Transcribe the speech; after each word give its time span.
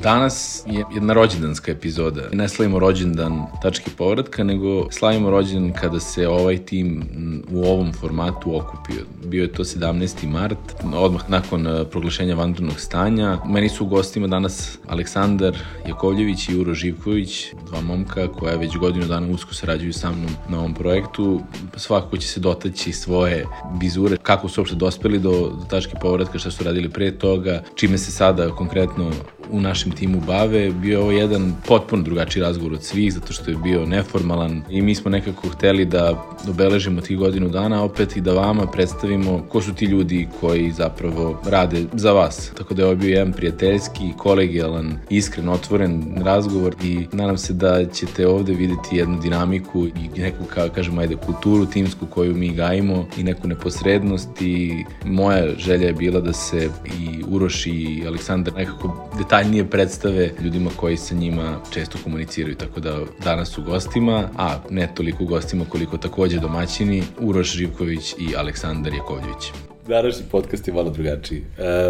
Danas 0.00 0.62
je 0.66 0.84
jedna 0.94 1.12
rođendanska 1.12 1.72
epizoda. 1.72 2.22
Ne 2.32 2.48
slavimo 2.48 2.78
rođendan 2.78 3.42
tačke 3.62 3.90
povratka, 3.98 4.44
nego 4.44 4.90
slavimo 4.90 5.30
rođendan 5.30 5.72
kada 5.80 6.00
se 6.00 6.28
ovaj 6.28 6.58
tim 6.58 7.04
u 7.50 7.64
ovom 7.64 7.92
formatu 7.92 8.56
okupio. 8.56 9.04
Bio 9.24 9.42
je 9.42 9.52
to 9.52 9.64
17. 9.64 10.26
mart, 10.28 10.58
odmah 10.94 11.30
nakon 11.30 11.66
e, 11.66 11.84
proglašenja 11.84 12.34
vanrednog 12.34 12.80
stanja. 12.80 13.38
Meni 13.46 13.68
su 13.68 13.86
gostima 13.86 14.26
danas 14.26 14.78
Aleksandar 14.88 15.56
Jakovljević 15.88 16.48
i 16.48 16.58
Uro 16.58 16.74
Živković, 16.74 17.46
dva 17.66 17.80
momka 17.80 18.28
koja 18.28 18.56
već 18.56 18.76
godinu 18.76 19.06
dana 19.06 19.26
usko 19.32 19.54
sarađuju 19.54 19.92
sa 19.92 20.10
mnom 20.10 20.30
na 20.48 20.58
ovom 20.58 20.74
projektu. 20.74 21.40
Svakako 21.76 22.16
će 22.16 22.28
se 22.28 22.40
dotaći 22.40 22.92
svoje 22.92 23.46
bizure, 23.80 24.16
kako 24.16 24.48
su 24.48 24.60
uopšte 24.60 24.76
dospeli 24.76 25.18
do, 25.18 25.30
do 25.30 25.64
tačke 25.70 25.96
povratka, 26.00 26.38
šta 26.38 26.50
su 26.50 26.64
radili 26.64 26.88
pre 26.88 27.18
toga, 27.18 27.62
čime 27.74 27.98
se 27.98 28.12
sada 28.12 28.50
konkretno 28.50 29.10
u 29.50 29.60
našem 29.60 29.92
timu 29.92 30.20
bave. 30.26 30.70
Bio 30.70 30.92
je 30.92 30.98
ovo 30.98 31.10
jedan 31.10 31.52
potpuno 31.68 32.02
drugačiji 32.02 32.42
razgovor 32.42 32.72
od 32.72 32.82
svih, 32.82 33.12
zato 33.12 33.32
što 33.32 33.50
je 33.50 33.56
bio 33.56 33.86
neformalan 33.86 34.62
i 34.70 34.82
mi 34.82 34.94
smo 34.94 35.10
nekako 35.10 35.48
hteli 35.48 35.84
da 35.84 36.24
obeležimo 36.48 37.00
tih 37.00 37.18
godinu 37.18 37.48
dana 37.48 37.82
opet 37.82 38.16
i 38.16 38.20
da 38.20 38.32
vama 38.32 38.66
predstavimo 38.66 39.42
ko 39.48 39.60
su 39.60 39.74
ti 39.74 39.84
ljudi 39.84 40.28
koji 40.40 40.72
zapravo 40.72 41.40
rade 41.46 41.84
za 41.92 42.12
vas. 42.12 42.52
Tako 42.58 42.74
da 42.74 42.82
je 42.82 42.86
ovo 42.86 42.96
bio 42.96 43.10
jedan 43.10 43.32
prijateljski, 43.32 44.12
kolegijalan, 44.18 44.98
iskren, 45.10 45.48
otvoren 45.48 46.22
razgovor 46.24 46.74
i 46.82 47.06
nadam 47.12 47.38
se 47.38 47.52
da 47.52 47.84
ćete 47.84 48.26
ovde 48.26 48.52
videti 48.52 48.96
jednu 48.96 49.18
dinamiku 49.18 49.86
i 49.86 50.20
neku, 50.20 50.44
kao 50.44 50.68
kažemo, 50.68 51.00
ajde, 51.00 51.16
kulturu 51.16 51.66
timsku 51.66 52.06
koju 52.06 52.34
mi 52.34 52.54
gajimo 52.54 53.06
i 53.16 53.22
neku 53.22 53.48
neposrednost 53.48 54.42
i 54.42 54.84
moja 55.04 55.58
želja 55.58 55.86
je 55.86 55.92
bila 55.92 56.20
da 56.20 56.32
se 56.32 56.68
i 57.00 57.24
Uroš 57.28 57.66
i 57.66 58.02
Aleksandar 58.06 58.54
nekako 58.54 59.10
detaljnije 59.32 59.70
predstave 59.70 60.30
ljudima 60.44 60.70
koji 60.76 60.96
sa 60.96 61.14
njima 61.14 61.60
često 61.74 61.98
komuniciraju, 62.04 62.54
tako 62.54 62.80
da 62.80 62.98
danas 63.24 63.48
su 63.48 63.62
gostima, 63.62 64.28
a 64.36 64.58
ne 64.70 64.88
toliko 64.94 65.24
gostima 65.24 65.64
koliko 65.68 65.96
takođe 65.96 66.40
domaćini, 66.40 67.02
Uroš 67.20 67.52
Živković 67.52 68.12
i 68.12 68.36
Aleksandar 68.36 68.94
Jakovljević. 68.94 69.52
Današnji 69.88 70.24
podcast 70.30 70.68
je 70.68 70.74
malo 70.74 70.90
drugačiji. 70.90 71.42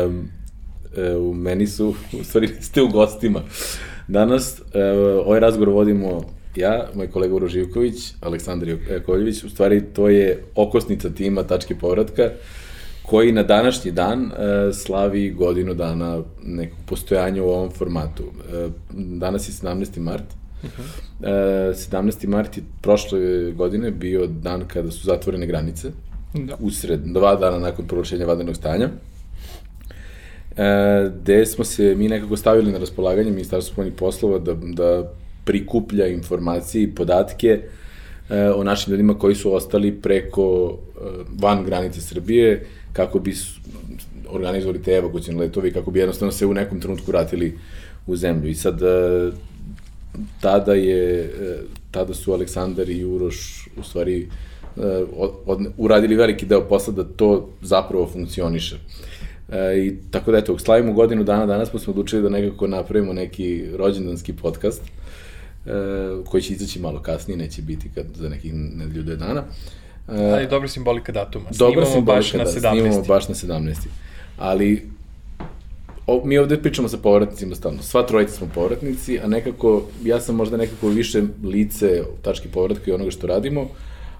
Um, 0.06 0.28
u 1.18 1.34
meni 1.34 1.66
su, 1.66 1.94
u 2.20 2.24
stvari 2.24 2.48
ste 2.66 2.82
u 2.82 2.88
gostima. 2.88 3.40
Danas 4.08 4.60
uh, 4.60 4.66
ovaj 5.26 5.40
razgovor 5.40 5.68
vodimo 5.68 6.22
ja, 6.56 6.88
moj 6.94 7.10
kolega 7.10 7.34
Uro 7.34 7.48
Živković, 7.48 7.94
Aleksandar 8.20 8.68
Jakovljević, 8.90 9.44
u 9.44 9.50
stvari 9.50 9.82
to 9.94 10.08
je 10.08 10.44
okosnica 10.54 11.10
tima 11.10 11.42
Tačke 11.42 11.74
povratka, 11.74 12.30
koji 13.12 13.32
na 13.32 13.42
današnji 13.42 13.90
dan 13.90 14.24
e, 14.24 14.72
slavi 14.72 15.30
godinu 15.30 15.74
dana 15.74 16.22
nekog 16.42 16.78
postojanja 16.86 17.42
u 17.42 17.48
ovom 17.48 17.70
formatu. 17.70 18.22
E, 18.22 18.68
danas 18.92 19.48
je 19.48 19.52
17. 19.52 19.98
mart. 19.98 20.24
Uh 20.62 20.70
-huh. 20.70 21.70
e, 21.70 21.74
17. 21.74 22.26
mart 22.26 22.56
je 22.56 22.62
prošle 22.80 23.52
godine 23.52 23.90
bio 23.90 24.26
dan 24.26 24.64
kada 24.68 24.90
su 24.90 25.04
zatvorene 25.04 25.46
granice. 25.46 25.90
Da. 26.34 26.56
Usred, 26.60 27.00
dva 27.04 27.36
dana 27.36 27.58
nakon 27.58 27.86
proglašenja 27.86 28.26
vadenog 28.26 28.56
stanja. 28.56 28.88
E, 30.56 31.10
gde 31.22 31.46
smo 31.46 31.64
se 31.64 31.94
mi 31.94 32.08
nekako 32.08 32.36
stavili 32.36 32.72
na 32.72 32.78
raspolaganje 32.78 33.30
Ministarstvo 33.30 33.72
spoljnih 33.72 33.94
poslova 33.94 34.38
da, 34.38 34.54
da 34.54 35.12
prikuplja 35.44 36.06
informacije 36.06 36.82
i 36.82 36.94
podatke 36.94 37.60
e, 38.30 38.50
o 38.50 38.64
našim 38.64 38.90
ljudima 38.90 39.18
koji 39.18 39.34
su 39.34 39.54
ostali 39.54 40.00
preko 40.00 40.72
e, 40.72 41.00
van 41.40 41.64
granice 41.64 42.00
Srbije, 42.00 42.66
kako 42.92 43.18
bi 43.18 43.34
organizovali 44.28 44.82
te 44.82 44.92
evakucijne 44.92 45.40
letovi, 45.40 45.72
kako 45.72 45.90
bi 45.90 45.98
jednostavno 45.98 46.32
se 46.32 46.46
u 46.46 46.54
nekom 46.54 46.80
trenutku 46.80 47.10
vratili 47.10 47.58
u 48.06 48.16
zemlju. 48.16 48.50
I 48.50 48.54
sad, 48.54 48.82
e, 48.82 49.30
tada 50.40 50.74
je, 50.74 51.24
e, 51.24 51.58
tada 51.90 52.14
su 52.14 52.32
Aleksandar 52.32 52.90
i 52.90 53.04
Uroš 53.04 53.68
u 53.76 53.82
stvari 53.82 54.28
e, 54.76 54.80
od, 55.16 55.30
od, 55.46 55.60
uradili 55.76 56.16
veliki 56.16 56.46
deo 56.46 56.68
posla 56.68 56.92
da 56.92 57.04
to 57.04 57.48
zapravo 57.62 58.08
funkcioniše. 58.12 58.76
I 59.76 59.94
tako 60.10 60.32
da 60.32 60.38
eto, 60.38 60.58
slavimo 60.58 60.92
godinu 60.92 61.24
dana, 61.24 61.46
danas 61.46 61.68
smo 61.68 61.80
odlučili 61.86 62.22
da 62.22 62.28
nekako 62.28 62.66
napravimo 62.66 63.12
neki 63.12 63.64
rođendanski 63.76 64.32
podcast, 64.32 64.82
koji 66.24 66.42
će 66.42 66.52
izaći 66.52 66.80
malo 66.80 67.02
kasnije, 67.02 67.36
neće 67.36 67.62
biti 67.62 67.90
kad, 67.94 68.06
za 68.14 68.28
nekih 68.28 68.54
nedelju 68.54 69.02
dana. 69.16 69.40
E, 69.40 69.81
Ali 70.06 70.46
dobra 70.46 70.68
simbolika 70.68 71.12
datuma. 71.12 71.44
Dobra 71.58 71.86
simbolika, 71.86 72.14
baš 72.14 72.32
na 72.32 72.44
17. 72.44 72.60
Da, 72.60 72.70
snimamo 72.70 73.02
baš 73.02 73.28
na 73.28 73.34
17. 73.34 73.74
Ali 74.38 74.90
o, 76.06 76.22
mi 76.24 76.38
ovde 76.38 76.62
pričamo 76.62 76.88
sa 76.88 76.98
povratnicima 76.98 77.54
stalno. 77.54 77.82
Sva 77.82 78.06
trojica 78.06 78.32
smo 78.32 78.48
povratnici, 78.54 79.20
a 79.20 79.26
nekako, 79.26 79.82
ja 80.04 80.20
sam 80.20 80.34
možda 80.34 80.56
nekako 80.56 80.88
više 80.88 81.22
lice 81.44 82.02
tački 82.22 82.48
povratka 82.48 82.90
i 82.90 82.94
onoga 82.94 83.10
što 83.10 83.26
radimo, 83.26 83.68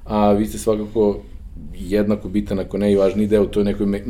a 0.05 0.33
vi 0.33 0.47
ste 0.47 0.59
svakako 0.59 1.21
jednako 1.75 2.29
bitan, 2.29 2.59
ako 2.59 2.79
ne 2.79 2.93
i 2.93 2.97
važniji 2.97 3.27
deo 3.27 3.43
u 3.43 3.47
toj 3.47 3.65
nekoj 3.65 3.87
me, 3.87 4.03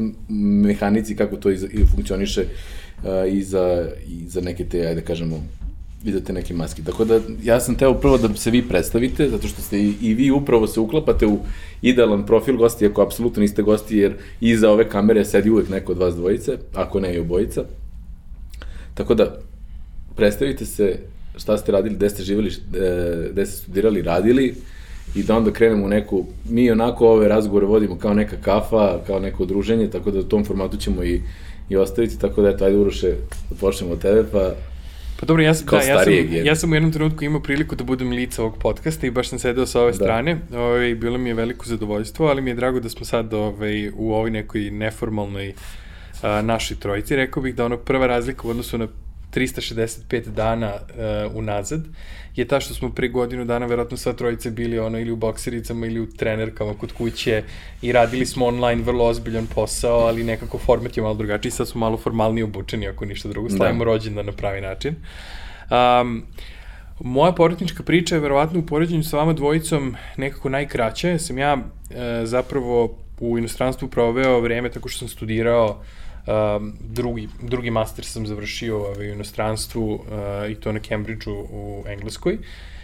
mehanici 0.66 1.16
kako 1.16 1.36
to 1.36 1.50
i, 1.50 1.54
i 1.54 1.86
funkcioniše 1.94 2.40
uh, 2.42 3.32
i, 3.32 3.42
za, 3.42 3.88
i 4.06 4.28
za 4.28 4.40
neke 4.40 4.64
te, 4.64 4.86
ajde 4.86 5.00
da 5.00 5.06
kažemo, 5.06 5.36
vidite 6.04 6.32
neke 6.32 6.54
maske. 6.54 6.82
Tako 6.82 7.04
da 7.04 7.20
ja 7.42 7.60
sam 7.60 7.74
teo 7.74 7.94
prvo 7.94 8.18
da 8.18 8.34
se 8.34 8.50
vi 8.50 8.62
predstavite, 8.62 9.28
zato 9.28 9.48
što 9.48 9.62
ste 9.62 9.78
i, 9.78 9.94
i 10.00 10.14
vi 10.14 10.30
upravo 10.30 10.66
se 10.66 10.80
uklapate 10.80 11.26
u 11.26 11.38
idealan 11.82 12.26
profil 12.26 12.56
gosti, 12.56 12.86
ako 12.86 13.02
apsolutno 13.02 13.40
niste 13.40 13.62
gosti, 13.62 13.96
jer 13.96 14.14
iza 14.40 14.70
ove 14.70 14.88
kamere 14.88 15.24
sedi 15.24 15.50
uvek 15.50 15.68
neko 15.68 15.92
od 15.92 15.98
vas 15.98 16.14
dvojice, 16.14 16.58
ako 16.74 17.00
ne 17.00 17.14
i 17.14 17.18
obojica. 17.18 17.64
Tako 18.94 19.14
da, 19.14 19.38
predstavite 20.16 20.66
se 20.66 20.98
šta 21.36 21.58
ste 21.58 21.72
radili, 21.72 21.94
gde 21.94 22.10
ste 22.10 22.22
živjeli, 22.22 22.52
gde 23.32 23.46
ste 23.46 23.56
studirali, 23.56 24.02
radili 24.02 24.54
i 25.14 25.22
da 25.22 25.36
onda 25.36 25.50
krenemo 25.50 25.84
u 25.84 25.88
neku, 25.88 26.24
mi 26.48 26.70
onako 26.70 27.08
ove 27.08 27.28
razgovore 27.28 27.66
vodimo 27.66 27.98
kao 27.98 28.14
neka 28.14 28.36
kafa, 28.42 28.98
kao 29.06 29.20
neko 29.20 29.44
druženje, 29.44 29.90
tako 29.90 30.10
da 30.10 30.18
u 30.18 30.22
tom 30.22 30.44
formatu 30.44 30.76
ćemo 30.76 31.04
i, 31.04 31.20
i 31.68 31.76
ostaviti, 31.76 32.18
tako 32.18 32.42
da 32.42 32.48
eto, 32.48 32.64
ajde 32.64 32.76
Uroše, 32.76 33.14
da 33.50 33.56
počnemo 33.60 33.92
od 33.92 33.98
tebe, 33.98 34.24
pa 34.32 34.54
Pa 35.22 35.26
dobro, 35.26 35.42
ja 35.42 35.54
sam, 35.54 35.66
da, 35.70 35.76
ja 35.76 36.04
sam, 36.04 36.12
ja 36.44 36.56
sam 36.56 36.72
u 36.72 36.74
jednom 36.74 36.92
trenutku 36.92 37.24
imao 37.24 37.40
priliku 37.42 37.76
da 37.76 37.84
budem 37.84 38.10
lica 38.10 38.42
ovog 38.42 38.58
podcasta 38.58 39.06
i 39.06 39.10
baš 39.10 39.28
sam 39.28 39.38
sedeo 39.38 39.66
sa 39.66 39.80
ove 39.80 39.90
da. 39.90 39.96
strane. 39.96 40.38
Ove, 40.52 40.62
ovaj, 40.62 40.94
bilo 40.94 41.18
mi 41.18 41.30
je 41.30 41.34
veliko 41.34 41.66
zadovoljstvo, 41.66 42.26
ali 42.26 42.42
mi 42.42 42.50
je 42.50 42.54
drago 42.54 42.80
da 42.80 42.88
smo 42.88 43.06
sad 43.06 43.34
ove, 43.34 43.44
ovaj, 43.44 43.90
u 43.94 44.14
ovoj 44.14 44.30
nekoj 44.30 44.70
neformalnoj 44.70 45.52
a, 46.22 46.42
našoj 46.42 46.76
trojici. 46.76 47.16
Rekao 47.16 47.42
bih 47.42 47.54
da 47.54 47.64
ono 47.64 47.76
prva 47.76 48.06
razlika 48.06 48.48
u 48.48 48.50
odnosu 48.50 48.78
na 48.78 48.88
365 49.34 50.28
dana 50.28 50.72
uh, 50.74 51.36
unazad 51.36 51.84
je 52.36 52.48
ta 52.48 52.60
što 52.60 52.74
smo 52.74 52.90
pre 52.90 53.08
godinu 53.08 53.44
dana 53.44 53.66
verovatno 53.66 53.96
sva 53.96 54.12
trojice 54.12 54.50
bili 54.50 54.78
ono 54.78 55.00
ili 55.00 55.10
u 55.10 55.16
boksericama 55.16 55.86
ili 55.86 56.00
u 56.00 56.06
trenerkama 56.06 56.74
kod 56.74 56.92
kuće 56.92 57.42
i 57.82 57.92
radili 57.92 58.26
smo 58.26 58.46
online 58.46 58.82
vrlo 58.82 59.04
ozbiljan 59.04 59.46
posao, 59.46 59.98
ali 59.98 60.24
nekako 60.24 60.58
format 60.58 60.96
je 60.96 61.02
malo 61.02 61.14
drugačiji, 61.14 61.52
sad 61.52 61.68
smo 61.68 61.80
malo 61.80 61.96
formalnije 61.96 62.44
obučeni 62.44 62.88
ako 62.88 63.04
ništa 63.04 63.28
drugo, 63.28 63.50
slavimo 63.50 63.84
da. 63.84 63.90
rođendan 63.90 64.26
na 64.26 64.32
pravi 64.32 64.60
način. 64.60 64.94
Um, 65.70 66.26
moja 67.00 67.32
porotnička 67.32 67.82
priča 67.82 68.14
je 68.14 68.20
verovatno 68.20 68.58
u 68.58 68.66
poređenju 68.66 69.04
sa 69.04 69.16
vama 69.16 69.32
dvojicom 69.32 69.96
nekako 70.16 70.48
najkraća. 70.48 71.18
Sam 71.18 71.38
ja 71.38 71.56
e, 71.90 72.26
zapravo 72.26 72.98
u 73.20 73.38
inostranstvu 73.38 73.88
proveo 73.88 74.40
vreme 74.40 74.70
tako 74.70 74.88
što 74.88 74.98
sam 74.98 75.08
studirao 75.08 75.82
Um, 76.26 76.72
drugi, 76.80 77.28
drugi 77.42 77.70
master 77.70 78.04
sam 78.04 78.26
završio 78.26 78.78
ovaj, 78.78 79.10
u 79.10 79.12
inostranstvu 79.12 79.94
uh, 79.94 80.50
i 80.50 80.54
to 80.54 80.72
na 80.72 80.80
Cambridgeu 80.80 81.46
u 81.50 81.84
Engleskoj. 81.86 82.38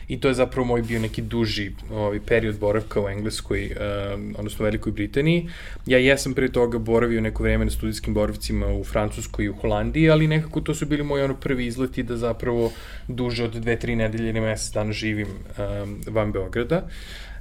I 0.09 0.21
to 0.21 0.29
je 0.29 0.35
zapravo 0.35 0.67
moj 0.67 0.83
bio 0.83 1.01
neki 1.01 1.23
duži 1.23 1.73
ovaj, 1.91 2.21
period 2.21 2.59
boravka 2.59 3.01
u 3.01 3.09
Engleskoj, 3.09 3.71
um, 4.15 4.35
odnosno 4.39 4.65
Velikoj 4.65 4.93
Britaniji. 4.93 5.49
Ja 5.87 5.99
jesam 5.99 6.35
pre 6.35 6.49
toga 6.53 6.79
boravio 6.79 7.21
neko 7.21 7.43
vreme 7.43 7.65
na 7.65 7.71
studijskim 7.71 8.15
boravcima 8.15 8.67
u 8.67 8.85
Francuskoj 8.85 9.45
i 9.45 9.49
u 9.49 9.55
Holandiji, 9.55 10.11
ali 10.11 10.27
nekako 10.27 10.61
to 10.61 10.75
su 10.75 10.87
bili 10.87 11.03
moji 11.03 11.23
ono 11.23 11.35
prvi 11.35 11.67
izleti 11.67 12.03
da 12.03 12.17
zapravo 12.17 12.73
duže 13.09 13.45
od 13.45 13.53
dve, 13.53 13.79
tri 13.79 13.97
nedelje 13.97 14.29
ili 14.29 14.41
mesec 14.41 14.75
dana 14.75 14.93
živim 14.93 15.29
um, 15.29 16.01
van 16.07 16.33
Beograda. 16.33 16.89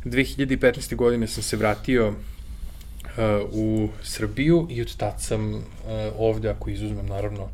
2015. 0.06 0.95
godine 0.95 1.27
sam 1.27 1.44
se 1.44 1.57
vratio 1.57 2.13
u 3.52 3.90
Srbiju 4.04 4.68
i 4.69 4.81
od 4.81 4.96
tad 4.96 5.22
sam 5.22 5.54
uh, 5.54 5.62
ovde, 6.18 6.50
ako 6.50 6.69
izuzmem 6.69 7.06
naravno 7.06 7.50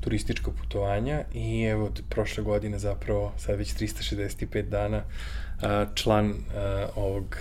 turistička 0.00 0.50
putovanja 0.50 1.24
i 1.34 1.62
evo 1.62 1.86
od 1.86 2.02
prošle 2.08 2.44
godine 2.44 2.78
zapravo 2.78 3.32
sad 3.38 3.58
već 3.58 3.74
365 3.74 4.62
dana 4.62 4.98
uh, 4.98 5.94
član 5.94 6.30
uh, 6.30 6.36
ovog 6.96 7.36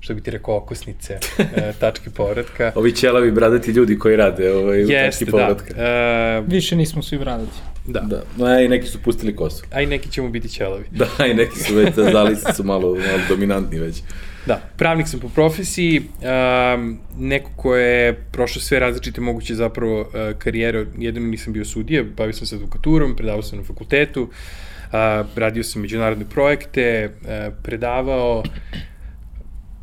što 0.00 0.14
bi 0.14 0.20
ti 0.20 0.30
rekao, 0.30 0.56
okosnice 0.56 1.18
tačke 1.80 2.10
povratka. 2.10 2.72
Ovi 2.74 2.92
ćelavi 2.92 3.30
bradati 3.30 3.70
ljudi 3.70 3.98
koji 3.98 4.16
rade 4.16 4.52
ovaj, 4.52 4.84
u 4.84 4.90
Jeste, 4.90 5.04
tački 5.04 5.30
povratka. 5.30 5.74
Da. 5.74 5.82
E, 5.82 6.42
Više 6.46 6.76
nismo 6.76 7.02
svi 7.02 7.18
bradati. 7.18 7.58
Da. 7.86 8.00
da. 8.00 8.22
No, 8.36 8.60
i 8.60 8.68
neki 8.68 8.86
su 8.86 9.02
pustili 9.02 9.36
kosu. 9.36 9.64
A 9.72 9.82
i 9.82 9.86
neki 9.86 10.10
ćemo 10.10 10.28
biti 10.28 10.48
ćelavi. 10.48 10.84
Da, 10.90 11.26
i 11.26 11.34
neki 11.34 11.58
su 11.58 11.74
već, 11.74 11.94
zalici 11.94 12.44
su 12.54 12.64
malo, 12.64 12.94
malo 12.94 13.22
dominantni 13.28 13.78
već. 13.78 14.02
Da, 14.46 14.60
pravnik 14.76 15.08
sam 15.08 15.20
po 15.20 15.28
profesiji, 15.28 15.98
um, 16.00 16.98
neko 17.18 17.50
ko 17.56 17.76
je 17.76 18.14
prošao 18.32 18.62
sve 18.62 18.78
različite 18.78 19.20
moguće 19.20 19.54
zapravo 19.54 20.00
uh, 20.00 20.08
karijere, 20.38 20.86
jedino 20.98 21.26
nisam 21.26 21.52
bio 21.52 21.64
sudija, 21.64 22.04
bavio 22.16 22.32
sam 22.32 22.46
se 22.46 22.56
advokaturom, 22.56 23.16
predavao 23.16 23.42
sam 23.42 23.58
na 23.58 23.64
fakultetu, 23.64 24.22
uh, 24.22 25.26
radio 25.36 25.64
sam 25.64 25.82
međunarodne 25.82 26.24
projekte, 26.24 27.10
uh, 27.20 27.54
predavao, 27.62 28.42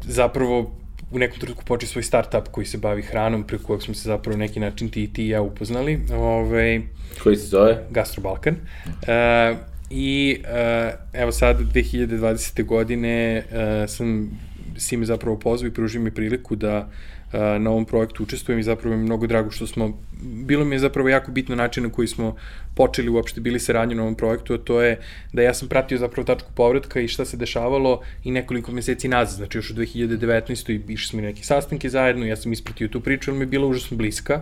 zapravo 0.02 0.80
u 1.12 1.20
nekom 1.20 1.40
trenutku 1.40 1.66
počeo 1.66 1.90
svoj 1.90 2.04
startup 2.04 2.48
koji 2.52 2.66
se 2.66 2.78
bavi 2.78 3.02
hranom, 3.02 3.44
preko 3.44 3.64
kojeg 3.64 3.82
smo 3.82 3.94
se 3.94 4.10
zapravo 4.10 4.38
neki 4.38 4.60
način 4.60 4.90
ti 4.90 5.04
i 5.04 5.14
ti 5.14 5.26
i 5.26 5.30
ja 5.30 5.42
upoznali. 5.42 6.00
Ove, 6.12 6.20
ovaj, 6.20 6.82
koji 7.24 7.36
se 7.36 7.48
zove? 7.48 7.78
Gastro 7.90 8.22
Balkan. 8.22 8.56
Uh, 8.86 9.58
I 9.90 10.38
uh, 10.40 10.94
evo 11.14 11.32
sad, 11.32 11.60
2020. 11.74 12.66
godine 12.66 13.44
uh, 13.52 13.90
sam 13.90 14.40
si 14.78 14.98
me 14.98 15.06
zapravo 15.06 15.40
pozvao 15.40 15.68
i 15.68 15.74
pružio 15.74 16.02
mi 16.02 16.12
priliku 16.12 16.56
da 16.56 16.90
na 17.34 17.70
ovom 17.70 17.86
projektu 17.86 18.24
učestvujem 18.24 18.60
i 18.60 18.64
zapravo 18.64 18.96
mi 18.96 19.02
je 19.02 19.06
mnogo 19.06 19.28
drago 19.28 19.52
što 19.52 19.68
smo, 19.68 20.02
bilo 20.22 20.66
mi 20.66 20.76
je 20.76 20.80
zapravo 20.80 21.10
jako 21.10 21.32
bitno 21.32 21.56
način 21.56 21.84
na 21.84 21.90
koji 21.90 22.08
smo 22.08 22.36
počeli 22.76 23.10
uopšte 23.10 23.42
bili 23.42 23.60
saradnju 23.60 23.96
na 23.96 24.02
ovom 24.02 24.16
projektu, 24.16 24.54
a 24.54 24.58
to 24.58 24.82
je 24.82 25.00
da 25.34 25.42
ja 25.42 25.54
sam 25.54 25.68
pratio 25.68 25.98
zapravo 25.98 26.26
tačku 26.26 26.52
povratka 26.56 27.00
i 27.00 27.08
šta 27.08 27.26
se 27.26 27.38
dešavalo 27.38 28.02
i 28.24 28.32
nekoliko 28.32 28.72
meseci 28.72 29.08
nazad, 29.08 29.38
znači 29.38 29.58
još 29.58 29.70
u 29.70 29.74
2019. 29.74 30.72
i 30.72 30.94
išli 30.94 31.10
smo 31.10 31.22
neke 31.22 31.44
sastanke 31.44 31.90
zajedno, 31.90 32.26
ja 32.26 32.36
sam 32.36 32.54
ispratio 32.54 32.88
tu 32.88 33.02
priču, 33.02 33.32
ali 33.32 33.38
mi 33.40 33.44
je 33.44 33.48
bila 33.48 33.68
užasno 33.68 33.98
bliska. 33.98 34.42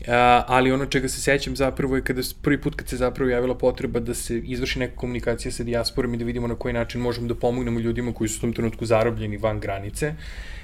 Uh, 0.00 0.06
ali 0.46 0.72
ono 0.72 0.86
čega 0.86 1.08
se 1.08 1.20
sećam 1.20 1.56
zapravo 1.56 1.96
je 1.96 2.02
kada 2.02 2.22
prvi 2.42 2.60
put 2.60 2.74
kad 2.74 2.88
se 2.88 2.96
zapravo 2.96 3.30
javila 3.30 3.58
potreba 3.58 4.00
da 4.00 4.14
se 4.14 4.38
izvrši 4.38 4.78
neka 4.78 4.96
komunikacija 4.96 5.52
sa 5.52 5.64
dijasporom 5.64 6.14
i 6.14 6.16
da 6.16 6.24
vidimo 6.24 6.46
na 6.46 6.54
koji 6.54 6.74
način 6.74 7.00
možemo 7.00 7.28
da 7.28 7.34
pomognemo 7.34 7.80
ljudima 7.80 8.12
koji 8.12 8.28
su 8.28 8.38
u 8.38 8.40
tom 8.40 8.52
trenutku 8.52 8.86
zarobljeni 8.86 9.36
van 9.36 9.60
granice. 9.60 10.14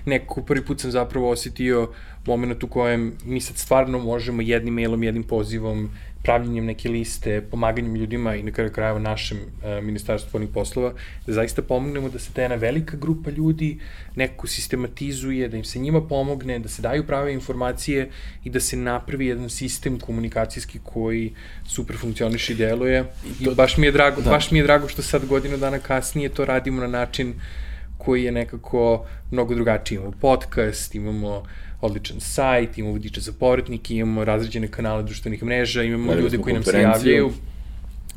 Nekako 0.07 0.43
prvi 0.43 0.65
put 0.65 0.81
sam 0.81 0.91
zapravo 0.91 1.31
osetio 1.31 1.89
moment 2.27 2.63
u 2.65 2.69
kojem 2.69 3.13
mi 3.25 3.41
sad 3.41 3.57
stvarno 3.57 3.99
možemo 3.99 4.43
jednim 4.43 4.75
mailom, 4.75 5.03
jednim 5.03 5.25
pozivom 5.25 5.91
pravljenjem 6.25 6.65
neke 6.65 6.89
liste, 6.89 7.41
pomaganjem 7.51 7.95
ljudima 7.95 8.35
i 8.35 8.43
na 8.43 8.51
kraju 8.51 8.73
krajeva 8.73 8.99
našem 8.99 9.39
uh, 9.39 9.85
ministarstvu 9.85 10.31
polnih 10.33 10.49
poslova, 10.55 10.93
da 11.27 11.33
zaista 11.33 11.63
pomognemo 11.63 12.09
da 12.09 12.19
se 12.19 12.33
ta 12.33 12.43
jedna 12.43 12.57
velika 12.57 12.97
grupa 12.97 13.31
ljudi 13.31 13.79
nekako 14.17 14.47
sistematizuje, 14.47 15.49
da 15.49 15.57
im 15.57 15.65
se 15.65 15.79
njima 15.79 16.01
pomogne, 16.01 16.59
da 16.59 16.69
se 16.69 16.83
daju 16.83 17.07
prave 17.07 17.33
informacije 17.33 18.09
i 18.45 18.51
da 18.51 18.61
se 18.61 18.77
napravi 18.77 19.27
jedan 19.27 19.51
sistem 19.51 19.99
komunikacijski 19.99 20.81
koji 20.83 21.35
super 21.69 21.97
funkcioniše 22.01 22.53
i 22.53 22.57
deluje. 22.57 23.05
I, 23.41 23.45
I 23.45 23.55
baš 23.55 23.77
mi 23.77 23.87
je 23.87 23.93
drago, 23.93 24.23
da. 24.23 24.31
baš 24.31 24.51
mi 24.51 24.59
je 24.59 24.65
drago 24.65 24.89
što 24.89 25.03
sad 25.03 25.27
godinu 25.27 25.57
dana 25.57 25.79
kasnije 25.79 26.29
to 26.29 26.45
radimo 26.45 26.81
na 26.81 26.89
način 26.89 27.35
koji 27.99 28.25
je 28.25 28.33
nekako 28.33 29.07
mnogo 29.31 29.55
drugačiji. 29.55 29.97
Imamo 29.97 30.13
podcast, 30.21 30.95
imamo 30.95 31.39
uh, 31.39 31.64
odličan 31.85 32.21
sajt, 32.21 32.79
imamo 32.79 32.93
vodiče 32.93 33.21
za 33.21 33.33
povratnike, 33.33 33.95
imamo 33.95 34.25
razređene 34.25 34.69
kanale 34.69 35.03
društvenih 35.03 35.43
mreža, 35.43 35.83
imamo 35.83 36.07
Radili 36.07 36.25
ljude 36.25 36.39
koji 36.39 36.55
nam 36.55 36.63
se 36.63 36.81
javljaju, 36.81 37.31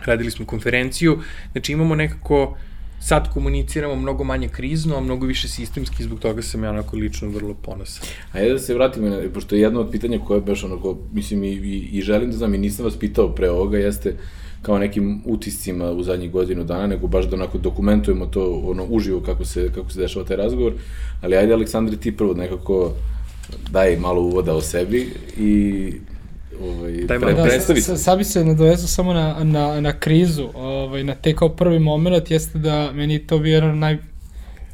radili 0.05 0.31
smo 0.31 0.45
konferenciju, 0.45 1.19
znači 1.51 1.71
imamo 1.71 1.95
nekako 1.95 2.57
sad 2.99 3.33
komuniciramo 3.33 3.95
mnogo 3.95 4.23
manje 4.23 4.47
krizno, 4.47 4.97
a 4.97 5.01
mnogo 5.01 5.25
više 5.25 5.47
sistemski, 5.47 6.03
zbog 6.03 6.19
toga 6.19 6.41
sam 6.41 6.63
ja 6.63 6.69
onako 6.69 6.97
lično 6.97 7.29
vrlo 7.29 7.53
ponosan. 7.53 8.07
A 8.33 8.41
da 8.49 8.59
se 8.59 8.73
vratimo, 8.73 9.09
na, 9.09 9.21
pošto 9.33 9.55
je 9.55 9.61
jedno 9.61 9.79
od 9.79 9.91
pitanja 9.91 10.19
koje 10.19 10.41
baš 10.41 10.63
onako, 10.63 10.97
mislim 11.13 11.43
i, 11.43 11.51
i, 11.51 11.89
i 11.91 12.01
želim 12.01 12.31
da 12.31 12.37
znam 12.37 12.53
i 12.53 12.57
nisam 12.57 12.85
vas 12.85 12.97
pitao 12.99 13.35
pre 13.35 13.49
ovoga, 13.49 13.77
jeste 13.77 14.15
kao 14.61 14.77
nekim 14.77 15.21
utiscima 15.25 15.91
u 15.91 16.03
zadnjih 16.03 16.31
godinu 16.31 16.63
dana, 16.63 16.87
nego 16.87 17.07
baš 17.07 17.25
da 17.25 17.35
onako 17.35 17.57
dokumentujemo 17.57 18.25
to 18.25 18.61
ono 18.65 18.85
uživo 18.89 19.21
kako 19.21 19.45
se, 19.45 19.71
kako 19.75 19.89
se 19.89 19.99
dešava 19.99 20.25
taj 20.25 20.37
razgovor, 20.37 20.73
ali 21.21 21.35
ajde 21.35 21.53
Aleksandri 21.53 21.97
ti 21.97 22.17
prvo 22.17 22.33
nekako 22.33 22.93
daj 23.71 23.97
malo 23.97 24.21
uvoda 24.21 24.53
o 24.53 24.61
sebi 24.61 25.13
i 25.37 25.93
ovaj, 26.61 26.91
Daj, 26.91 27.19
pre, 27.19 27.33
da, 27.33 27.43
predstavi. 27.43 27.81
Sad 27.81 28.17
bi 28.17 28.23
se 28.23 28.45
nadovezao 28.45 28.87
samo 28.87 29.13
na, 29.13 29.43
na, 29.43 29.81
na 29.81 29.99
krizu, 29.99 30.49
ovaj, 30.55 31.03
na 31.03 31.15
te 31.15 31.35
kao 31.35 31.49
prvi 31.49 31.79
moment, 31.79 32.31
jeste 32.31 32.59
da 32.59 32.91
meni 32.93 33.27
to 33.27 33.39
bio 33.39 33.53
jedan 33.53 33.79
naj, 33.79 33.97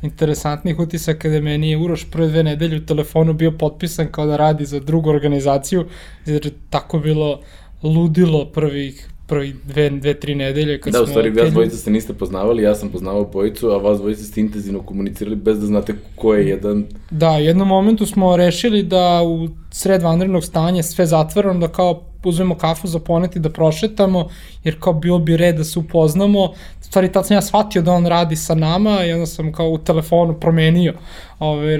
interesantnih 0.01 0.79
utisaka 0.79 1.19
kada 1.19 1.41
meni 1.41 1.69
je 1.71 1.77
Uroš 1.77 2.05
prve 2.11 2.27
dve 2.27 2.43
nedelje 2.43 2.77
u 2.77 2.85
telefonu 2.85 3.33
bio 3.33 3.51
potpisan 3.51 4.07
kao 4.11 4.25
da 4.25 4.37
radi 4.37 4.65
za 4.65 4.79
drugu 4.79 5.09
organizaciju, 5.09 5.85
znači 6.25 6.51
tako 6.69 6.99
bilo 6.99 7.39
ludilo 7.83 8.45
prvih 8.45 9.09
prvi 9.27 9.55
dve, 9.63 9.89
dve, 9.89 10.13
tri 10.13 10.35
nedelje. 10.35 10.81
Kad 10.81 10.93
da, 10.93 11.01
u 11.01 11.05
stvari, 11.05 11.29
vas 11.29 11.51
dvojica 11.51 11.77
ste 11.77 11.91
niste 11.91 12.13
poznavali, 12.13 12.63
ja 12.63 12.75
sam 12.75 12.89
poznavao 12.89 13.25
bojicu, 13.25 13.69
a 13.69 13.77
vas 13.77 13.99
dvojica 13.99 14.23
ste 14.23 14.41
intenzivno 14.41 14.81
komunicirali 14.81 15.35
bez 15.35 15.59
da 15.59 15.65
znate 15.65 15.95
ko 16.15 16.33
je 16.33 16.47
jedan... 16.47 16.85
Da, 17.11 17.29
jednom 17.29 17.67
momentu 17.67 18.05
smo 18.05 18.37
rešili 18.37 18.83
da 18.83 19.21
u 19.25 19.47
sred 19.71 20.01
vanrednog 20.01 20.43
stanja 20.43 20.83
sve 20.83 21.05
zatvoreno, 21.05 21.59
da 21.59 21.67
kao 21.67 22.03
uzmemo 22.25 22.55
kafu 22.55 22.87
za 22.87 22.99
poneti 22.99 23.39
da 23.39 23.49
prošetamo, 23.49 24.29
jer 24.63 24.79
kao 24.79 24.93
bilo 24.93 25.19
bi 25.19 25.37
red 25.37 25.55
da 25.55 25.63
se 25.63 25.79
upoznamo. 25.79 26.53
Stvari, 26.81 27.11
tad 27.11 27.27
sam 27.27 27.35
ja 27.37 27.41
shvatio 27.41 27.81
da 27.81 27.91
on 27.91 28.05
radi 28.05 28.35
sa 28.35 28.55
nama 28.55 29.05
i 29.05 29.13
onda 29.13 29.25
sam 29.25 29.51
kao 29.51 29.69
u 29.69 29.77
telefonu 29.77 30.39
promenio. 30.39 30.93
Ove, 31.39 31.77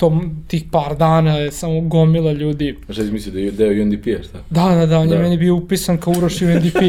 tom, 0.00 0.44
tih 0.48 0.64
par 0.72 0.96
dana 0.96 1.36
je 1.36 1.50
samo 1.52 1.80
gomila 1.80 2.32
ljudi. 2.32 2.76
A 2.88 2.92
šta 2.92 3.04
si 3.04 3.10
mislio 3.10 3.32
da 3.32 3.40
je 3.40 3.50
deo 3.50 3.82
UNDP-a, 3.82 4.22
šta? 4.22 4.38
Da, 4.50 4.74
da, 4.74 4.86
da, 4.86 4.98
on 4.98 5.08
da. 5.08 5.14
je 5.14 5.22
meni 5.22 5.36
bio 5.36 5.54
upisan 5.54 5.98
kao 5.98 6.12
Uroš 6.16 6.42
UNDP, 6.42 6.82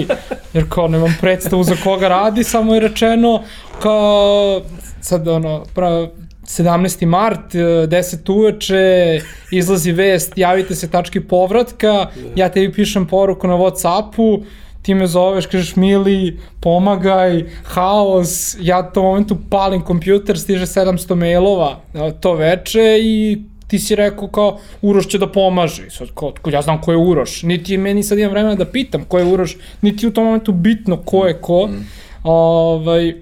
jer 0.54 0.66
kao 0.70 0.88
nemam 0.88 1.18
predstavu 1.22 1.64
za 1.64 1.76
koga 1.84 2.08
radi, 2.08 2.44
samo 2.44 2.74
je 2.74 2.80
rečeno 2.80 3.44
kao, 3.82 4.62
sad 5.02 5.28
ono, 5.28 5.64
pra, 5.76 6.08
17. 6.46 7.06
mart, 7.06 7.54
10 7.54 8.32
uveče, 8.32 9.20
izlazi 9.52 9.92
vest, 9.92 10.38
javite 10.38 10.76
se 10.76 10.90
tački 10.90 11.20
povratka, 11.20 12.08
ja 12.36 12.50
tebi 12.50 12.74
pišem 12.74 13.08
poruku 13.08 13.48
na 13.48 13.54
Whatsappu, 13.54 14.44
ti 14.82 14.94
me 14.94 15.08
zoveš, 15.08 15.46
kažeš 15.46 15.76
Mili, 15.76 16.40
pomagaj, 16.60 17.44
haos, 17.64 18.58
ja 18.60 18.84
to 18.84 19.04
momentu 19.04 19.38
palim 19.50 19.82
kompjuter, 19.82 20.40
stiže 20.40 20.66
700 20.66 21.16
mailova 21.16 21.80
to 22.20 22.34
veče 22.34 23.00
i 23.02 23.42
ti 23.68 23.80
si 23.80 23.96
rekao 23.96 24.28
kao 24.28 24.58
Uroš 24.82 25.08
će 25.08 25.18
da 25.18 25.32
pomaže. 25.32 25.90
Sad, 25.90 26.08
kao, 26.14 26.34
ja 26.52 26.62
znam 26.62 26.82
ko 26.82 26.92
je 26.92 26.98
Uroš. 26.98 27.44
Niti 27.44 27.72
je 27.72 27.78
meni 27.78 28.04
sad 28.04 28.20
imam 28.20 28.32
vremena 28.32 28.56
da 28.56 28.66
pitam 28.66 29.04
ko 29.08 29.20
je 29.20 29.26
Uroš, 29.26 29.58
niti 29.82 30.08
u 30.08 30.12
tom 30.12 30.26
momentu 30.26 30.52
bitno 30.52 30.98
ko 30.98 31.26
je 31.26 31.42
ko. 31.42 31.68
Mm. 31.68 31.86
Ovaj, 32.24 33.16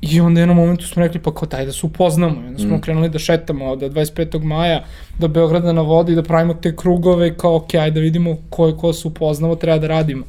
I 0.00 0.20
onda 0.20 0.40
jednom 0.40 0.56
momentu 0.56 0.86
smo 0.86 1.02
rekli, 1.02 1.20
pa 1.20 1.34
kao 1.34 1.48
daj 1.48 1.66
da 1.66 1.72
se 1.72 1.86
upoznamo. 1.86 2.42
I 2.42 2.46
onda 2.48 2.58
smo 2.58 2.76
mm. 2.76 2.80
krenuli 2.80 3.08
da 3.08 3.18
šetamo 3.18 3.70
od 3.70 3.80
25. 3.80 4.42
maja 4.42 4.84
do 5.18 5.28
Beograda 5.28 5.72
na 5.72 5.82
vodi, 5.82 6.14
da 6.14 6.22
pravimo 6.22 6.54
te 6.54 6.76
krugove, 6.76 7.36
kao 7.36 7.56
ok, 7.56 7.74
ajde 7.74 7.94
da 7.94 8.00
vidimo 8.00 8.36
ko 8.50 8.66
je 8.66 8.76
ko 8.76 8.92
se 8.92 9.08
upoznamo, 9.08 9.56
treba 9.56 9.78
da 9.78 9.86
radimo 9.86 10.24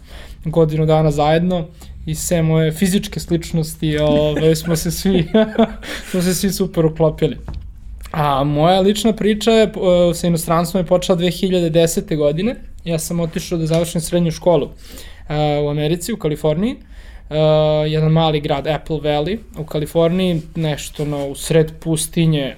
godinu 0.45 0.85
dana 0.85 1.11
zajedno 1.11 1.67
i 2.05 2.15
sve 2.15 2.41
moje 2.41 2.71
fizičke 2.71 3.19
sličnosti 3.19 3.97
ove, 3.97 4.55
smo 4.55 4.75
se 4.75 4.91
svi 4.91 5.27
smo 6.11 6.21
se 6.21 6.35
svi 6.35 6.51
super 6.51 6.85
uklopili. 6.85 7.37
A 8.11 8.43
moja 8.43 8.81
lična 8.81 9.13
priča 9.13 9.51
je, 9.51 9.71
sa 10.13 10.27
inostranstvom 10.27 10.83
je 10.83 10.87
počela 10.87 11.17
2010. 11.17 12.17
godine. 12.17 12.55
Ja 12.83 12.99
sam 12.99 13.19
otišao 13.19 13.57
da 13.57 13.65
završim 13.65 14.01
srednju 14.01 14.31
školu 14.31 14.65
uh, 14.65 15.65
u 15.65 15.69
Americi, 15.69 16.13
u 16.13 16.17
Kaliforniji. 16.17 16.75
Uh, 17.29 17.35
jedan 17.87 18.11
mali 18.11 18.39
grad, 18.39 18.67
Apple 18.67 18.97
Valley, 18.97 19.37
u 19.57 19.63
Kaliforniji, 19.63 20.41
nešto 20.55 21.05
no, 21.05 21.27
u 21.27 21.35
sred 21.35 21.71
pustinje, 21.79 22.55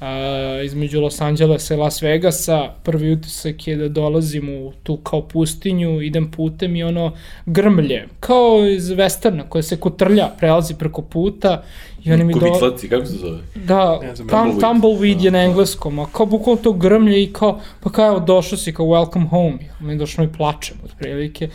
a, 0.00 0.60
između 0.64 1.00
Los 1.00 1.20
Angelesa 1.20 1.74
i 1.74 1.76
Las 1.76 2.02
Vegasa. 2.02 2.70
Prvi 2.82 3.12
utisak 3.12 3.66
je 3.66 3.76
da 3.76 3.88
dolazim 3.88 4.48
u 4.48 4.72
tu 4.82 4.96
kao 4.96 5.22
pustinju, 5.28 6.02
idem 6.02 6.30
putem 6.30 6.76
i 6.76 6.82
ono 6.82 7.12
grmlje, 7.46 8.06
kao 8.20 8.66
iz 8.66 8.88
westerna 8.88 9.42
koja 9.48 9.62
se 9.62 9.76
kotrlja, 9.76 10.30
prelazi 10.38 10.74
preko 10.74 11.02
puta 11.02 11.62
i 12.04 12.12
oni 12.12 12.24
mi 12.24 12.34
do... 12.34 12.40
Kovitlaci, 12.40 12.88
kako 12.88 13.06
se 13.06 13.12
zove? 13.12 13.38
Da, 13.54 14.00
ja 14.04 14.14
tam, 14.30 14.60
tumbleweed 14.60 15.24
je 15.24 15.30
na 15.30 15.44
engleskom, 15.44 15.98
a 15.98 16.06
kao 16.12 16.26
bukvalno 16.26 16.62
to 16.62 16.72
grmlje 16.72 17.22
i 17.22 17.32
kao, 17.32 17.60
pa 17.80 17.90
kao 17.90 18.06
evo 18.06 18.20
došao 18.20 18.58
si 18.58 18.72
kao 18.72 18.86
welcome 18.86 19.28
home, 19.28 19.58
mi 19.80 19.96
došlo 19.96 20.24
i 20.24 20.32
plačem 20.36 20.76
od 20.84 20.90
prilike. 20.98 21.48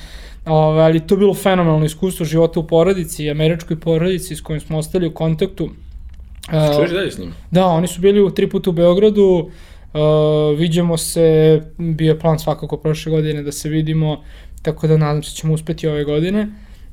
Ove, 0.45 0.81
ali 0.81 1.00
to 1.00 1.15
je 1.15 1.19
bilo 1.19 1.33
fenomenalno 1.33 1.85
iskustvo 1.85 2.25
života 2.25 2.59
u 2.59 2.67
porodici, 2.67 3.29
američkoj 3.29 3.79
porodici 3.79 4.35
s 4.35 4.41
kojim 4.41 4.62
smo 4.62 4.77
ostali 4.77 5.07
u 5.07 5.13
kontaktu 5.13 5.69
Čuješ 6.50 6.91
dalje 6.91 7.12
s 7.12 7.17
njima? 7.17 7.33
Da, 7.51 7.65
oni 7.65 7.88
su 7.88 8.01
bili 8.01 8.21
u 8.21 8.29
tri 8.29 8.50
puta 8.50 8.69
u 8.69 8.73
Beogradu, 8.73 9.50
uh, 9.93 10.59
vidimo 10.59 10.97
se, 10.97 11.62
bio 11.77 12.09
je 12.09 12.19
plan 12.19 12.39
svakako 12.39 12.77
prošle 12.77 13.12
godine 13.12 13.43
da 13.43 13.51
se 13.51 13.69
vidimo, 13.69 14.23
tako 14.62 14.88
da 14.88 14.97
nadam 14.97 15.23
se 15.23 15.29
da 15.29 15.35
ćemo 15.35 15.53
uspeti 15.53 15.88
ove 15.88 16.03
godine. 16.03 16.47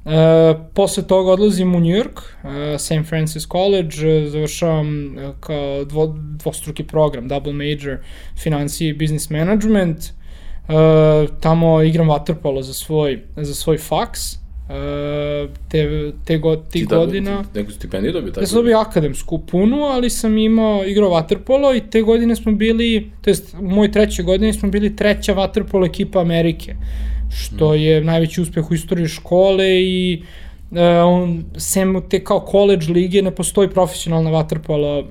E, 0.04 0.54
posle 0.74 1.02
toga 1.06 1.32
odlazim 1.32 1.74
u 1.74 1.80
New 1.80 1.90
York, 1.90 2.20
uh, 2.42 2.80
St. 2.80 3.08
Francis 3.08 3.46
College, 3.46 4.22
uh, 4.22 4.28
završavam 4.28 5.16
uh, 5.16 5.34
kao 5.40 5.84
dvo, 5.84 6.16
dvostruki 6.16 6.84
program, 6.84 7.28
double 7.28 7.52
major, 7.52 7.98
financije 8.42 8.90
i 8.90 8.92
business 8.92 9.30
management. 9.30 9.98
Uh, 9.98 11.38
tamo 11.40 11.82
igram 11.82 12.08
waterpolo 12.08 12.62
za 12.62 12.72
svoj, 12.72 13.22
za 13.36 13.54
svoj 13.54 13.78
faks. 13.78 14.39
Uh, 14.70 15.50
te, 15.68 16.12
te 16.24 16.38
go, 16.38 16.56
ti 16.56 16.70
ti 16.70 16.84
godina... 16.86 17.42
Ti 17.42 17.58
neku 17.58 17.72
stipendiju 17.72 18.12
dobio 18.12 18.30
tako? 18.30 18.40
Ja 18.40 18.46
sam 18.46 18.56
dobio 18.56 18.78
akademsku 18.78 19.38
punu, 19.38 19.82
ali 19.84 20.10
sam 20.10 20.38
imao, 20.38 20.84
igrao 20.84 21.10
waterpolo 21.10 21.76
i 21.76 21.90
te 21.90 22.02
godine 22.02 22.36
smo 22.36 22.52
bili, 22.52 23.10
to 23.20 23.30
jest 23.30 23.54
u 23.60 23.68
mojoj 23.68 23.92
trećoj 23.92 24.24
godini 24.24 24.52
smo 24.52 24.68
bili 24.68 24.96
treća 24.96 25.34
waterpolo 25.34 25.86
ekipa 25.86 26.20
Amerike. 26.20 26.72
Uh, 26.72 27.10
što 27.30 27.74
je 27.74 28.04
najveći 28.04 28.40
uspeh 28.40 28.70
u 28.70 28.74
istoriji 28.74 29.08
škole 29.08 29.82
i 29.82 30.22
uh, 30.70 30.78
on, 31.06 31.44
sem 31.56 32.02
te 32.10 32.24
kao 32.24 32.46
college 32.50 32.86
lige 32.92 33.22
ne 33.22 33.30
postoji 33.30 33.68
profesionalna 33.68 34.30
vaterpola 34.30 35.04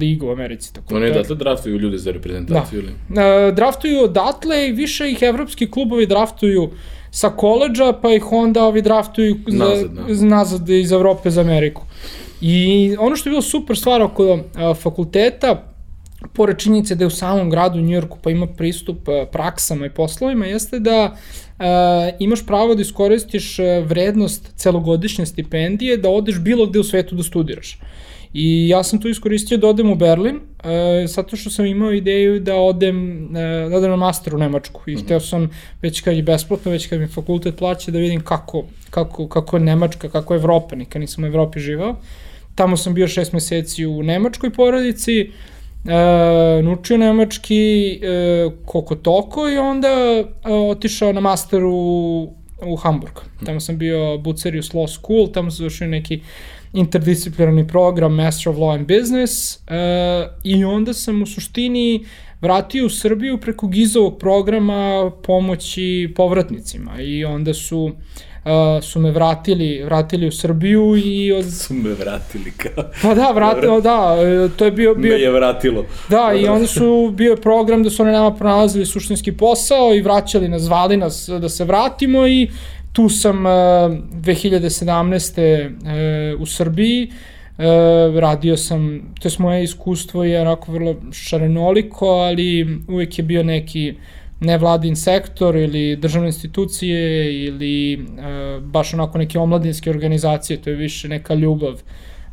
liga 0.00 0.26
u 0.26 0.30
Americi. 0.30 0.74
Tako 0.74 0.94
Oni 0.94 1.10
odatle 1.10 1.36
draftuju 1.36 1.78
ljude 1.78 1.98
za 1.98 2.10
reprezentaciju 2.10 2.82
da. 2.82 2.88
ili? 2.88 3.48
Uh, 3.48 3.54
draftuju 3.54 4.00
odatle 4.00 4.68
i 4.68 4.72
više 4.72 5.10
ih 5.10 5.18
evropski 5.22 5.70
klubovi 5.70 6.06
draftuju 6.06 6.70
sa 7.14 7.30
koleđa, 7.30 7.92
pa 8.02 8.10
ih 8.12 8.32
onda 8.32 8.64
ovi 8.64 8.82
draftuju 8.82 9.36
nazad, 9.46 9.90
za, 10.08 10.26
da. 10.26 10.36
nazad 10.36 10.68
iz 10.68 10.92
Evrope 10.92 11.30
za 11.30 11.40
Ameriku. 11.40 11.82
I 12.40 12.96
ono 12.98 13.16
što 13.16 13.28
je 13.28 13.30
bilo 13.30 13.42
super 13.42 13.76
stvar 13.76 14.02
oko 14.02 14.32
uh, 14.32 14.40
fakulteta, 14.82 15.62
pored 16.32 16.58
činjenice 16.58 16.94
da 16.94 17.04
je 17.04 17.06
u 17.06 17.10
samom 17.10 17.50
gradu 17.50 17.80
Njujorku 17.80 18.18
pa 18.22 18.30
ima 18.30 18.46
pristup 18.46 19.08
uh, 19.08 19.14
praksama 19.32 19.86
i 19.86 19.90
poslovima, 19.90 20.46
jeste 20.46 20.78
da 20.78 21.14
uh, 21.14 21.64
imaš 22.18 22.46
pravo 22.46 22.74
da 22.74 22.82
iskoristiš 22.82 23.58
vrednost 23.84 24.50
celogodišnje 24.56 25.26
stipendije 25.26 25.96
da 25.96 26.10
odeš 26.10 26.40
bilo 26.40 26.66
gde 26.66 26.78
u 26.78 26.84
svetu 26.84 27.14
da 27.14 27.22
studiraš. 27.22 27.78
I 28.34 28.68
ja 28.68 28.82
sam 28.82 29.00
tu 29.00 29.08
iskoristio 29.08 29.58
da 29.58 29.68
odem 29.68 29.90
u 29.90 29.94
Berlin, 29.94 30.36
uh, 30.36 30.70
zato 31.06 31.36
što 31.36 31.50
sam 31.50 31.66
imao 31.66 31.92
ideju 31.92 32.40
da 32.40 32.56
odem, 32.56 33.24
uh, 33.24 33.70
da 33.70 33.76
odem 33.76 33.90
na 33.90 33.96
master 33.96 34.34
u 34.34 34.38
Nemačku. 34.38 34.82
I 34.86 34.94
mm 34.94 34.96
-hmm. 34.96 35.04
hteo 35.04 35.20
sam, 35.20 35.50
već 35.82 36.00
kad 36.00 36.16
je 36.16 36.22
besplatno, 36.22 36.70
već 36.70 36.86
kad 36.86 37.00
mi 37.00 37.06
fakultet 37.06 37.56
plaća, 37.56 37.90
da 37.90 37.98
vidim 37.98 38.20
kako, 38.20 38.64
kako, 38.90 39.28
kako 39.28 39.56
je 39.56 39.62
Nemačka, 39.62 40.08
kako 40.08 40.34
je 40.34 40.38
Evropa, 40.38 40.76
nikad 40.76 41.00
nisam 41.00 41.24
u 41.24 41.26
Evropi 41.26 41.60
živao. 41.60 41.96
Tamo 42.54 42.76
sam 42.76 42.94
bio 42.94 43.08
šest 43.08 43.32
meseci 43.32 43.86
u 43.86 44.02
nemačkoj 44.02 44.50
porodici, 44.50 45.20
uh, 45.22 45.34
e, 45.92 46.62
naučio 46.62 46.96
nemački 46.96 47.92
e, 48.02 48.50
koliko 48.64 48.94
toko 48.94 49.48
i 49.48 49.58
onda 49.58 49.88
e, 49.88 50.52
otišao 50.52 51.12
na 51.12 51.20
master 51.20 51.64
u, 51.64 52.32
u 52.66 52.76
Hamburg. 52.76 53.14
Tamo 53.44 53.60
sam 53.60 53.78
bio 53.78 54.18
Bucerius 54.18 54.70
Law 54.70 54.88
School, 54.88 55.32
tamo 55.32 55.50
sam 55.50 55.56
završio 55.56 55.86
neki 55.86 56.20
interdisciplinarni 56.74 57.66
program 57.66 58.14
Master 58.14 58.52
of 58.52 58.56
Law 58.56 58.74
and 58.74 58.86
Business 58.86 59.56
e, 59.56 60.28
i 60.44 60.64
onda 60.64 60.92
sam 60.92 61.22
u 61.22 61.26
suštini 61.26 62.04
vratio 62.40 62.86
u 62.86 62.90
Srbiju 62.90 63.40
preko 63.40 63.66
Gizovog 63.66 64.18
programa 64.18 65.10
pomoći 65.22 66.12
povratnicima. 66.16 67.00
I 67.00 67.24
onda 67.24 67.54
su 67.54 67.92
uh, 68.44 68.84
su 68.84 69.00
me 69.00 69.10
vratili, 69.10 69.82
vratili 69.84 70.28
u 70.28 70.32
Srbiju 70.32 70.96
i... 70.96 71.32
Od... 71.32 71.52
Su 71.52 71.74
me 71.74 71.90
vratili 71.90 72.52
kao... 72.56 72.84
Pa 73.02 73.14
da, 73.14 73.30
vratilo, 73.30 73.80
da, 73.80 74.16
to 74.56 74.64
je 74.64 74.70
bio... 74.70 74.94
bio... 74.94 75.12
Me 75.12 75.22
je 75.22 75.30
vratilo. 75.30 75.84
Da, 76.08 76.32
i 76.40 76.46
onda 76.46 76.66
su, 76.66 77.12
bio 77.16 77.30
je 77.30 77.36
program 77.36 77.82
da 77.82 77.90
su 77.90 78.02
oni 78.02 78.12
nama 78.12 78.34
pronalazili 78.34 78.86
suštinski 78.86 79.32
posao 79.32 79.94
i 79.94 80.02
vraćali 80.02 80.48
nas, 80.48 80.62
zvali 80.62 80.96
nas 80.96 81.28
da 81.28 81.48
se 81.48 81.64
vratimo 81.64 82.26
i 82.26 82.50
tu 82.94 83.08
sam 83.08 83.46
uh, 83.46 83.52
2017. 83.52 86.34
Uh, 86.34 86.40
u 86.40 86.46
Srbiji, 86.46 87.10
uh, 87.10 87.14
radio 88.18 88.56
sam, 88.56 89.12
to 89.20 89.28
je 89.28 89.32
moje 89.38 89.64
iskustvo 89.64 90.24
je 90.24 90.40
onako 90.40 90.72
vrlo 90.72 90.96
šarenoliko, 91.12 92.06
ali 92.06 92.78
uvek 92.88 93.18
je 93.18 93.24
bio 93.24 93.42
neki 93.42 93.94
nevladin 94.40 94.96
sektor 94.96 95.56
ili 95.56 95.96
državne 95.96 96.28
institucije 96.28 97.32
ili 97.44 97.92
e, 97.92 97.98
baš 98.60 98.94
onako 98.94 99.18
neke 99.18 99.38
omladinske 99.38 99.90
organizacije, 99.90 100.62
to 100.62 100.70
je 100.70 100.76
više 100.76 101.08
neka 101.08 101.34
ljubav 101.34 101.82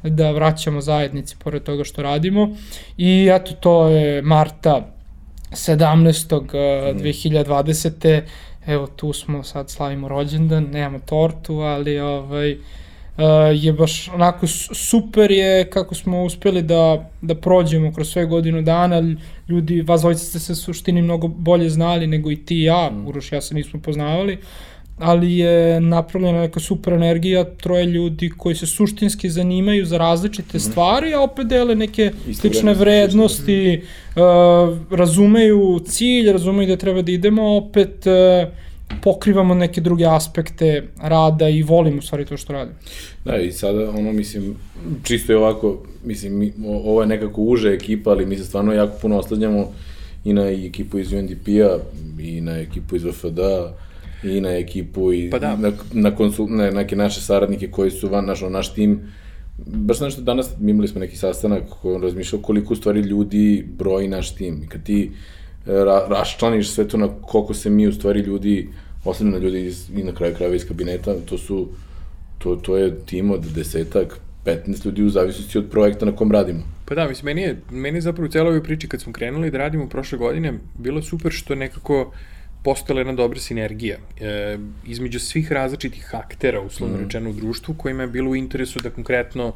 da 0.03 0.32
vraćamo 0.32 0.82
zajednici 0.82 1.36
pored 1.44 1.63
toga 1.63 1.84
što 1.84 2.01
radimo. 2.01 2.56
I 2.98 3.30
eto, 3.32 3.53
to 3.53 3.88
je 3.88 4.22
marta 4.22 4.94
17. 5.51 6.41
Mm. 6.41 6.48
2020. 7.03 8.22
Evo, 8.65 8.88
tu 8.88 9.13
smo, 9.13 9.44
sad 9.44 9.70
slavimo 9.70 10.08
rođendan, 10.08 10.68
nemamo 10.72 11.00
tortu, 11.00 11.56
ali 11.56 12.00
ovaj, 12.00 12.58
Uh, 13.18 13.63
je 13.63 13.74
baš 13.74 14.10
onako 14.10 14.48
super 14.48 15.32
je 15.32 15.70
kako 15.70 15.96
smo 15.96 16.24
uspeli 16.24 16.62
da, 16.62 17.10
da 17.22 17.36
prođemo 17.36 17.94
kroz 17.94 18.10
sve 18.10 18.25
godinu 18.25 18.62
dana, 18.62 19.15
ljudi, 19.50 19.82
vas 19.82 20.01
dvojice 20.01 20.25
ste 20.25 20.39
se 20.39 20.56
suštini 20.56 21.01
mnogo 21.01 21.27
bolje 21.27 21.70
znali 21.70 22.08
nego 22.08 22.32
i 22.32 22.36
ti 22.36 22.56
i 22.56 22.63
ja, 22.63 22.89
mm. 22.91 23.08
Uroš 23.08 23.32
ja 23.32 23.41
se 23.41 23.56
nismo 23.56 23.80
poznavali, 23.80 24.38
ali 25.01 25.38
je 25.38 25.79
napravljena 25.79 26.41
neka 26.41 26.60
super 26.60 26.93
energija, 26.93 27.43
troje 27.43 27.86
ljudi 27.86 28.31
koji 28.38 28.55
se 28.55 28.67
suštinski 28.67 29.29
zanimaju 29.29 29.86
za 29.86 29.98
različite 29.98 30.58
mm. 30.58 30.60
stvari, 30.60 31.13
a 31.13 31.22
opet 31.22 31.48
dele 31.48 31.75
neke 31.75 32.12
Isto 32.27 32.41
slične 32.41 32.74
vrednosti, 32.74 33.81
uh, 34.15 34.22
razumeju 34.91 35.79
cilj, 35.86 36.31
razumeju 36.31 36.67
da 36.67 36.77
treba 36.77 37.01
da 37.01 37.12
idemo, 37.12 37.58
opet 37.58 38.05
uh, 38.05 38.51
pokrivamo 39.01 39.53
neke 39.53 39.81
druge 39.81 40.05
aspekte 40.05 40.84
rada 41.01 41.50
i 41.50 41.63
volim 41.63 41.98
u 41.98 42.01
stvari 42.01 42.25
to 42.25 42.38
što 42.38 42.53
radim. 42.53 42.74
Da, 43.25 43.38
i 43.38 43.51
sada, 43.51 43.89
ono, 43.89 44.13
mislim, 44.13 44.55
čisto 45.03 45.31
je 45.31 45.38
ovako, 45.38 45.84
mislim, 46.03 46.38
mi, 46.38 46.53
ovo 46.65 47.01
je 47.01 47.08
nekako 47.08 47.41
uže 47.41 47.70
ekipa, 47.74 48.10
ali 48.10 48.25
mi 48.25 48.38
se 48.38 48.46
stvarno 48.46 48.74
jako 48.74 48.98
puno 49.01 49.17
oslanjamo 49.17 49.72
i 50.24 50.34
na 50.34 50.50
ekipu 50.50 51.00
iz 51.00 51.13
UNDP-a, 51.13 51.77
i 52.20 52.41
na 52.41 52.58
ekipu 52.60 52.96
iz 52.96 53.03
VFD-a, 53.03 53.74
i 54.24 54.42
na 54.42 54.50
ekipu 54.50 55.13
i 55.13 55.30
pa 55.30 55.40
da. 55.40 55.56
na, 55.56 55.72
na, 55.94 56.16
konsul, 56.16 56.48
na 56.50 56.72
neke 56.72 56.96
naše 56.96 57.22
saradnike 57.22 57.72
koji 57.72 57.92
su 57.92 58.10
van, 58.10 58.25
naš, 58.25 58.42
naš 58.42 58.74
tim, 58.74 59.00
baš 59.66 60.00
nešto 60.00 60.22
danas 60.22 60.50
imali 60.62 60.88
smo 60.88 61.00
neki 61.00 61.18
sastanak 61.18 61.63
koji 61.82 61.96
on 61.96 62.01
razmišljao 62.01 62.42
koliko 62.42 62.74
u 62.74 62.75
stvari 62.75 63.00
ljudi 63.00 63.68
broji 63.78 64.08
naš 64.08 64.36
tim. 64.36 64.63
I 64.63 64.68
kad 64.68 64.84
ti 64.84 65.12
ra, 65.66 66.08
raščlaniš 66.10 66.70
sve 66.70 66.88
to 66.88 66.98
na 66.98 67.08
koliko 67.22 67.54
se 67.54 67.70
mi 67.70 67.88
u 67.88 67.94
stvari 67.94 68.20
ljudi, 68.20 68.70
osnovno 69.06 69.38
ljudi 69.38 69.66
iz, 69.66 69.90
i 69.96 70.04
na 70.04 70.16
kraju 70.16 70.36
krajeva 70.36 70.56
iz 70.56 70.68
kabineta, 70.68 71.16
to 71.25 71.38
su, 71.38 71.68
to, 72.38 72.56
to 72.56 72.78
je 72.78 72.96
tim 73.06 73.32
od 73.32 73.46
desetak, 73.56 74.20
15 74.46 74.86
ljudi 74.86 75.04
u 75.04 75.10
zavisnosti 75.10 75.58
od 75.58 75.70
projekta 75.72 76.06
na 76.06 76.16
kom 76.16 76.32
radimo. 76.32 76.63
Pa 76.86 76.96
da, 76.96 77.08
mislim, 77.08 77.25
meni 77.25 77.42
je, 77.42 77.62
meni 77.72 77.98
je 77.98 78.01
zapravo 78.01 78.25
u 78.25 78.32
celoj 78.32 78.48
ovoj 78.48 78.63
priči 78.63 78.88
kad 78.88 79.01
smo 79.01 79.13
krenuli 79.13 79.51
da 79.51 79.58
radimo 79.58 79.90
prošle 79.90 80.18
godine, 80.18 80.54
bilo 80.78 81.01
super 81.01 81.32
što 81.32 81.56
nekako 81.56 82.13
postala 82.63 83.00
jedna 83.00 83.13
dobra 83.13 83.39
sinergija 83.39 83.98
e, 84.20 84.58
između 84.88 85.20
svih 85.20 85.51
različitih 85.51 86.15
aktera, 86.15 86.62
uslovno 86.62 86.98
mm. 86.98 87.03
rečeno, 87.03 87.30
u 87.30 87.34
društvu, 87.34 87.75
kojima 87.77 88.03
je 88.03 88.08
bilo 88.08 88.32
u 88.32 88.36
interesu 88.36 88.80
da 88.80 88.89
konkretno 88.89 89.53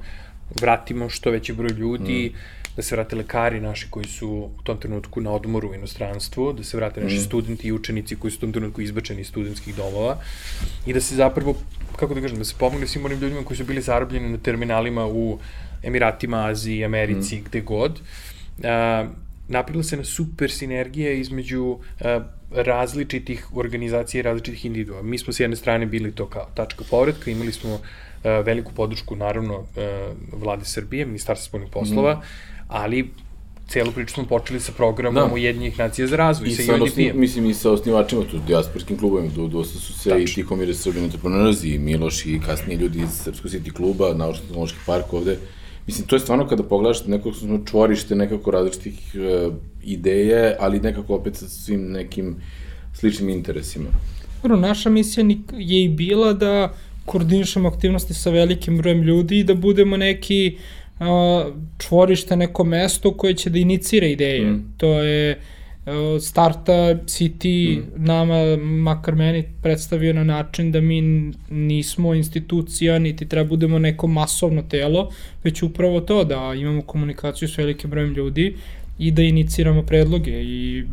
vratimo 0.61 1.09
što 1.09 1.31
veći 1.31 1.53
broj 1.53 1.71
ljudi, 1.71 2.31
mm 2.33 2.65
da 2.75 2.81
se 2.81 2.95
vrate 2.95 3.15
lekari 3.15 3.59
naši 3.61 3.87
koji 3.89 4.05
su 4.05 4.29
u 4.29 4.63
tom 4.63 4.77
trenutku 4.77 5.21
na 5.21 5.31
odmoru 5.31 5.69
u 5.71 5.75
inostranstvu, 5.75 6.53
da 6.53 6.63
se 6.63 6.77
vrate 6.77 7.01
naši 7.01 7.15
mm. 7.15 7.25
studenti 7.25 7.67
i 7.67 7.71
učenici 7.71 8.15
koji 8.15 8.31
su 8.31 8.37
u 8.37 8.41
tom 8.41 8.51
trenutku 8.51 8.81
izbačeni 8.81 9.21
iz 9.21 9.27
studentskih 9.27 9.75
domova 9.75 10.17
i 10.85 10.93
da 10.93 11.01
se 11.01 11.15
zapravo, 11.15 11.55
kako 11.95 12.13
da 12.13 12.21
kažem, 12.21 12.37
da 12.37 12.45
se 12.45 12.55
pomogne 12.59 12.87
svim 12.87 13.05
onim 13.05 13.19
ljudima 13.19 13.43
koji 13.43 13.57
su 13.57 13.65
bili 13.65 13.81
zarobljeni 13.81 14.29
na 14.29 14.37
terminalima 14.37 15.07
u 15.07 15.39
Emiratima, 15.83 16.45
Aziji, 16.45 16.85
Americi, 16.85 17.35
mm. 17.35 17.43
gde 17.45 17.61
god. 17.61 17.99
A, 18.63 19.07
napravila 19.47 19.83
se 19.83 19.97
na 19.97 20.03
super 20.03 20.51
sinergija 20.51 21.11
između 21.11 21.77
a, 22.01 22.19
različitih 22.51 23.47
organizacija 23.53 24.19
i 24.19 24.23
različitih 24.23 24.65
individua. 24.65 25.01
Mi 25.01 25.17
smo 25.17 25.33
s 25.33 25.39
jedne 25.39 25.55
strane 25.55 25.85
bili 25.85 26.11
to 26.11 26.25
kao 26.25 26.47
tačka 26.53 26.83
povratka, 26.89 27.31
imali 27.31 27.51
smo 27.51 27.79
a, 28.23 28.39
veliku 28.39 28.71
podršku, 28.73 29.15
naravno, 29.15 29.63
a, 29.77 30.13
vlade 30.33 30.65
Srbije, 30.65 31.05
Ministarstva 31.05 31.47
spoljnih 31.47 31.69
poslova, 31.71 32.13
mm 32.15 32.55
ali 32.67 33.09
celu 33.67 33.91
priču 33.91 34.13
smo 34.13 34.25
počeli 34.25 34.59
sa 34.59 34.71
programom 34.71 35.29
da. 35.29 35.33
Ujedinjenih 35.33 35.79
nacija 35.79 36.07
za 36.07 36.15
razvoj, 36.15 36.49
I 36.49 36.55
sa 36.55 36.73
UNDP-em. 36.73 37.19
Mislim 37.19 37.45
i 37.45 37.53
sa 37.53 37.71
osnivačima, 37.71 38.23
tu 38.31 38.39
diasporskim 38.47 38.97
klubovima, 38.97 39.31
do, 39.35 39.47
dosta 39.47 39.79
su 39.79 39.93
se 39.93 40.09
Tačno. 40.09 40.23
i 40.23 40.25
Tihomir 40.25 40.75
Srbin 40.75 41.03
entrepreneurs 41.03 41.63
i 41.63 41.77
Miloš 41.77 42.25
i 42.25 42.39
kasnije 42.45 42.77
ljudi 42.77 42.99
iz 42.99 43.09
Srpskog 43.09 43.51
City 43.51 43.71
kluba, 43.73 44.13
naučno-tehnološki 44.13 44.77
park 44.85 45.13
ovde. 45.13 45.37
Mislim, 45.87 46.07
to 46.07 46.15
je 46.15 46.19
stvarno 46.19 46.47
kada 46.47 46.63
pogledaš 46.63 47.05
nekako 47.05 47.33
smo 47.33 47.59
čvorište 47.65 48.15
nekako 48.15 48.51
različitih 48.51 49.15
uh, 49.15 49.53
ideje, 49.83 50.55
ali 50.59 50.79
nekako 50.79 51.15
opet 51.15 51.35
sa 51.35 51.47
svim 51.47 51.91
nekim 51.91 52.35
sličnim 52.93 53.29
interesima. 53.29 53.89
Dobro, 54.41 54.57
naša 54.57 54.89
misija 54.89 55.25
je 55.57 55.83
i 55.83 55.89
bila 55.89 56.33
da 56.33 56.73
koordinišemo 57.05 57.69
aktivnosti 57.69 58.13
sa 58.13 58.29
velikim 58.29 58.77
brojem 58.77 59.01
ljudi 59.01 59.39
i 59.39 59.43
da 59.43 59.53
budemo 59.53 59.97
neki 59.97 60.57
uh, 60.99 61.05
čvorište, 61.77 62.35
neko 62.35 62.63
mesto 62.63 63.13
koje 63.13 63.33
će 63.33 63.49
da 63.49 63.59
inicira 63.59 64.07
ideje. 64.07 64.51
Mm. 64.51 64.73
To 64.77 65.01
je 65.01 65.39
starta 66.21 66.95
City 67.05 67.79
mm. 67.79 68.05
nama, 68.05 68.57
makar 68.57 69.15
meni, 69.15 69.43
predstavio 69.61 70.13
na 70.13 70.23
način 70.23 70.71
da 70.71 70.81
mi 70.81 71.01
nismo 71.49 72.13
institucija, 72.13 72.99
niti 72.99 73.27
treba 73.29 73.49
budemo 73.49 73.79
neko 73.79 74.07
masovno 74.07 74.61
telo, 74.61 75.09
već 75.43 75.63
upravo 75.63 76.01
to 76.01 76.23
da 76.23 76.53
imamo 76.57 76.81
komunikaciju 76.81 77.47
s 77.47 77.57
velikim 77.57 77.89
brojem 77.89 78.13
ljudi 78.13 78.55
i 78.99 79.11
da 79.11 79.21
iniciramo 79.21 79.83
predloge 79.83 80.31
i 80.31 80.83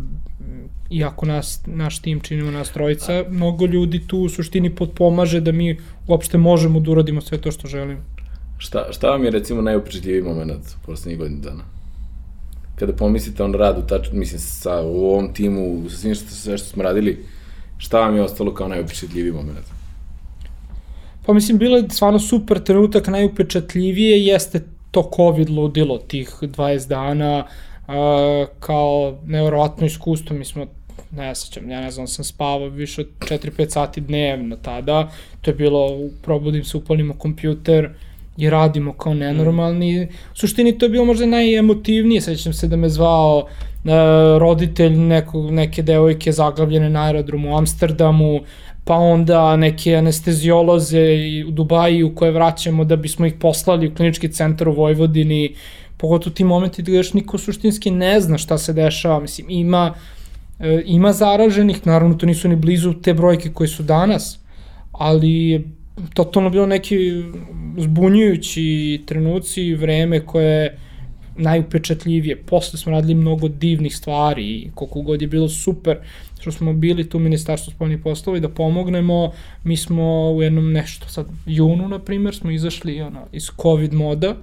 iako 0.90 1.26
nas, 1.26 1.62
naš 1.66 1.98
tim 1.98 2.20
činimo 2.20 2.50
nas 2.50 2.72
trojica, 2.72 3.24
mnogo 3.28 3.66
ljudi 3.66 4.06
tu 4.06 4.18
u 4.18 4.28
suštini 4.28 4.74
potpomaže 4.74 5.40
da 5.40 5.52
mi 5.52 5.76
uopšte 6.06 6.38
možemo 6.38 6.80
da 6.80 6.90
uradimo 6.90 7.20
sve 7.20 7.38
to 7.38 7.52
što 7.52 7.68
želimo. 7.68 8.00
Šta, 8.58 8.86
šta 8.92 9.10
vam 9.10 9.24
je 9.24 9.30
recimo 9.30 9.62
najupečetljiviji 9.62 10.22
moment 10.22 10.64
u 10.64 10.86
poslednjih 10.86 11.18
godina 11.18 11.40
dana? 11.40 11.71
Kada 12.76 12.92
pomislite 12.92 13.42
on 13.42 13.54
radu, 13.54 13.82
tač, 13.86 14.08
mislim, 14.12 14.40
sa, 14.40 14.80
u 14.80 15.04
ovom 15.10 15.32
timu, 15.34 15.90
sa 15.90 15.96
svim 15.96 16.14
što, 16.14 16.30
sve 16.30 16.58
što 16.58 16.66
smo 16.68 16.82
radili, 16.82 17.24
šta 17.78 18.00
vam 18.00 18.16
je 18.16 18.22
ostalo 18.22 18.54
kao 18.54 18.68
najupečetljiviji 18.68 19.32
moment? 19.32 19.66
Pa 21.26 21.32
mislim, 21.32 21.58
bilo 21.58 21.76
je 21.76 21.88
stvarno 21.90 22.18
super 22.18 22.60
trenutak, 22.60 23.06
najupečatljivije 23.06 24.24
jeste 24.24 24.62
to 24.90 25.10
COVID 25.16 25.50
ludilo, 25.50 25.98
tih 25.98 26.30
20 26.40 26.88
dana, 26.88 27.46
uh, 27.88 27.94
kao 28.60 29.18
nevjerovatno 29.26 29.86
iskustvo, 29.86 30.36
mi 30.36 30.44
smo 30.44 30.66
ne 31.16 31.34
sećam, 31.34 31.70
ja 31.70 31.80
ne 31.80 31.90
znam, 31.90 32.06
sam 32.06 32.24
spavao 32.24 32.68
više 32.68 33.00
od 33.00 33.06
4-5 33.18 33.68
sati 33.68 34.00
dnevno 34.00 34.56
tada, 34.56 35.10
to 35.40 35.50
je 35.50 35.54
bilo, 35.54 36.08
probudim 36.22 36.64
se, 36.64 36.76
upalimo 36.76 37.14
kompjuter 37.14 37.90
i 38.36 38.50
radimo 38.50 38.92
kao 38.92 39.14
nenormalni. 39.14 40.04
U 40.04 40.36
suštini 40.36 40.78
to 40.78 40.86
je 40.86 40.90
bilo 40.90 41.04
možda 41.04 41.26
najemotivnije, 41.26 42.20
sećam 42.20 42.52
se 42.52 42.68
da 42.68 42.76
me 42.76 42.88
zvao 42.88 43.38
uh, 43.38 43.90
roditelj 44.38 44.96
neko, 44.96 45.50
neke 45.50 45.82
devojke 45.82 46.32
zaglavljene 46.32 46.90
na 46.90 47.04
aerodromu 47.04 47.52
u 47.52 47.56
Amsterdamu, 47.56 48.40
pa 48.84 48.94
onda 48.94 49.56
neke 49.56 49.94
anestezijoloze 49.96 51.16
u 51.48 51.50
Dubaji 51.50 52.02
u 52.02 52.14
koje 52.14 52.30
vraćamo 52.30 52.84
da 52.84 52.96
bismo 52.96 53.26
ih 53.26 53.34
poslali 53.40 53.88
u 53.88 53.94
klinički 53.94 54.32
centar 54.32 54.68
u 54.68 54.72
Vojvodini, 54.72 55.54
pogotovo 55.96 56.34
ti 56.34 56.44
momenti 56.44 56.82
da 56.82 56.92
još 56.92 57.12
niko 57.12 57.38
suštinski 57.38 57.90
ne 57.90 58.20
zna 58.20 58.38
šta 58.38 58.58
se 58.58 58.72
dešava, 58.72 59.20
mislim, 59.20 59.50
ima 59.50 59.94
E, 60.62 60.82
ima 60.86 61.12
zaraženih, 61.12 61.86
naravno 61.86 62.14
to 62.14 62.26
nisu 62.26 62.48
ni 62.48 62.56
blizu 62.56 62.94
te 62.94 63.14
brojke 63.14 63.50
koje 63.52 63.68
su 63.68 63.82
danas, 63.82 64.38
ali 64.92 65.64
totalno 66.14 66.50
bilo 66.50 66.66
neki 66.66 67.22
zbunjujući 67.78 69.02
trenuci 69.06 69.62
i 69.62 69.74
vreme 69.74 70.20
koje 70.20 70.62
je 70.62 70.78
najupečatljivije. 71.36 72.36
Posle 72.36 72.78
smo 72.78 72.92
radili 72.92 73.14
mnogo 73.14 73.48
divnih 73.48 73.96
stvari 73.96 74.44
i 74.44 74.70
koliko 74.74 75.02
god 75.02 75.22
je 75.22 75.28
bilo 75.28 75.48
super 75.48 75.98
što 76.40 76.52
smo 76.52 76.72
bili 76.72 77.08
tu 77.08 77.16
u 77.16 77.20
Ministarstvu 77.20 77.72
spoljnih 77.72 77.98
poslova 78.04 78.38
i 78.38 78.40
da 78.40 78.48
pomognemo. 78.48 79.32
Mi 79.64 79.76
smo 79.76 80.32
u 80.32 80.42
jednom 80.42 80.72
nešto, 80.72 81.08
sad 81.08 81.26
junu, 81.46 81.88
na 81.88 81.98
primjer, 81.98 82.34
smo 82.34 82.50
izašli 82.50 83.00
ono, 83.00 83.26
iz 83.32 83.50
COVID 83.62 83.92
moda 83.92 84.36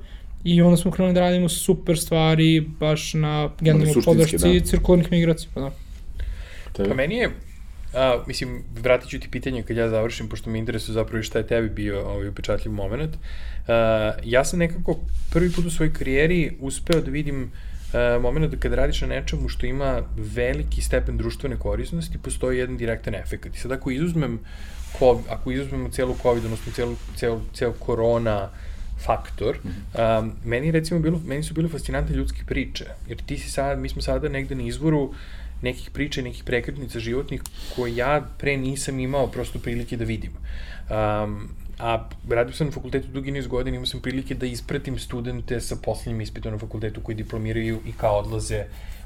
i 0.44 0.62
onda 0.62 0.78
smo 0.78 0.92
krenuli 0.92 1.14
da 1.14 1.20
radimo 1.20 1.50
super 1.50 1.98
stvari 1.98 2.68
baš 2.80 3.14
na 3.14 3.50
generalnoj 3.60 4.04
podršci 4.06 4.60
da. 4.60 4.66
cirkularnih 4.66 5.12
migracija. 5.12 5.50
Pa 5.54 5.62
da. 5.62 5.72
Pa 6.88 6.94
meni 6.94 7.16
je, 7.16 7.30
a, 7.94 8.24
mislim, 8.28 8.64
vratit 8.82 9.10
ću 9.10 9.20
ti 9.20 9.30
pitanje 9.32 9.64
kad 9.64 9.78
ja 9.78 9.90
završim, 9.90 10.30
pošto 10.30 10.50
me 10.50 10.60
interesuje 10.60 10.94
zapravo 10.94 11.24
šta 11.24 11.40
je 11.40 11.48
tebi 11.48 11.70
bio 11.70 12.02
ovaj 12.06 12.28
upečatljiv 12.28 12.74
moment. 12.74 13.16
A, 13.68 14.12
ja 14.24 14.46
sam 14.46 14.60
nekako 14.60 15.00
prvi 15.32 15.52
put 15.52 15.66
u 15.66 15.70
svojoj 15.70 15.94
karijeri 15.94 16.58
uspeo 16.60 17.02
da 17.02 17.12
vidim 17.12 17.44
uh, 17.94 18.22
moment 18.22 18.52
da 18.52 18.58
kada 18.58 18.76
radiš 18.76 19.02
na 19.02 19.08
nečemu 19.08 19.50
što 19.50 19.66
ima 19.66 20.02
veliki 20.36 20.82
stepen 20.82 21.18
društvene 21.18 21.56
korisnosti, 21.60 22.18
postoji 22.18 22.58
jedan 22.58 22.78
direktan 22.78 23.16
efekt. 23.16 23.56
I 23.56 23.60
sad 23.60 23.72
ako 23.72 23.92
izuzmem, 23.92 24.40
COVID, 25.00 25.26
ako 25.30 25.52
izuzmemo 25.52 25.90
celu 25.90 26.16
COVID, 26.22 26.46
odnosno 26.46 26.72
celu, 26.72 26.96
celu, 27.16 27.42
celu 27.54 27.74
korona, 27.74 28.50
faktor. 29.06 29.58
Mm 29.64 29.70
-hmm. 29.70 30.20
um, 30.20 30.34
meni 30.46 30.72
recimo 30.72 31.00
bilo, 31.00 31.22
meni 31.26 31.44
su 31.44 31.54
bile 31.54 31.70
fascinantne 31.70 32.16
ljudske 32.16 32.42
priče, 32.46 32.86
jer 33.08 33.18
ti 33.26 33.38
si 33.38 33.52
sad, 33.52 33.80
mi 33.80 33.90
smo 33.90 34.02
sada 34.02 34.30
negde 34.30 34.56
na 34.56 34.64
izvoru 34.64 35.14
nekih 35.62 35.90
priča, 35.92 36.22
nekih 36.22 36.44
prekretnica 36.44 37.00
životnih 37.00 37.42
koje 37.76 37.96
ja 37.96 38.22
pre 38.38 38.58
nisam 38.58 39.00
imao 39.00 39.28
prosto 39.28 39.60
prilike 39.60 39.98
da 39.98 40.06
vidim. 40.06 40.32
Um, 40.90 41.50
a 41.80 42.10
radio 42.30 42.54
sam 42.54 42.68
na 42.68 42.74
fakultetu 42.74 43.08
dugi 43.08 43.32
niz 43.32 43.48
godina, 43.48 43.76
imao 43.76 43.86
sam 43.86 44.02
prilike 44.02 44.36
da 44.36 44.46
ispratim 44.46 45.00
studente 45.00 45.62
sa 45.62 45.76
poslednjim 45.76 46.22
ispitom 46.22 46.52
na 46.52 46.60
fakultetu 46.60 47.02
koji 47.02 47.16
diplomiraju 47.16 47.80
i 47.86 47.92
kao 47.92 48.20
odlaze 48.20 48.66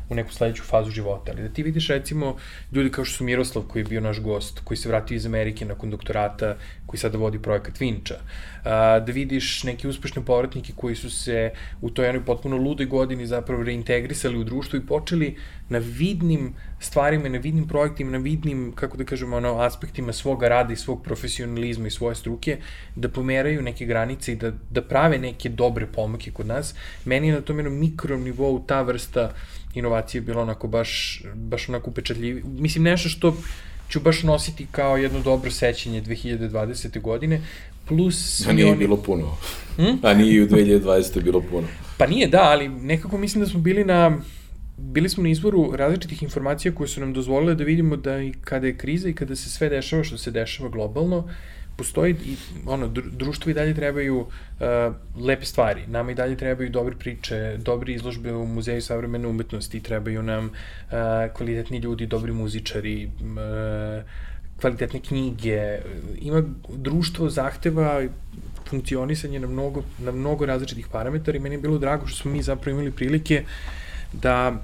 u 0.10 0.16
neku 0.16 0.34
sledeću 0.34 0.64
fazu 0.64 0.92
života. 0.92 1.32
Ali 1.32 1.42
da 1.42 1.50
ti 1.50 1.64
vidiš 1.64 1.88
recimo 1.88 2.38
ljudi 2.72 2.92
kao 2.92 3.06
što 3.06 3.18
su 3.18 3.24
Miroslav 3.24 3.66
koji 3.68 3.82
je 3.82 3.90
bio 3.90 4.02
naš 4.02 4.20
gost, 4.20 4.60
koji 4.64 4.78
se 4.78 4.90
vratio 4.90 5.16
iz 5.16 5.26
Amerike 5.26 5.66
nakon 5.66 5.90
doktorata, 5.90 6.56
koji 6.86 7.00
sada 7.00 7.18
vodi 7.18 7.40
projekat 7.40 7.80
Vinča. 7.80 8.16
Da 8.64 9.12
vidiš 9.14 9.64
neke 9.64 9.88
uspešne 9.88 10.26
povratnike 10.26 10.74
koji 10.76 10.96
su 10.96 11.10
se 11.10 11.52
u 11.82 11.90
toj 11.90 12.06
jednoj 12.06 12.26
potpuno 12.26 12.58
ludoj 12.58 12.86
godini 12.86 13.28
zapravo 13.28 13.64
reintegrisali 13.64 14.38
u 14.38 14.44
društvo 14.44 14.78
i 14.78 14.86
počeli 14.86 15.36
na 15.70 15.80
vidnim 15.80 16.54
stvarima, 16.80 17.30
na 17.30 17.38
vidnim 17.38 17.68
projektima, 17.68 18.12
na 18.12 18.18
vidnim, 18.18 18.72
kako 18.76 18.98
da 18.98 19.04
kažemo, 19.04 19.38
ono, 19.38 19.60
aspektima 19.60 20.14
svoga 20.14 20.48
rada 20.48 20.74
i 20.74 20.76
svog 20.76 21.04
profesionalizma 21.04 21.88
i 21.88 21.92
svoje 21.92 22.16
struke, 22.16 22.58
da 22.96 23.10
pomeraju 23.10 23.62
neke 23.62 23.86
granice 23.86 24.34
i 24.34 24.36
da, 24.36 24.52
da 24.70 24.82
prave 24.82 25.18
neke 25.18 25.50
dobre 25.50 25.88
pomake 25.88 26.32
kod 26.32 26.48
nas. 26.48 26.76
Meni 27.06 27.28
je 27.28 27.34
na 27.34 27.42
tom 27.42 27.58
jednom 27.58 27.80
mikrom 27.80 28.24
nivou 28.24 28.60
ta 28.68 28.82
vrsta 28.82 29.34
inovacije 29.74 30.22
bila 30.22 30.42
onako 30.42 30.68
baš, 30.68 31.22
baš 31.36 31.70
onako 31.70 31.90
upečatljivi. 31.90 32.44
Mislim, 32.44 32.84
nešto 32.84 33.10
što 33.10 33.36
ću 33.90 34.00
baš 34.00 34.24
nositi 34.24 34.68
kao 34.72 34.98
jedno 34.98 35.20
dobro 35.20 35.52
sećenje 35.52 36.02
2020. 36.02 37.02
godine, 37.02 37.42
plus... 37.88 38.48
A 38.48 38.54
nije 38.54 38.68
oni... 38.68 38.78
bilo 38.78 38.98
puno. 38.98 39.38
Hm? 39.76 40.06
A 40.06 40.14
nije 40.14 40.44
u 40.44 40.48
2020. 40.48 41.24
bilo 41.24 41.42
puno. 41.52 41.68
Pa 41.98 42.08
nije, 42.08 42.28
da, 42.28 42.42
ali 42.42 42.70
nekako 42.70 43.18
mislim 43.18 43.44
da 43.44 43.50
smo 43.50 43.60
bili 43.60 43.86
na 43.86 44.18
bili 44.78 45.10
smo 45.10 45.24
na 45.24 45.30
izvoru 45.30 45.72
različitih 45.76 46.24
informacija 46.24 46.76
koje 46.76 46.88
su 46.88 47.00
nam 47.00 47.14
dozvolile 47.14 47.56
da 47.56 47.64
vidimo 47.64 47.96
da 47.96 48.22
i 48.22 48.34
kada 48.44 48.68
je 48.68 48.78
kriza 48.78 49.10
i 49.10 49.14
kada 49.14 49.36
se 49.36 49.50
sve 49.50 49.70
dešava 49.70 50.04
što 50.04 50.18
se 50.18 50.32
dešava 50.32 50.70
globalno, 50.70 51.30
postoji 51.78 52.16
ono 52.66 52.88
društvo 52.88 53.50
i 53.50 53.54
dalje 53.54 53.74
trebaju 53.74 54.20
uh, 54.20 54.28
lepe 55.26 55.46
stvari. 55.46 55.88
Nama 55.88 56.12
i 56.12 56.16
dalje 56.16 56.38
trebaju 56.38 56.70
dobre 56.70 56.96
priče, 56.96 57.58
dobre 57.58 57.94
izložbe 57.94 58.34
u 58.34 58.46
muzeju 58.46 58.82
savremene 58.82 59.28
umetnosti, 59.28 59.80
trebaju 59.80 60.24
nam 60.24 60.46
uh, 60.46 60.92
kvalitetni 61.34 61.78
ljudi, 61.78 62.06
dobri 62.06 62.32
muzičari, 62.32 63.06
uh, 63.06 64.04
kvalitetne 64.62 65.00
knjige. 65.00 65.80
Ima 66.22 66.44
društvo 66.70 67.30
zahteva 67.30 68.02
funkcionisanje 68.70 69.40
na 69.40 69.48
mnogo, 69.48 69.84
na 70.00 70.12
mnogo 70.12 70.46
različitih 70.46 70.88
parametara 70.88 71.38
i 71.38 71.42
meni 71.42 71.56
je 71.56 71.62
bilo 71.62 71.78
drago 71.78 72.08
što 72.08 72.22
smo 72.22 72.32
mi 72.32 72.42
zapravo 72.42 72.76
imali 72.76 72.92
prilike 72.92 73.44
da 74.14 74.62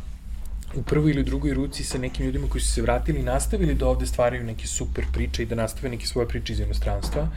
u 0.76 0.84
prvoj 0.84 1.12
ili 1.12 1.24
drugoj 1.24 1.54
ruci 1.54 1.84
sa 1.84 1.98
nekim 1.98 2.26
ljudima 2.26 2.48
koji 2.50 2.62
su 2.62 2.74
se 2.74 2.82
vratili 2.82 3.20
i 3.20 3.24
nastavili 3.24 3.76
da 3.76 3.88
ovde 3.88 4.06
stvaraju 4.06 4.44
neke 4.44 4.68
super 4.68 5.06
priče 5.14 5.44
i 5.44 5.46
da 5.46 5.56
nastave 5.56 5.90
neke 5.90 6.08
svoje 6.08 6.28
priče 6.28 6.54
iz 6.54 6.60
inostranstva, 6.60 7.28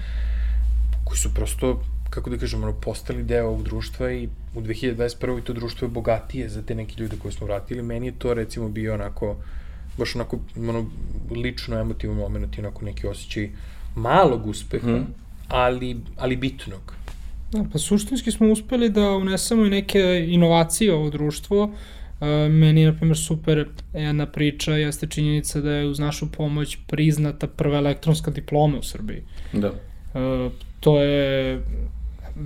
koji 1.05 1.18
su 1.18 1.35
prosto, 1.35 1.83
kako 2.11 2.31
da 2.31 2.38
kažem, 2.38 2.62
ono, 2.62 2.73
postali 2.73 3.23
deo 3.23 3.47
ovog 3.47 3.62
društva 3.62 4.12
i 4.12 4.29
u 4.55 4.61
2021. 4.61 5.42
to 5.42 5.53
društvo 5.53 5.87
je 5.87 5.90
bogatije 5.90 6.49
za 6.49 6.62
te 6.62 6.75
neke 6.75 6.95
ljude 7.03 7.16
koje 7.23 7.33
smo 7.33 7.47
vratili. 7.47 7.83
Meni 7.83 8.07
je 8.07 8.18
to 8.18 8.35
recimo 8.35 8.68
bio 8.68 8.95
onako, 8.95 9.37
baš 9.99 10.14
onako, 10.14 10.38
ono, 10.57 10.87
lično 11.31 11.81
emotivan 11.81 12.16
moment 12.16 12.57
i 12.57 12.61
onako 12.61 12.85
neki 12.85 13.07
osjećaj 13.07 13.51
malog 13.95 14.47
uspeha, 14.47 14.88
mm. 14.88 15.07
ali, 15.49 15.97
ali 16.16 16.37
bitnog. 16.37 16.95
Da, 17.53 17.64
pa 17.73 17.79
suštinski 17.79 18.31
smo 18.31 18.51
uspeli 18.51 18.88
da 18.88 19.11
unesemo 19.11 19.64
i 19.64 19.71
neke 19.71 20.27
inovacije 20.29 20.95
u 20.95 20.97
ovo 20.97 21.11
društvo, 21.11 21.73
meni 22.50 22.80
je, 22.80 22.92
na 22.92 22.96
primjer, 22.96 23.18
super 23.18 23.68
jedna 23.94 24.26
priča, 24.26 24.76
jeste 24.76 25.06
činjenica 25.06 25.61
da 25.61 25.72
je 25.72 25.87
uz 25.87 25.98
našu 25.98 26.32
pomoć 26.32 26.78
priznata 26.87 27.46
prva 27.46 27.78
elektronska 27.78 28.30
diploma 28.30 28.78
u 28.78 28.82
Srbiji. 28.82 29.22
Da. 29.52 29.68
Uh, 29.68 30.52
to 30.80 31.02
je, 31.02 31.61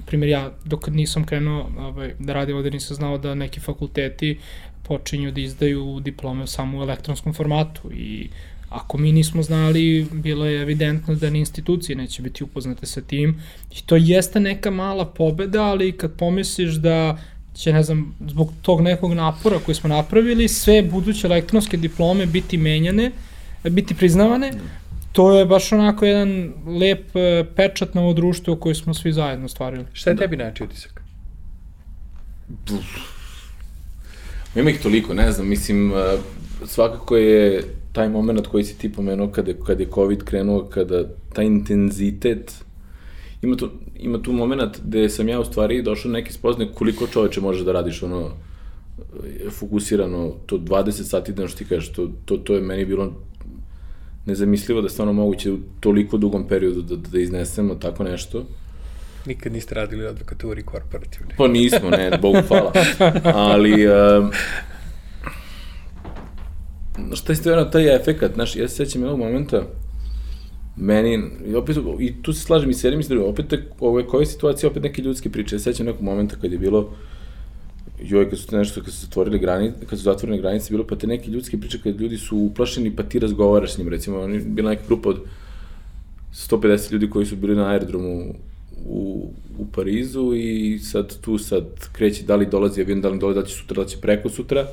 primjer, 0.06 0.28
ja 0.28 0.52
dok 0.64 0.88
nisam 0.88 1.24
krenuo 1.26 1.70
ovaj, 1.78 2.14
da 2.18 2.32
radim 2.32 2.56
ovde 2.56 2.70
nisam 2.70 2.96
znao 2.96 3.18
da 3.18 3.34
neki 3.34 3.60
fakulteti 3.60 4.38
počinju 4.82 5.32
da 5.32 5.40
izdaju 5.40 6.00
diplome 6.00 6.46
samo 6.46 6.78
u 6.78 6.82
elektronskom 6.82 7.34
formatu 7.34 7.92
i 7.92 8.28
ako 8.68 8.98
mi 8.98 9.12
nismo 9.12 9.42
znali, 9.42 10.06
bilo 10.12 10.44
je 10.44 10.62
evidentno 10.62 11.14
da 11.14 11.30
ni 11.30 11.38
institucije 11.38 11.96
neće 11.96 12.22
biti 12.22 12.44
upoznate 12.44 12.86
sa 12.86 13.00
tim 13.00 13.40
i 13.70 13.82
to 13.86 13.96
jeste 13.96 14.40
neka 14.40 14.70
mala 14.70 15.06
pobeda, 15.06 15.62
ali 15.62 15.92
kad 15.92 16.16
pomisliš 16.16 16.74
da 16.74 17.18
će, 17.57 17.73
ne 17.73 17.83
znam, 17.83 18.14
zbog 18.29 18.53
tog 18.62 18.81
nekog 18.81 19.14
napora 19.14 19.59
koji 19.59 19.75
smo 19.75 19.88
napravili, 19.88 20.49
sve 20.49 20.83
buduće 20.83 21.27
elektronske 21.27 21.77
diplome 21.77 22.27
biti 22.27 22.57
menjane, 22.57 23.12
biti 23.64 23.95
priznavane, 23.95 24.53
to 25.12 25.38
je 25.38 25.47
baš 25.47 25.73
onako 25.73 26.05
jedan 26.05 26.53
lep 26.66 27.16
e, 27.16 27.45
pečat 27.57 27.95
na 27.95 28.03
ovo 28.03 28.12
društvo 28.12 28.57
koje 28.57 28.75
smo 28.75 28.95
svi 28.95 29.12
zajedno 29.12 29.49
stvarili. 29.49 29.85
Šta 29.92 30.11
je 30.11 30.16
tebi 30.16 30.37
najči 30.37 30.64
utisak? 30.64 31.03
Ima 34.57 34.71
ih 34.71 34.81
toliko, 34.83 35.14
ne 35.14 35.33
znam, 35.33 35.49
mislim, 35.49 35.92
e, 35.92 35.95
svakako 36.66 37.16
je 37.16 37.62
taj 37.92 38.09
moment 38.09 38.47
koji 38.47 38.64
si 38.64 38.79
ti 38.79 38.92
pomenuo 38.92 39.29
kada, 39.29 39.53
kada 39.66 39.83
je 39.83 39.90
COVID 39.95 40.25
krenuo, 40.25 40.64
kada 40.64 41.05
taj 41.33 41.45
intenzitet, 41.45 42.53
ima 43.42 43.57
tu, 43.57 43.71
ima 43.98 44.22
tu 44.22 44.32
moment 44.32 44.80
gde 44.85 45.09
sam 45.09 45.28
ja 45.28 45.40
u 45.40 45.44
stvari 45.44 45.82
došao 45.82 46.11
na 46.11 46.18
neki 46.18 46.32
spozne 46.32 46.72
koliko 46.74 47.06
čoveče 47.06 47.40
može 47.40 47.64
da 47.64 47.72
radiš 47.72 48.02
ono 48.02 48.30
fokusirano, 49.50 50.32
to 50.46 50.59
20 50.59 50.90
sati 50.90 51.32
da 51.32 51.48
što 51.48 51.59
ti 51.59 51.64
kažeš, 51.64 51.92
to, 51.92 52.11
to, 52.24 52.37
to 52.37 52.54
je 52.54 52.61
meni 52.61 52.85
bilo 52.85 53.12
nezamislivo 54.26 54.80
da 54.80 54.88
stvarno 54.88 55.12
moguće 55.12 55.52
u 55.52 55.59
toliko 55.80 56.16
dugom 56.16 56.48
periodu 56.48 56.82
da, 56.82 56.96
da 56.96 57.18
iznesemo 57.18 57.74
tako 57.74 58.04
nešto. 58.04 58.44
Nikad 59.26 59.52
niste 59.52 59.74
radili 59.74 60.04
u 60.04 60.09
advokaturi 60.09 60.62
korporativne. 60.62 61.35
Pa 61.38 61.48
nismo, 61.48 61.90
ne, 61.90 62.18
Bogu 62.22 62.38
hvala. 62.48 62.72
Ali, 63.24 63.87
um, 63.87 64.30
šta 67.14 67.32
je 67.32 67.37
stvarno 67.37 67.64
taj 67.64 67.96
efekat, 67.96 68.35
znaš, 68.35 68.56
ja 68.56 68.68
se 68.68 68.76
sećam 68.76 69.02
jednog 69.02 69.18
momenta, 69.18 69.62
meni, 70.76 71.22
i 71.46 71.54
opet, 71.54 71.76
i 71.98 72.22
tu 72.22 72.32
se 72.32 72.40
slažem 72.40 72.70
i 72.70 72.74
s 72.74 72.84
jednim 72.84 73.00
i 73.00 73.04
s 73.04 73.08
drugim, 73.08 73.28
opet, 73.28 73.54
ove, 73.80 74.06
koje 74.06 74.26
situacije, 74.26 74.70
opet 74.70 74.82
neke 74.82 75.02
ljudske 75.02 75.30
priče, 75.30 75.54
ja 75.54 75.58
se 75.58 75.72
sećam 75.72 75.86
nekog 75.86 76.02
momenta 76.02 76.36
kad 76.40 76.52
je 76.52 76.58
bilo, 76.58 76.90
joj, 78.02 78.30
kad 78.30 78.38
su 78.38 78.46
te 78.46 78.56
nešto, 78.56 78.82
kad 78.82 78.92
su 78.94 79.00
zatvorili 79.00 79.38
granice, 79.38 79.86
kad 79.86 79.98
su 79.98 80.02
zatvorene 80.02 80.38
granice, 80.38 80.70
bilo 80.70 80.86
pa 80.86 80.96
te 80.96 81.06
neke 81.06 81.30
ljudske 81.30 81.58
priče 81.60 81.78
kad 81.82 82.00
ljudi 82.00 82.18
su 82.18 82.38
uplašeni, 82.38 82.96
pa 82.96 83.02
ti 83.02 83.18
razgovaraš 83.18 83.74
s 83.74 83.78
njim, 83.78 83.88
recimo, 83.88 84.20
oni, 84.20 84.38
bila 84.38 84.70
neka 84.70 84.82
grupa 84.86 85.08
od 85.08 85.20
150 86.32 86.92
ljudi 86.92 87.10
koji 87.10 87.26
su 87.26 87.36
bili 87.36 87.56
na 87.56 87.68
aerodromu 87.68 88.34
u, 88.84 89.30
u 89.58 89.66
Parizu 89.66 90.32
i 90.34 90.78
sad 90.78 91.20
tu 91.20 91.38
sad 91.38 91.64
kreće 91.92 92.22
da 92.22 92.36
li 92.36 92.46
dolazi 92.46 92.80
avion, 92.80 93.00
da 93.00 93.08
li 93.08 93.18
dolazi, 93.18 93.40
da 93.40 93.46
će 93.46 93.54
sutra, 93.54 93.82
da 93.82 93.88
će 93.88 93.96
preko 94.00 94.28
sutra 94.28 94.66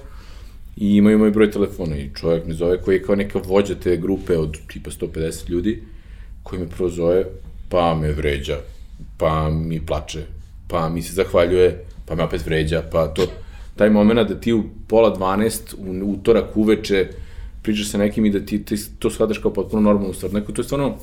i 0.78 0.96
imaju 0.96 1.20
moj 1.20 1.32
broj 1.32 1.52
telefona 1.52 1.98
i 1.98 2.10
čovjek 2.16 2.48
me 2.48 2.54
zove 2.54 2.82
koji 2.82 2.96
je 2.96 3.04
kao 3.04 3.16
neka 3.16 3.40
vođa 3.46 3.76
te 3.76 3.98
grupe 3.98 4.38
od 4.38 4.58
tipa 4.68 4.92
150 4.92 5.50
ljudi 5.50 5.84
koji 6.44 6.62
me 6.62 6.70
prvo 6.70 6.90
zove 6.90 7.26
pa 7.70 7.96
me 7.96 8.12
vređa, 8.12 8.58
pa 9.18 9.50
mi 9.50 9.86
plače, 9.86 10.26
pa 10.68 10.90
mi 10.90 11.02
se 11.02 11.14
zahvaljuje, 11.14 11.86
pa 12.06 12.16
me 12.16 12.24
opet 12.24 12.46
vređa, 12.46 12.84
pa 12.92 13.08
to, 13.08 13.26
taj 13.76 13.90
moment 13.90 14.30
da 14.30 14.40
ti 14.40 14.54
u 14.54 14.64
pola 14.88 15.16
12, 15.18 15.76
u 15.78 16.12
utorak 16.12 16.58
uveče, 16.58 17.08
pričaš 17.64 17.90
sa 17.90 17.98
nekim 17.98 18.26
i 18.26 18.30
da 18.30 18.40
ti, 18.46 18.64
ti 18.66 18.76
to 19.00 19.10
shvataš 19.10 19.38
kao 19.38 19.54
potpuno 19.54 19.82
normalnu 19.82 20.14
stvar. 20.14 20.34
Neko, 20.34 20.52
to 20.52 20.62
je 20.62 20.66
stvarno, 20.66 20.98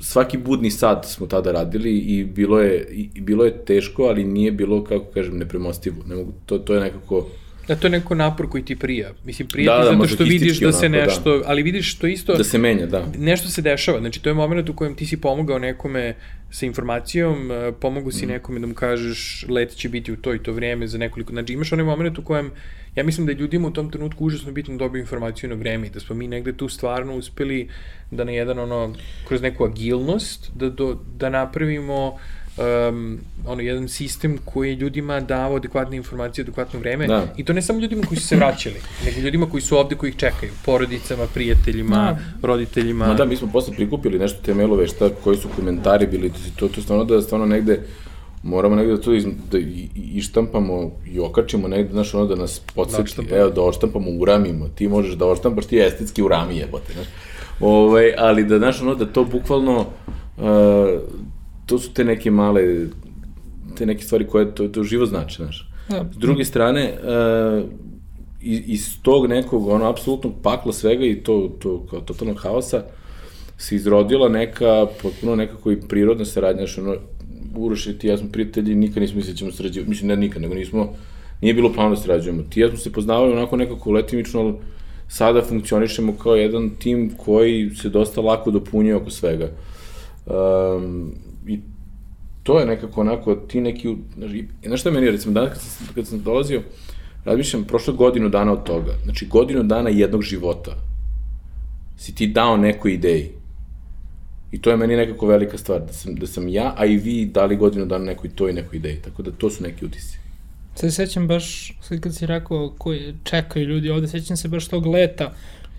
svaki 0.00 0.38
budni 0.38 0.70
sat 0.70 1.06
smo 1.06 1.26
tada 1.26 1.52
radili 1.52 1.98
i 1.98 2.24
bilo 2.24 2.60
je, 2.60 2.86
i 3.14 3.20
bilo 3.20 3.44
je 3.44 3.64
teško, 3.64 4.02
ali 4.02 4.24
nije 4.24 4.52
bilo, 4.52 4.84
kako 4.84 5.04
kažem, 5.14 5.38
nepremostivo. 5.38 5.96
Ne 6.08 6.14
mogu, 6.14 6.32
to, 6.46 6.58
to 6.58 6.74
je 6.74 6.80
nekako... 6.80 7.26
Da, 7.68 7.76
to 7.76 7.86
je 7.86 7.90
neko 7.90 8.14
napor 8.14 8.48
koji 8.48 8.64
ti 8.64 8.76
prija. 8.76 9.10
Mislim, 9.24 9.48
prija 9.48 9.72
da, 9.72 9.82
ti 9.82 9.96
da, 9.96 9.96
zato 9.96 10.08
što 10.08 10.24
vidiš 10.24 10.60
da 10.60 10.72
se 10.72 10.86
onako, 10.86 11.06
nešto, 11.06 11.38
da. 11.38 11.44
ali 11.46 11.62
vidiš 11.62 11.94
što 11.94 12.06
isto... 12.06 12.34
Da 12.34 12.44
se 12.44 12.58
menja, 12.58 12.86
da. 12.86 13.06
Nešto 13.18 13.48
se 13.48 13.62
dešava. 13.62 14.00
Znači, 14.00 14.22
to 14.22 14.30
je 14.30 14.34
moment 14.34 14.68
u 14.68 14.74
kojem 14.74 14.94
ti 14.94 15.06
si 15.06 15.20
pomogao 15.20 15.58
nekome 15.58 16.14
sa 16.50 16.66
informacijom, 16.66 17.50
e, 17.50 17.72
pomogu 17.80 18.10
si 18.10 18.26
mm. 18.26 18.28
nekome 18.28 18.60
da 18.60 18.66
mu 18.66 18.74
kažeš 18.74 19.46
let 19.48 19.76
će 19.76 19.88
biti 19.88 20.12
u 20.12 20.16
to 20.16 20.34
i 20.34 20.38
to 20.38 20.52
vreme 20.52 20.86
za 20.86 20.98
nekoliko... 20.98 21.32
Znači, 21.32 21.52
imaš 21.52 21.72
onaj 21.72 21.84
moment 21.84 22.18
u 22.18 22.24
kojem 22.24 22.50
ja 22.94 23.04
mislim 23.04 23.26
da 23.26 23.32
je 23.32 23.38
ljudima 23.38 23.68
u 23.68 23.70
tom 23.70 23.90
trenutku 23.90 24.24
užasno 24.24 24.52
bitno 24.52 24.74
da 24.74 24.78
dobiju 24.78 25.00
informaciju 25.00 25.50
na 25.50 25.56
vreme 25.56 25.86
i 25.86 25.90
da 25.90 26.00
smo 26.00 26.16
mi 26.16 26.28
negde 26.28 26.52
tu 26.52 26.68
stvarno 26.68 27.16
uspeli 27.16 27.68
da 28.10 28.24
na 28.24 28.32
jedan 28.32 28.58
ono, 28.58 28.94
kroz 29.28 29.42
neku 29.42 29.64
agilnost, 29.64 30.50
da, 30.54 30.70
do, 30.70 30.98
da 31.16 31.28
napravimo 31.28 32.18
um, 32.56 33.18
ono, 33.46 33.62
jedan 33.62 33.88
sistem 33.88 34.38
koji 34.44 34.74
ljudima 34.74 35.20
dao 35.20 35.56
adekvatne 35.56 35.96
informacije, 35.96 36.42
adekvatno 36.42 36.78
vreme. 36.78 37.06
Da. 37.06 37.26
I 37.36 37.44
to 37.44 37.52
ne 37.52 37.62
samo 37.62 37.80
ljudima 37.80 38.02
koji 38.08 38.20
su 38.20 38.26
se 38.26 38.36
vraćali, 38.36 38.76
nego 39.04 39.20
ljudima 39.20 39.50
koji 39.50 39.60
su 39.60 39.76
ovde, 39.76 39.94
koji 39.94 40.10
ih 40.10 40.16
čekaju. 40.16 40.52
Porodicama, 40.64 41.26
prijateljima, 41.34 41.96
da. 42.40 42.46
roditeljima. 42.48 43.06
Ma 43.06 43.14
da, 43.14 43.24
mi 43.24 43.36
smo 43.36 43.48
posle 43.52 43.74
prikupili 43.74 44.18
nešto 44.18 44.42
te 44.42 44.54
mailove, 44.54 44.88
šta, 44.88 45.10
koji 45.24 45.36
su 45.36 45.48
komentari 45.56 46.06
bili, 46.06 46.32
to, 46.56 46.68
to 46.68 46.82
stvarno 46.82 47.04
da 47.04 47.22
stvarno 47.22 47.46
negde 47.46 47.80
moramo 48.42 48.76
negde 48.76 48.92
da 48.92 49.00
to 49.00 49.14
iz, 49.14 49.24
da 49.50 49.58
ištampamo 49.94 50.90
i 51.06 51.20
okačimo 51.20 51.68
negde, 51.68 51.92
znaš, 51.92 52.14
ono 52.14 52.26
da 52.26 52.34
nas 52.34 52.60
podsjeti, 52.74 53.22
da 53.30 53.36
evo, 53.36 53.50
da 53.50 53.62
oštampamo, 53.62 54.10
uramimo, 54.10 54.68
ti 54.68 54.88
možeš 54.88 55.14
da 55.14 55.26
oštampaš, 55.26 55.66
ti 55.66 55.78
estetski 55.78 56.22
urami 56.22 56.56
jebote, 56.56 56.92
znaš. 56.92 57.06
Ove, 57.60 57.86
ovaj, 57.86 58.14
ali 58.18 58.44
da, 58.44 58.58
znaš, 58.58 58.82
ono, 58.82 58.94
da 58.94 59.06
to 59.06 59.24
bukvalno, 59.24 59.86
uh, 60.36 60.44
to 61.66 61.78
su 61.78 61.92
te 61.92 62.04
neke 62.04 62.30
male, 62.30 62.62
te 63.76 63.86
neke 63.86 64.04
stvari 64.04 64.26
koje 64.26 64.54
to, 64.54 64.68
to 64.68 64.84
živo 64.84 65.06
znači, 65.06 65.36
znaš. 65.36 65.68
Ja. 65.90 66.04
S 66.12 66.16
druge 66.16 66.44
strane, 66.44 66.92
uh, 66.92 67.70
iz 68.42 69.02
tog 69.02 69.26
nekog, 69.26 69.68
ono, 69.68 69.88
apsolutnog 69.88 70.32
pakla 70.42 70.72
svega 70.72 71.04
i 71.04 71.22
to, 71.22 71.56
to 71.58 71.86
kao 71.90 72.00
totalnog 72.00 72.38
haosa, 72.38 72.82
se 73.58 73.76
izrodila 73.76 74.28
neka, 74.28 74.86
potpuno 75.02 75.36
nekako 75.36 75.72
i 75.72 75.80
prirodna 75.80 76.24
saradnja, 76.24 76.66
znaš, 76.66 76.78
ono, 76.78 76.96
Uroš 77.56 77.86
i 77.86 77.98
ti 77.98 78.08
ja 78.08 78.18
smo 78.18 78.28
prijatelji, 78.32 78.74
nikad 78.74 79.02
nismo 79.02 79.16
mislili 79.16 79.34
da 79.34 79.38
ćemo 79.38 79.52
sarađivati, 79.52 79.88
mislim 79.88 80.08
ne 80.08 80.16
nikad, 80.16 80.42
nego 80.42 80.54
nismo, 80.54 80.94
nije 81.40 81.54
bilo 81.54 81.72
plano 81.72 81.90
da 81.90 81.96
sarađujemo. 81.96 82.42
Ti 82.42 82.60
ja 82.60 82.68
smo 82.68 82.78
se 82.78 82.92
poznavali 82.92 83.32
onako 83.32 83.56
nekako 83.56 83.90
letimično, 83.90 84.40
ali 84.40 84.54
sada 85.08 85.42
funkcionišemo 85.42 86.16
kao 86.16 86.36
jedan 86.36 86.70
tim 86.70 87.10
koji 87.16 87.70
se 87.70 87.88
dosta 87.88 88.20
lako 88.20 88.50
dopunjuje 88.50 88.96
oko 88.96 89.10
svega. 89.10 89.48
Um, 90.26 91.12
to 92.42 92.60
je 92.60 92.66
nekako 92.66 93.00
onako, 93.00 93.34
ti 93.34 93.60
neki, 93.60 93.96
znači, 94.16 94.48
znaš 94.66 94.80
šta 94.80 94.90
meni, 94.90 95.10
recimo, 95.10 95.34
danas 95.34 95.52
kad 95.52 95.60
sam, 95.60 95.86
kad 95.94 96.06
sam 96.06 96.22
dolazio, 96.22 96.62
razmišljam, 97.24 97.64
prošlo 97.64 97.94
godinu 97.94 98.28
dana 98.28 98.52
od 98.52 98.64
toga, 98.64 98.92
znači 99.04 99.26
godinu 99.26 99.62
dana 99.62 99.90
jednog 99.90 100.22
života. 100.22 100.76
Si 101.96 102.14
ti 102.14 102.26
dao 102.26 102.56
nekoj 102.56 102.92
ideji, 102.92 103.30
I 104.52 104.58
to 104.60 104.70
je 104.70 104.76
meni 104.76 104.96
nekako 104.96 105.26
velika 105.26 105.58
stvar, 105.58 105.80
da 105.80 105.92
sam, 105.92 106.14
da 106.14 106.26
sam 106.26 106.48
ja, 106.48 106.74
a 106.76 106.86
i 106.86 106.96
vi 106.96 107.26
dali 107.26 107.56
godinu 107.56 107.86
dana 107.86 108.04
nekoj 108.04 108.30
toj 108.30 108.52
nekoj 108.52 108.76
ideji, 108.76 108.98
tako 109.04 109.22
da 109.22 109.30
to 109.30 109.50
su 109.50 109.62
neki 109.62 109.84
utisci. 109.84 110.18
Sad 110.74 110.90
se 110.90 110.96
sećam 110.96 111.28
baš, 111.28 111.72
sad 111.82 112.00
kad 112.00 112.14
si 112.14 112.26
rekao 112.26 112.74
koji 112.78 113.14
čekaju 113.24 113.66
ljudi 113.66 113.90
ovde, 113.90 114.08
sećam 114.08 114.36
se 114.36 114.48
baš 114.48 114.68
tog 114.68 114.86
leta 114.86 115.32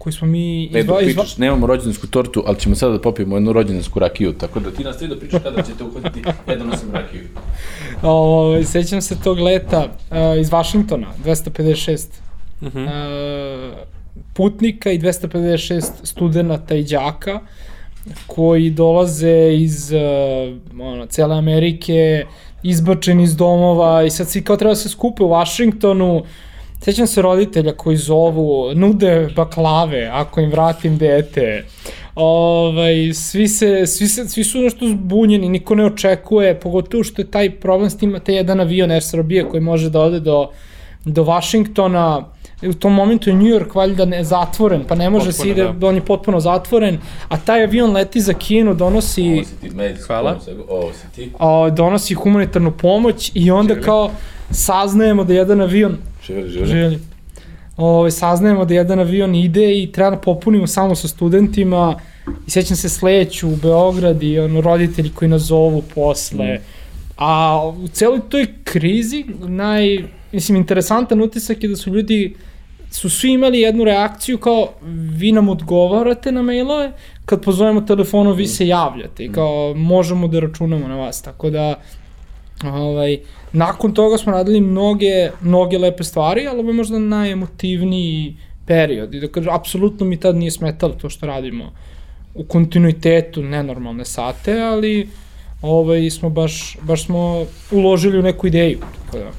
koji 0.03 0.13
smo 0.13 0.27
mi... 0.27 0.69
Ne, 0.73 0.79
izva, 0.79 0.97
pričaš, 0.97 1.33
izva... 1.33 1.45
nemamo 1.45 1.67
rođendansku 1.67 2.07
tortu, 2.07 2.43
ali 2.45 2.59
ćemo 2.59 2.75
sada 2.75 2.93
da 2.93 3.01
popijemo 3.01 3.35
jednu 3.35 3.53
rođendansku 3.53 3.99
rakiju, 3.99 4.33
tako 4.33 4.59
da 4.59 4.71
ti 4.71 4.83
nastavi 4.83 5.09
da 5.09 5.19
pričaš 5.19 5.43
kada 5.43 5.61
ćete 5.61 5.83
uhvatiti 5.83 6.21
jednu 6.47 6.65
nosim 6.65 6.91
rakiju. 6.93 7.21
O, 8.03 8.63
sećam 8.63 9.01
se 9.01 9.15
tog 9.23 9.39
leta 9.39 9.85
uh, 9.87 10.17
iz 10.41 10.51
Vašingtona, 10.51 11.07
256 11.25 12.07
uh 12.61 12.67
-huh. 12.67 12.85
uh, 12.85 13.77
putnika 14.33 14.91
i 14.91 14.99
256 14.99 15.91
studenta 16.03 16.75
i 16.75 16.83
đaka 16.83 17.39
koji 18.27 18.69
dolaze 18.69 19.53
iz 19.53 19.91
uh, 19.91 20.81
ono, 20.81 21.05
cele 21.05 21.35
Amerike, 21.35 22.25
izbačeni 22.63 23.23
iz 23.23 23.35
domova 23.35 24.03
i 24.03 24.09
sad 24.09 24.29
svi 24.29 24.43
kao 24.43 24.57
treba 24.57 24.71
da 24.71 24.75
se 24.75 24.89
skupe 24.89 25.23
u 25.23 25.29
Vašingtonu. 25.29 26.23
Sećam 26.83 27.07
se 27.07 27.21
roditelja 27.21 27.71
koji 27.73 27.97
zovu, 27.97 28.75
nude 28.75 29.29
baklave 29.35 30.09
ako 30.13 30.41
im 30.41 30.51
vratim 30.51 30.97
dete. 30.97 31.65
Ovaj, 32.15 33.13
svi, 33.13 33.47
se, 33.47 33.87
svi, 33.87 34.07
se, 34.07 34.27
svi 34.29 34.43
su 34.43 34.61
nešto 34.61 34.87
zbunjeni, 34.87 35.49
niko 35.49 35.75
ne 35.75 35.85
očekuje, 35.85 36.59
pogotovo 36.59 37.03
što 37.03 37.21
je 37.21 37.31
taj 37.31 37.59
problem 37.59 37.89
s 37.89 37.97
tim, 37.97 38.19
te 38.25 38.33
jedan 38.33 38.59
avion 38.59 38.91
Air 38.91 39.03
Srbije 39.03 39.49
koji 39.49 39.61
može 39.61 39.89
da 39.89 40.01
ode 40.01 40.19
do, 40.19 40.49
do 41.05 41.23
Vašingtona, 41.23 42.25
u 42.69 42.73
tom 42.73 42.93
momentu 42.93 43.29
je 43.29 43.35
New 43.35 43.45
York 43.45 43.75
valjda 43.75 44.05
ne, 44.05 44.23
zatvoren, 44.23 44.83
pa 44.87 44.95
ne 44.95 45.09
može 45.09 45.25
potpuno, 45.25 45.43
se 45.43 45.49
ide, 45.49 45.73
da. 45.73 45.87
on 45.87 45.95
je 45.95 46.01
potpuno 46.01 46.39
zatvoren, 46.39 46.99
a 47.27 47.37
taj 47.37 47.63
avion 47.63 47.91
leti 47.91 48.21
za 48.21 48.33
Kinu, 48.33 48.73
donosi... 48.73 49.31
Ovo 49.31 49.43
si 49.43 49.55
ti, 49.61 49.69
Hvala. 50.07 50.39
Ovo 50.69 50.93
si 50.93 51.15
ti. 51.15 51.31
A, 51.39 51.69
donosi 51.69 52.13
humanitarnu 52.13 52.71
pomoć 52.71 53.31
i 53.33 53.51
onda 53.51 53.73
živjeli. 53.73 53.85
kao 53.85 54.11
saznajemo 54.51 55.23
da 55.23 55.33
jedan 55.33 55.61
avion... 55.61 55.97
Živjeli, 56.27 56.49
živjeli. 56.49 56.71
živjeli. 56.71 56.99
Ove, 57.77 58.11
saznajemo 58.11 58.65
da 58.65 58.73
jedan 58.73 58.99
avion 58.99 59.35
ide 59.35 59.81
i 59.81 59.91
treba 59.91 60.09
da 60.09 60.17
popunimo 60.17 60.67
samo 60.67 60.95
sa 60.95 61.07
studentima 61.07 61.99
i 62.47 62.51
sećam 62.51 62.77
se 62.77 62.89
sledeću 62.89 63.49
u 63.49 63.55
Beograd 63.55 64.23
i 64.23 64.39
ono, 64.39 64.61
roditelji 64.61 65.09
koji 65.09 65.29
nas 65.29 65.41
zovu 65.41 65.83
posle. 65.95 66.45
Mm. 66.45 66.61
A 67.17 67.61
u 67.83 67.87
celoj 67.87 68.19
toj 68.29 68.47
krizi 68.63 69.25
naj, 69.47 70.03
mislim, 70.31 70.55
interesantan 70.55 71.21
utisak 71.21 71.63
je 71.63 71.69
da 71.69 71.75
su 71.75 71.93
ljudi 71.93 72.35
su 72.93 73.09
svi 73.09 73.31
imali 73.31 73.59
jednu 73.59 73.83
reakciju 73.83 74.37
kao 74.37 74.69
vi 75.17 75.31
nam 75.31 75.49
odgovarate 75.49 76.31
na 76.31 76.41
mailove, 76.41 76.91
kad 77.25 77.41
pozovemo 77.41 77.81
telefonom 77.81 78.35
vi 78.35 78.47
se 78.47 78.67
javljate 78.67 79.25
i 79.25 79.31
kao 79.31 79.73
možemo 79.75 80.27
da 80.27 80.39
računamo 80.39 80.87
na 80.87 80.95
vas, 80.95 81.21
tako 81.21 81.49
da 81.49 81.79
ovaj, 82.63 83.17
nakon 83.53 83.93
toga 83.93 84.17
smo 84.17 84.31
radili 84.31 84.61
mnoge, 84.61 85.31
mnoge 85.41 85.77
lepe 85.77 86.03
stvari, 86.03 86.47
ali 86.47 86.59
ovo 86.59 86.69
je 86.69 86.73
možda 86.73 86.99
najemotivniji 86.99 88.35
period 88.65 89.13
i 89.13 89.19
da 89.19 89.27
kažem, 89.27 89.53
apsolutno 89.53 90.05
mi 90.05 90.19
tad 90.19 90.35
nije 90.35 90.51
smetalo 90.51 90.93
to 90.93 91.09
što 91.09 91.25
radimo 91.25 91.71
u 92.33 92.43
kontinuitetu 92.43 93.43
nenormalne 93.43 94.05
sate, 94.05 94.61
ali 94.61 95.09
ovaj, 95.61 96.09
smo 96.09 96.29
baš, 96.29 96.77
baš 96.81 97.05
smo 97.05 97.45
uložili 97.71 98.19
u 98.19 98.21
neku 98.21 98.47
ideju. 98.47 98.79
Tako 99.05 99.17
da, 99.17 99.31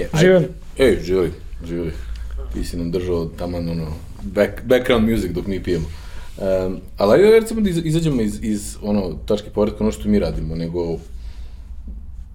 e, 0.00 0.06
živjeli. 0.20 0.46
Ej, 0.78 0.98
živjeli, 1.02 1.32
živjeli. 1.66 2.09
Ti 2.52 2.64
si 2.64 2.76
nam 2.76 2.90
držao 2.90 3.24
tamo 3.24 3.58
ono, 3.58 3.86
back, 4.22 4.62
background 4.64 5.10
music 5.10 5.32
dok 5.32 5.46
mi 5.46 5.62
pijemo. 5.62 5.86
Um, 5.86 6.80
ali 6.96 7.12
ajde 7.12 7.40
recimo 7.40 7.60
da 7.60 7.70
izađemo 7.70 8.22
iz, 8.22 8.38
iz 8.42 8.76
ono, 8.82 9.18
tačke 9.26 9.50
povratka 9.50 9.84
ono 9.84 9.92
što 9.92 10.08
mi 10.08 10.18
radimo, 10.18 10.54
nego 10.54 10.98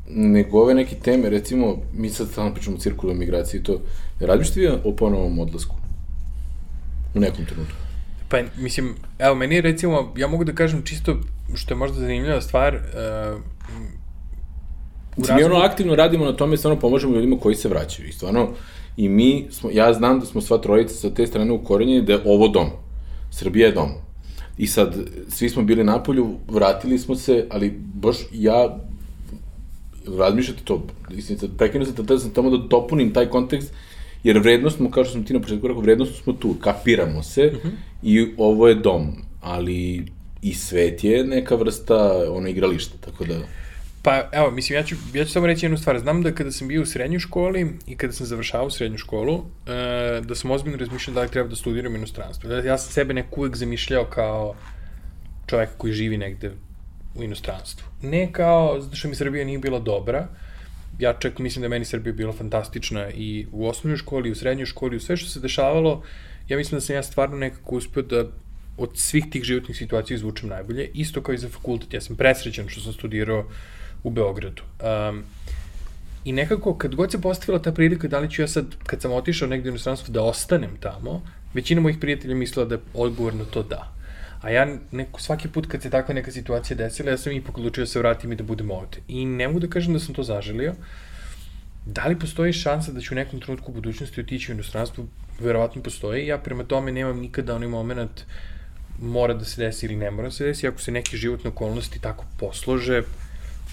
nego 0.07 0.61
ove 0.61 0.73
neke 0.73 0.95
teme, 0.95 1.29
recimo, 1.29 1.77
mi 1.93 2.09
sad 2.09 2.27
stalno 2.31 2.53
pričamo 2.53 2.75
o 2.75 2.79
cirkulu 2.79 3.13
migraciji 3.13 3.59
i 3.59 3.63
to, 3.63 3.81
radiš 4.19 4.55
vi 4.55 4.67
o 4.83 4.91
ponovom 4.95 5.39
odlasku? 5.39 5.75
U 7.15 7.19
nekom 7.19 7.45
trenutku? 7.45 7.75
Pa, 8.29 8.37
mislim, 8.57 8.95
evo, 9.19 9.35
meni 9.35 9.61
recimo, 9.61 10.13
ja 10.17 10.27
mogu 10.27 10.43
da 10.43 10.53
kažem 10.53 10.81
čisto, 10.83 11.17
što 11.53 11.73
je 11.73 11.77
možda 11.77 11.99
zanimljiva 11.99 12.41
stvar, 12.41 12.75
uh, 12.75 13.41
Znači, 15.17 15.33
mi 15.33 15.43
ono 15.43 15.55
aktivno 15.55 15.95
radimo 15.95 16.25
na 16.25 16.33
tome, 16.33 16.57
stvarno 16.57 16.79
pomažemo 16.79 17.15
ljudima 17.15 17.37
koji 17.39 17.55
se 17.55 17.69
vraćaju. 17.69 18.07
I 18.07 18.11
stvarno, 18.11 18.49
i 18.97 19.09
mi, 19.09 19.47
smo, 19.51 19.69
ja 19.73 19.93
znam 19.93 20.19
da 20.19 20.25
smo 20.25 20.41
sva 20.41 20.57
trojica 20.57 20.93
sa 20.93 21.09
te 21.09 21.27
strane 21.27 21.51
ukorenjeni 21.51 22.05
da 22.05 22.13
je 22.13 22.21
ovo 22.25 22.47
dom. 22.47 22.69
Srbija 23.31 23.67
je 23.67 23.73
dom. 23.73 23.89
I 24.57 24.67
sad, 24.67 24.95
svi 25.29 25.49
smo 25.49 25.63
bili 25.63 25.83
na 25.83 26.03
polju, 26.03 26.35
vratili 26.47 26.97
smo 26.99 27.15
se, 27.15 27.45
ali 27.49 27.79
baš 27.93 28.17
ja 28.31 28.77
razmišljate 30.17 30.61
to, 30.63 30.87
mislim, 31.09 31.37
sad 31.37 31.49
prekinu 31.57 31.85
se 31.85 31.91
da 31.91 32.19
sam 32.19 32.29
tamo 32.29 32.49
da 32.49 32.67
dopunim 32.67 33.13
taj 33.13 33.29
kontekst, 33.29 33.73
jer 34.23 34.39
vrednost 34.39 34.77
smo, 34.77 34.91
kao 34.91 35.03
što 35.03 35.13
sam 35.13 35.23
ti 35.23 35.33
na 35.33 35.41
početku 35.41 35.67
rekao, 35.67 35.81
vrednost 35.81 36.23
smo 36.23 36.33
tu, 36.33 36.55
kapiramo 36.59 37.23
se 37.23 37.45
uh 37.45 37.53
mhm. 37.53 37.67
-huh. 37.67 37.71
i 38.03 38.33
ovo 38.37 38.67
je 38.67 38.75
dom, 38.75 39.07
ali 39.41 40.05
i 40.41 40.53
svet 40.53 41.03
je 41.03 41.23
neka 41.23 41.55
vrsta 41.55 42.25
ono 42.31 42.47
igrališta, 42.47 42.97
tako 43.01 43.25
da... 43.25 43.39
Pa, 44.05 44.29
evo, 44.31 44.51
mislim, 44.51 44.77
ja 44.77 44.83
ću, 44.83 44.95
ja 45.13 45.25
ću 45.25 45.31
samo 45.31 45.47
reći 45.47 45.65
jednu 45.65 45.77
stvar. 45.77 45.99
Znam 45.99 46.21
da 46.23 46.31
kada 46.31 46.51
sam 46.51 46.67
bio 46.67 46.81
u 46.81 46.85
srednjoj 46.85 47.19
školi 47.19 47.71
i 47.87 47.95
kada 47.97 48.13
sam 48.13 48.25
završavao 48.25 48.69
srednju 48.69 48.97
školu, 48.97 49.45
e, 49.67 50.21
da 50.21 50.35
sam 50.35 50.51
ozbiljno 50.51 50.77
razmišljao 50.77 51.15
da 51.15 51.21
li 51.21 51.29
treba 51.29 51.49
da 51.49 51.55
studiram 51.55 51.93
u 51.93 51.97
inostranstvu. 51.97 52.49
Da, 52.49 52.57
ja 52.57 52.77
sam 52.77 52.91
sebe 52.91 53.13
neku 53.13 53.41
uvek 53.41 53.55
zamišljao 53.55 54.05
kao 54.05 54.55
čovek 55.47 55.69
koji 55.77 55.93
živi 55.93 56.17
negde 56.17 56.51
u 57.15 57.23
inostranstvu. 57.23 57.87
Ne 58.01 58.31
kao, 58.31 58.81
zato 58.81 58.95
što 58.95 59.07
mi 59.07 59.15
Srbija 59.15 59.45
nije 59.45 59.59
bila 59.59 59.79
dobra, 59.79 60.27
ja 60.99 61.13
čak 61.13 61.39
mislim 61.39 61.61
da 61.61 61.69
meni 61.69 61.85
Srbija 61.85 62.13
bila 62.13 62.33
fantastična 62.33 63.09
i 63.09 63.47
u 63.51 63.67
osnovnoj 63.67 63.97
školi, 63.97 64.29
i 64.29 64.31
u 64.31 64.35
srednjoj 64.35 64.65
školi, 64.65 64.97
u 64.97 64.99
sve 64.99 65.17
što 65.17 65.29
se 65.29 65.39
dešavalo, 65.39 66.03
ja 66.47 66.57
mislim 66.57 66.77
da 66.77 66.81
sam 66.81 66.95
ja 66.95 67.03
stvarno 67.03 67.37
nekako 67.37 67.75
uspio 67.75 68.03
da 68.03 68.25
od 68.77 68.91
svih 68.93 69.25
tih 69.31 69.43
životnih 69.43 69.77
situacija 69.77 70.15
izvučem 70.15 70.49
najbolje, 70.49 70.89
isto 70.93 71.21
kao 71.21 71.33
i 71.33 71.37
za 71.37 71.49
fakultet. 71.49 71.93
Ja 71.93 72.01
sam 72.01 72.15
presrećan 72.15 72.69
što 72.69 72.81
sam 72.81 72.93
studirao 72.93 73.45
u 74.05 74.09
Beogradu. 74.09 74.61
Um, 75.09 75.23
I 76.25 76.31
nekako, 76.31 76.77
kad 76.77 76.95
god 76.95 77.11
se 77.11 77.21
postavila 77.21 77.61
ta 77.61 77.71
prilika, 77.71 78.07
da 78.07 78.19
li 78.19 78.29
ću 78.29 78.41
ja 78.41 78.47
sad, 78.47 78.65
kad 78.85 79.01
sam 79.01 79.11
otišao 79.11 79.47
negde 79.47 79.69
u 79.69 79.73
inostranstvo, 79.73 80.13
da 80.13 80.23
ostanem 80.23 80.77
tamo, 80.79 81.21
većina 81.53 81.81
mojih 81.81 81.97
prijatelja 82.01 82.35
mislila 82.35 82.65
da 82.65 82.75
je 82.75 82.81
odgovor 82.93 83.33
na 83.33 83.45
to 83.45 83.63
da. 83.63 83.91
A 84.41 84.49
ja 84.49 84.67
neko, 84.91 85.21
svaki 85.21 85.47
put 85.47 85.67
kad 85.67 85.81
se 85.81 85.89
takva 85.89 86.13
neka 86.13 86.31
situacija 86.31 86.77
desila, 86.77 87.11
ja 87.11 87.17
sam 87.17 87.33
ipak 87.33 87.57
odlučio 87.57 87.81
da 87.81 87.87
se 87.87 87.99
vratim 87.99 88.31
i 88.31 88.35
da 88.35 88.43
budem 88.43 88.71
ovde. 88.71 88.97
I 89.07 89.25
ne 89.25 89.47
mogu 89.47 89.59
da 89.59 89.67
kažem 89.67 89.93
da 89.93 89.99
sam 89.99 90.15
to 90.15 90.23
zaželio. 90.23 90.73
Da 91.85 92.05
li 92.07 92.19
postoji 92.19 92.53
šansa 92.53 92.91
da 92.91 93.01
ću 93.01 93.13
u 93.13 93.15
nekom 93.15 93.39
trenutku 93.39 93.71
u 93.71 93.75
budućnosti 93.75 94.21
otići 94.21 94.51
u 94.51 94.53
inostranstvo? 94.53 95.05
Verovatno 95.39 95.81
postoji. 95.81 96.27
Ja 96.27 96.37
prema 96.37 96.63
tome 96.63 96.91
nemam 96.91 97.19
nikada 97.19 97.55
onaj 97.55 97.69
moment 97.69 98.25
mora 99.01 99.33
da 99.33 99.45
se 99.45 99.61
desi 99.61 99.85
ili 99.85 99.95
ne 99.95 100.11
mora 100.11 100.27
da 100.27 100.31
se 100.31 100.45
desi. 100.45 100.67
Ako 100.67 100.81
se 100.81 100.91
neke 100.91 101.17
životne 101.17 101.49
okolnosti 101.49 102.01
tako 102.01 102.25
poslože, 102.39 103.03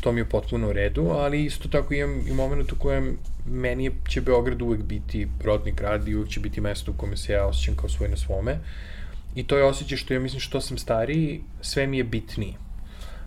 to 0.03 0.13
mi 0.13 0.21
je 0.21 0.25
potpuno 0.25 0.69
u 0.69 0.73
redu, 0.73 1.09
ali 1.11 1.45
isto 1.45 1.69
tako 1.69 1.95
imam 1.95 2.21
i 2.29 2.33
moment 2.33 2.73
u 2.73 2.77
kojem 2.77 3.19
meni 3.47 3.91
će 4.09 4.21
Beograd 4.21 4.63
uvek 4.63 4.83
biti 4.83 5.29
rodni 5.45 5.73
grad 5.73 6.09
i 6.09 6.15
uvek 6.17 6.29
će 6.29 6.41
biti 6.41 6.61
mesto 6.61 6.91
u 6.91 6.95
kome 6.95 7.17
se 7.17 7.33
ja 7.33 7.47
osjećam 7.47 7.77
kao 7.77 7.89
svoj 7.89 8.09
na 8.09 8.17
svome. 8.17 8.59
I 9.35 9.47
to 9.47 9.57
je 9.57 9.65
osjećaj 9.65 9.99
što 9.99 10.15
ja 10.15 10.21
mislim 10.21 10.41
što 10.41 10.61
sam 10.61 10.79
stariji, 10.79 11.41
sve 11.61 11.87
mi 11.87 11.99
je 11.99 12.05
bitniji. 12.05 12.57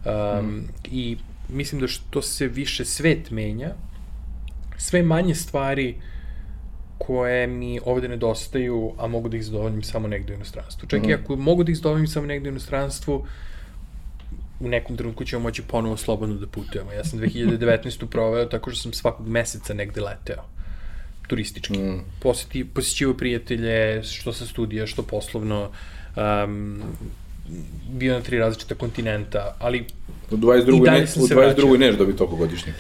Um, 0.06 0.46
mm. 0.46 0.68
I 0.92 1.18
mislim 1.50 1.82
da 1.82 1.88
što 1.88 2.22
se 2.22 2.48
više 2.48 2.86
svet 2.86 3.32
menja, 3.32 3.72
sve 4.78 5.04
manje 5.04 5.36
stvari 5.36 5.96
koje 6.98 7.48
mi 7.48 7.80
ovde 7.86 8.08
nedostaju, 8.08 8.94
a 8.98 9.08
mogu 9.08 9.30
da 9.30 9.38
ih 9.38 9.46
zadovoljim 9.46 9.84
samo 9.84 10.08
negde 10.08 10.34
u 10.34 10.36
inostranstvu. 10.36 10.88
Čak 10.88 11.04
mm. 11.04 11.10
i 11.10 11.14
ako 11.14 11.36
mogu 11.36 11.64
da 11.64 11.72
ih 11.72 11.78
zadovoljim 11.78 12.08
samo 12.08 12.28
negde 12.28 12.50
u 12.50 12.52
inostranstvu, 12.52 13.26
u 14.60 14.70
nekom 14.70 14.98
trenutku 14.98 15.26
ćemo 15.26 15.44
moći 15.44 15.62
ponovo 15.62 15.98
slobodno 15.98 16.36
da 16.36 16.48
putujemo. 16.48 16.92
Ja 16.92 17.04
sam 17.04 17.20
2019. 17.20 18.06
proveo 18.06 18.46
tako 18.46 18.72
što 18.72 18.82
sam 18.82 18.94
svakog 18.94 19.28
meseca 19.28 19.74
negde 19.74 20.02
leteo 20.02 20.56
turistički. 21.28 21.78
Mm. 21.78 22.02
Poseti, 22.20 22.66
posjećivo 22.66 23.14
prijatelje, 23.14 24.04
što 24.04 24.34
sa 24.34 24.46
studija, 24.46 24.88
što 24.88 25.04
poslovno, 25.04 25.70
um, 26.16 26.82
bio 27.90 28.14
na 28.14 28.22
tri 28.22 28.40
različita 28.40 28.76
kontinenta, 28.76 29.56
ali 29.60 29.86
u 30.32 30.38
22. 30.38 30.92
ne, 30.92 31.02
u 31.16 31.28
22. 31.28 31.78
neš 31.78 31.96
dobiti 31.96 32.18
toliko 32.18 32.36
godišnje. 32.36 32.74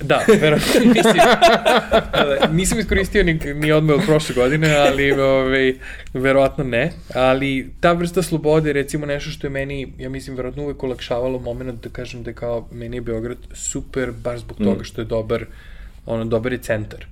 Da, 0.00 0.24
verovatno 0.40 0.80
mislim. 0.80 1.22
nisam 2.58 2.78
iskoristio 2.78 3.22
ni, 3.22 3.34
ni 3.54 3.72
odme 3.72 3.94
od 3.94 4.00
prošle 4.06 4.34
godine, 4.34 4.76
ali 4.76 5.12
ove, 5.12 5.22
ovaj, 5.22 5.74
verovatno 6.12 6.64
ne. 6.64 6.92
Ali 7.14 7.70
ta 7.80 7.92
vrsta 7.92 8.22
slobode, 8.22 8.72
recimo 8.72 9.06
nešto 9.06 9.30
što 9.30 9.46
je 9.46 9.50
meni, 9.50 9.92
ja 9.98 10.08
mislim, 10.08 10.36
verovatno 10.36 10.62
uvek 10.62 10.82
olakšavalo 10.82 11.38
moment 11.38 11.82
da 11.82 11.88
kažem 11.88 12.22
da 12.22 12.30
je 12.30 12.34
kao 12.34 12.68
meni 12.72 12.96
je 12.96 13.00
Beograd 13.00 13.38
super, 13.54 14.12
baš 14.12 14.40
zbog 14.40 14.58
toga 14.58 14.80
mm. 14.80 14.84
što 14.84 15.00
je 15.00 15.04
dobar, 15.04 15.46
ono, 16.06 16.24
dobar 16.24 16.52
je 16.52 16.58
centar. 16.58 17.06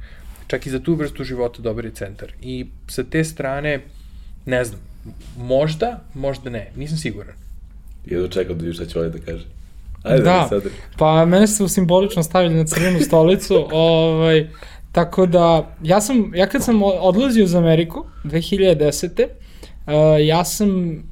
Čak 0.47 0.67
i 0.67 0.71
za 0.71 0.81
tu 0.81 0.95
vrstu 0.95 1.25
života 1.25 1.63
dobar 1.63 1.85
je 1.85 1.91
centar. 1.91 2.33
I 2.43 2.67
sa 2.89 3.05
te 3.05 3.25
strane, 3.25 3.81
ne 4.47 4.65
znam, 4.65 4.81
možda, 5.37 6.01
možda 6.15 6.51
ne, 6.51 6.71
nisam 6.77 6.99
siguran. 6.99 7.35
Jedno 8.07 8.29
čekam 8.29 8.59
da 8.59 8.65
vidim 8.65 8.75
šta 8.75 8.87
će 8.87 8.99
ovaj 8.99 9.11
da 9.11 9.19
kaže. 9.19 9.45
Ajde, 10.05 10.23
da, 10.23 10.47
sad. 10.49 10.63
pa 10.99 11.25
mene 11.25 11.47
su 11.47 11.69
simbolično 11.69 12.23
stavili 12.23 12.55
na 12.55 12.65
crvenu 12.65 13.01
stolicu, 13.01 13.67
ovaj, 13.73 14.49
tako 14.93 15.27
da, 15.27 15.75
ja 15.83 16.01
sam, 16.01 16.35
ja 16.35 16.47
kad 16.47 16.65
sam 16.65 16.83
odlazio 16.83 17.47
za 17.47 17.59
Ameriku, 17.59 18.05
2010. 18.25 19.27
Uh, 19.87 19.93
ja 20.21 20.45
sam, 20.45 21.03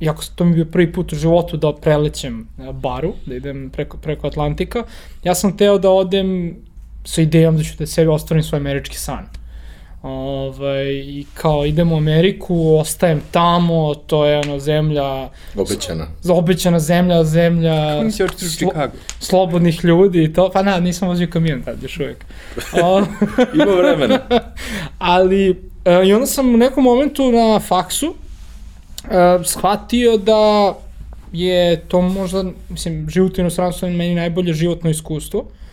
jako 0.00 0.22
to 0.34 0.44
mi 0.44 0.54
bio 0.54 0.64
prvi 0.64 0.92
put 0.92 1.12
u 1.12 1.16
životu 1.16 1.56
da 1.56 1.72
prelećem 1.72 2.48
baru, 2.72 3.12
da 3.26 3.34
idem 3.34 3.70
preko, 3.72 3.96
preko 3.96 4.26
Atlantika, 4.26 4.82
ja 5.24 5.34
sam 5.34 5.56
teo 5.56 5.78
da 5.78 5.90
odem 5.90 6.56
sa 7.04 7.22
idejom 7.22 7.56
da 7.56 7.62
ću 7.62 7.76
da 7.78 7.86
sebi 7.86 8.08
ostvarim 8.08 8.42
svoj 8.42 8.56
američki 8.56 8.98
san. 8.98 9.28
Ovaj, 10.04 10.92
I 10.92 11.26
kao 11.34 11.66
idem 11.66 11.92
u 11.92 11.96
Ameriku, 11.96 12.76
ostajem 12.76 13.22
tamo, 13.30 13.94
to 13.94 14.26
je 14.26 14.38
ono 14.38 14.58
zemlja... 14.58 15.28
Obećana. 15.56 16.06
Obećana 16.28 16.80
zemlja, 16.80 17.24
zemlja... 17.24 17.90
Kako 17.90 18.04
nisi 18.04 18.24
očito 18.24 18.44
u 18.44 18.48
Chicago? 18.48 18.92
Slobodnih 19.20 19.84
ljudi 19.84 20.24
i 20.24 20.32
to. 20.32 20.50
Pa 20.50 20.62
na, 20.62 20.80
nisam 20.80 21.08
vozio 21.08 21.28
kamion 21.30 21.62
tad 21.62 21.82
još 21.82 22.00
uvijek. 22.00 22.24
Ima 23.62 23.72
vremena. 23.72 24.20
Ali, 24.98 25.50
uh, 25.50 26.06
i 26.06 26.12
onda 26.12 26.26
sam 26.26 26.54
u 26.54 26.56
nekom 26.56 26.84
momentu 26.84 27.32
na 27.32 27.60
faksu 27.60 28.06
uh, 28.06 29.46
shvatio 29.46 30.16
da 30.16 30.74
je 31.32 31.80
to 31.80 32.00
možda, 32.00 32.44
mislim, 32.68 33.10
život 33.10 33.38
u 33.38 33.40
inostranstvu 33.40 33.88
je 33.88 33.94
meni 33.94 34.14
najbolje 34.14 34.52
životno 34.52 34.90
iskustvo. 34.90 35.40
Uh, 35.40 35.46
E, 35.46 35.63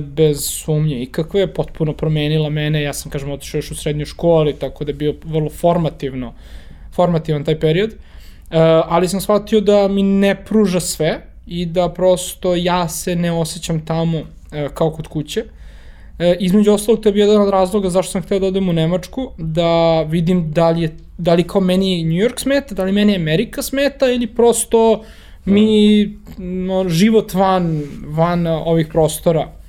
bez 0.00 0.44
sumnje. 0.50 1.02
I 1.02 1.06
kakve 1.06 1.40
je 1.40 1.54
potpuno 1.54 1.92
promenila 1.92 2.50
mene, 2.50 2.82
ja 2.82 2.92
sam 2.92 3.10
kažem 3.10 3.30
otišao 3.30 3.58
još 3.58 3.70
u 3.70 3.74
srednju 3.74 4.06
školi, 4.06 4.52
tako 4.52 4.84
da 4.84 4.90
je 4.90 4.94
bio 4.94 5.14
vrlo 5.24 5.50
formativno, 5.50 6.34
formativan 6.92 7.44
taj 7.44 7.60
period, 7.60 7.90
uh, 7.90 7.96
ali 8.84 9.08
sam 9.08 9.20
shvatio 9.20 9.60
da 9.60 9.88
mi 9.88 10.02
ne 10.02 10.44
pruža 10.44 10.80
sve 10.80 11.20
i 11.46 11.66
da 11.66 11.88
prosto 11.88 12.54
ja 12.54 12.88
se 12.88 13.16
ne 13.16 13.32
osjećam 13.32 13.86
tamo 13.86 14.18
uh, 14.18 14.24
kao 14.74 14.90
kod 14.90 15.06
kuće. 15.06 15.40
Uh, 15.40 16.26
između 16.40 16.72
ostalog, 16.72 17.00
to 17.00 17.08
je 17.08 17.12
bio 17.12 17.26
jedan 17.26 17.42
od 17.42 17.50
razloga 17.50 17.90
zašto 17.90 18.12
sam 18.12 18.22
hteo 18.22 18.38
da 18.38 18.46
odem 18.46 18.68
u 18.68 18.72
Nemačku, 18.72 19.30
da 19.38 20.02
vidim 20.02 20.52
da 20.52 20.70
li, 20.70 20.82
je, 20.82 20.96
da 21.18 21.34
li 21.34 21.46
kao 21.46 21.60
meni 21.60 22.04
New 22.04 22.28
York 22.28 22.40
smeta, 22.40 22.74
da 22.74 22.84
li 22.84 22.92
meni 22.92 23.16
Amerika 23.16 23.62
smeta 23.62 24.10
ili 24.10 24.26
prosto 24.26 25.04
mi 25.44 26.18
no, 26.38 26.88
život 26.88 27.34
van, 27.34 27.82
van 28.06 28.46
ovih 28.46 28.88
prostora 28.88 29.59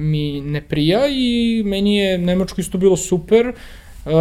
mi 0.00 0.40
ne 0.40 0.60
prija 0.60 1.00
i 1.10 1.62
meni 1.66 1.96
je 1.96 2.18
Nemačko 2.18 2.60
isto 2.60 2.78
bilo 2.78 2.96
super, 2.96 3.48
uh, 3.48 4.12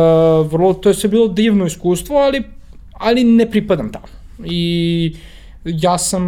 vrlo, 0.52 0.74
to 0.74 0.90
je 0.90 0.96
sve 0.96 1.10
bilo 1.10 1.28
divno 1.28 1.66
iskustvo, 1.66 2.18
ali, 2.18 2.44
ali 2.94 3.24
ne 3.24 3.50
pripadam 3.50 3.92
tamo. 3.92 4.08
I 4.46 5.16
ja 5.66 5.98
sam 5.98 6.24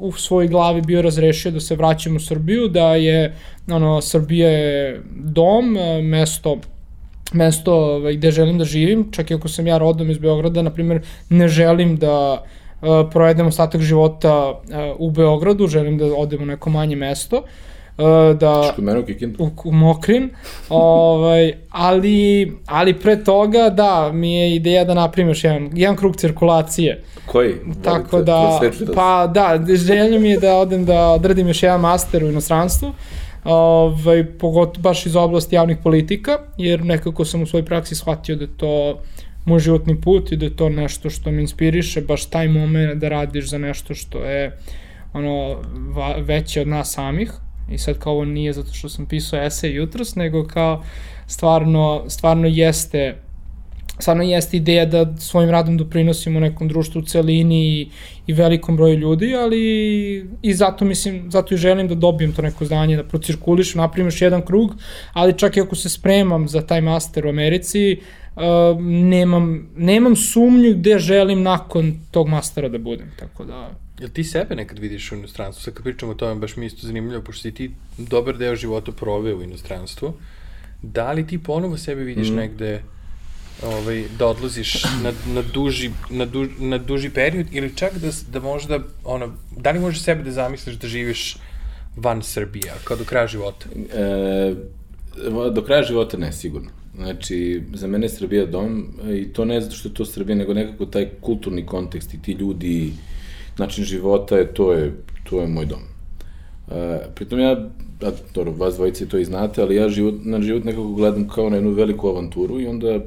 u 0.00 0.12
svojoj 0.12 0.48
glavi 0.48 0.82
bio 0.82 1.02
razrešio 1.02 1.50
da 1.52 1.60
se 1.60 1.76
vraćam 1.76 2.16
u 2.16 2.20
Srbiju, 2.20 2.68
da 2.68 2.94
je 2.94 3.34
ono, 3.70 4.00
Srbija 4.00 4.48
je 4.48 5.02
dom, 5.14 5.76
mesto 6.02 6.60
mesto 7.34 7.74
ovaj, 7.74 8.14
gde 8.16 8.30
želim 8.30 8.58
da 8.58 8.64
živim, 8.64 9.08
čak 9.12 9.30
i 9.30 9.34
ako 9.34 9.48
sam 9.48 9.66
ja 9.66 9.78
rodom 9.78 10.10
iz 10.10 10.18
Beograda, 10.18 10.62
na 10.62 10.70
primjer, 10.70 11.00
ne 11.28 11.48
želim 11.48 11.96
da 11.96 12.42
uh, 12.42 12.88
provedem 13.10 13.46
ostatak 13.46 13.80
života 13.80 14.50
uh, 14.50 14.56
u 14.98 15.10
Beogradu, 15.10 15.66
želim 15.66 15.98
da 15.98 16.14
odem 16.14 16.42
u 16.42 16.46
neko 16.46 16.70
manje 16.70 16.96
mesto. 16.96 17.36
Uh, 17.36 17.44
da... 18.40 18.70
Što 18.72 18.82
mene 18.82 19.00
u? 19.38 19.50
U, 19.64 19.72
Mokrin, 19.72 20.30
ovaj, 20.68 21.52
ali, 21.70 22.52
ali 22.66 22.94
pre 22.94 23.24
toga, 23.24 23.70
da, 23.70 24.10
mi 24.12 24.34
je 24.34 24.56
ideja 24.56 24.84
da 24.84 24.94
napravim 24.94 25.28
još 25.28 25.44
jedan, 25.44 25.70
jedan 25.74 25.96
krug 25.96 26.16
cirkulacije. 26.16 27.02
Koji? 27.26 27.54
Tako 27.84 28.22
da, 28.22 28.60
pa 28.94 29.26
da, 29.34 29.60
želja 29.74 30.20
mi 30.20 30.28
je 30.28 30.38
da 30.38 30.56
odem 30.56 30.84
da 30.84 31.08
odradim 31.08 31.48
još 31.48 31.62
jedan 31.62 31.80
master 31.80 32.24
u 32.24 32.28
inostranstvu, 32.28 32.92
ovaj, 33.44 34.24
pogotovo 34.38 34.82
baš 34.82 35.06
iz 35.06 35.16
oblasti 35.16 35.54
javnih 35.54 35.76
politika, 35.82 36.38
jer 36.56 36.84
nekako 36.84 37.24
sam 37.24 37.42
u 37.42 37.46
svojoj 37.46 37.64
praksi 37.64 37.94
shvatio 37.94 38.36
da 38.36 38.46
to 38.46 39.00
moj 39.44 39.58
životni 39.58 40.00
put 40.00 40.32
i 40.32 40.36
da 40.36 40.44
je 40.44 40.56
to 40.56 40.68
nešto 40.68 41.10
što 41.10 41.30
me 41.30 41.40
inspiriše, 41.40 42.00
baš 42.00 42.26
taj 42.26 42.48
moment 42.48 43.00
da 43.00 43.08
radiš 43.08 43.50
za 43.50 43.58
nešto 43.58 43.94
što 43.94 44.18
je 44.18 44.58
ono 45.12 45.56
va, 45.96 46.16
veće 46.18 46.60
od 46.60 46.68
nas 46.68 46.92
samih 46.92 47.32
i 47.70 47.78
sad 47.78 47.98
kao 47.98 48.12
ovo 48.12 48.24
nije 48.24 48.52
zato 48.52 48.72
što 48.72 48.88
sam 48.88 49.06
pisao 49.06 49.42
esej 49.44 49.74
jutros, 49.74 50.14
nego 50.14 50.46
kao 50.46 50.82
stvarno, 51.26 52.04
stvarno 52.08 52.46
jeste 52.46 53.24
stvarno 53.98 54.22
jeste 54.22 54.56
ideja 54.56 54.86
da 54.86 55.16
svojim 55.16 55.50
radom 55.50 55.76
doprinosimo 55.76 56.40
nekom 56.40 56.68
društvu 56.68 56.98
u 56.98 57.04
celini 57.04 57.80
i, 57.80 57.88
i 58.26 58.32
velikom 58.32 58.76
broju 58.76 58.98
ljudi, 58.98 59.34
ali 59.34 59.60
i 60.42 60.54
zato 60.54 60.84
mislim, 60.84 61.30
zato 61.30 61.54
i 61.54 61.58
želim 61.58 61.88
da 61.88 61.94
dobijem 61.94 62.32
to 62.32 62.42
neko 62.42 62.64
znanje, 62.64 62.96
da 62.96 63.04
procirkulišem, 63.04 63.80
napravim 63.80 64.06
još 64.06 64.22
jedan 64.22 64.42
krug, 64.42 64.74
ali 65.12 65.38
čak 65.38 65.56
i 65.56 65.60
ako 65.60 65.76
se 65.76 65.88
spremam 65.88 66.48
za 66.48 66.66
taj 66.66 66.80
master 66.80 67.26
u 67.26 67.28
Americi, 67.28 68.00
uh, 68.36 68.42
nemam, 68.82 69.68
nemam 69.76 70.16
sumnju 70.16 70.74
gde 70.74 70.98
želim 70.98 71.42
nakon 71.42 72.00
tog 72.10 72.28
mastera 72.28 72.68
da 72.68 72.78
budem, 72.78 73.10
tako 73.18 73.44
da... 73.44 73.83
Jel 74.00 74.10
ti 74.10 74.24
sebe 74.24 74.54
nekad 74.54 74.78
vidiš 74.78 75.12
u 75.12 75.14
inostranstvu? 75.14 75.62
Sad 75.62 75.74
kad 75.74 75.84
pričamo 75.84 76.12
o 76.12 76.14
tome, 76.14 76.40
baš 76.40 76.56
mi 76.56 76.66
isto 76.66 76.86
zanimljivo, 76.86 77.22
pošto 77.22 77.42
si 77.42 77.54
ti 77.54 77.70
dobar 77.98 78.38
deo 78.38 78.56
života 78.56 78.92
proveo 78.92 79.36
u 79.36 79.42
inostranstvu, 79.42 80.12
da 80.82 81.12
li 81.12 81.26
ti 81.26 81.42
ponovo 81.42 81.76
sebe 81.78 82.04
vidiš 82.04 82.28
mm. 82.28 82.34
negde 82.34 82.82
ovaj, 83.62 84.04
da 84.18 84.26
odlaziš 84.26 84.84
na, 85.02 85.12
na, 85.34 85.42
duži, 85.42 85.90
na, 86.10 86.24
duž, 86.24 86.48
na 86.58 86.78
duži 86.78 87.10
period 87.10 87.46
ili 87.52 87.76
čak 87.76 87.98
da, 87.98 88.10
da 88.32 88.40
možda, 88.40 88.78
ono, 89.04 89.34
da 89.56 89.70
li 89.70 89.80
možeš 89.80 90.02
sebe 90.02 90.22
da 90.22 90.32
zamisliš 90.32 90.76
da 90.76 90.88
živiš 90.88 91.36
van 91.96 92.22
Srbije, 92.22 92.72
kao 92.84 92.96
do 92.96 93.04
kraja 93.04 93.26
života? 93.26 93.66
E, 93.94 94.54
do 95.54 95.62
kraja 95.62 95.82
života 95.82 96.16
ne, 96.16 96.32
sigurno. 96.32 96.70
Znači, 96.96 97.62
za 97.74 97.86
mene 97.86 98.04
je 98.04 98.10
Srbija 98.10 98.46
dom 98.46 98.88
i 99.12 99.32
to 99.32 99.44
ne 99.44 99.60
zato 99.60 99.76
što 99.76 99.88
je 99.88 99.94
to 99.94 100.04
Srbija, 100.04 100.36
nego 100.36 100.54
nekako 100.54 100.86
taj 100.86 101.08
kulturni 101.20 101.66
kontekst 101.66 102.14
i 102.14 102.22
ti 102.22 102.32
ljudi, 102.32 102.92
način 103.58 103.84
života, 103.84 104.36
je, 104.36 104.54
to, 104.54 104.72
je, 104.72 104.92
to 105.30 105.40
je 105.40 105.46
moj 105.46 105.66
dom. 105.66 105.82
E, 106.70 106.98
pritom 107.14 107.40
ja, 107.40 107.52
a, 108.02 108.10
dobro, 108.34 108.52
vas 108.52 108.74
dvojice 108.74 109.08
to 109.08 109.18
i 109.18 109.24
znate, 109.24 109.62
ali 109.62 109.76
ja 109.76 109.88
život, 109.88 110.14
na 110.24 110.42
život 110.42 110.64
nekako 110.64 110.92
gledam 110.92 111.28
kao 111.28 111.50
na 111.50 111.56
jednu 111.56 111.70
veliku 111.70 112.08
avanturu 112.08 112.60
i 112.60 112.66
onda 112.66 113.00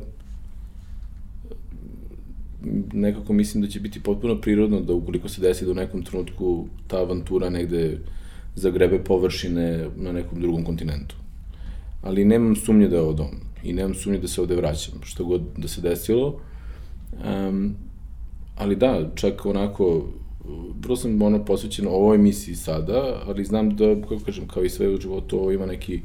nekako 2.94 3.34
mislim 3.34 3.64
da 3.64 3.70
će 3.70 3.80
biti 3.80 4.04
potpuno 4.04 4.42
prirodno 4.42 4.82
da 4.82 4.94
ukoliko 4.94 5.30
se 5.30 5.42
desi 5.42 5.66
da 5.66 5.72
u 5.72 5.76
nekom 5.76 6.04
trenutku 6.04 6.68
ta 6.88 6.98
avantura 6.98 7.50
negde 7.50 7.98
zagrebe 8.56 9.04
površine 9.04 9.88
na 9.96 10.12
nekom 10.12 10.42
drugom 10.42 10.64
kontinentu. 10.64 11.16
Ali 12.02 12.26
nemam 12.26 12.56
sumnje 12.56 12.88
da 12.88 12.96
je 12.96 13.02
ovo 13.02 13.14
dom 13.14 13.32
i 13.64 13.74
nemam 13.74 13.96
sumnje 13.96 14.20
da 14.20 14.28
se 14.28 14.42
ovde 14.42 14.56
vraćam, 14.56 15.00
što 15.04 15.26
god 15.26 15.42
da 15.58 15.68
se 15.68 15.82
desilo. 15.82 16.40
Um, 17.26 17.76
ali 18.56 18.76
da, 18.76 19.10
čak 19.16 19.46
onako, 19.46 20.08
vrlo 20.82 20.96
sam 20.96 21.22
ono 21.22 21.46
posvećen 21.46 21.88
ovoj 21.88 22.16
emisiji 22.16 22.56
sada, 22.56 23.22
ali 23.28 23.46
znam 23.46 23.76
da, 23.76 23.96
kako 24.02 24.20
kažem, 24.26 24.48
kao 24.48 24.64
i 24.64 24.70
sve 24.70 24.90
u 24.90 25.02
životu, 25.02 25.40
ovo 25.40 25.52
ima 25.52 25.66
neki 25.66 26.02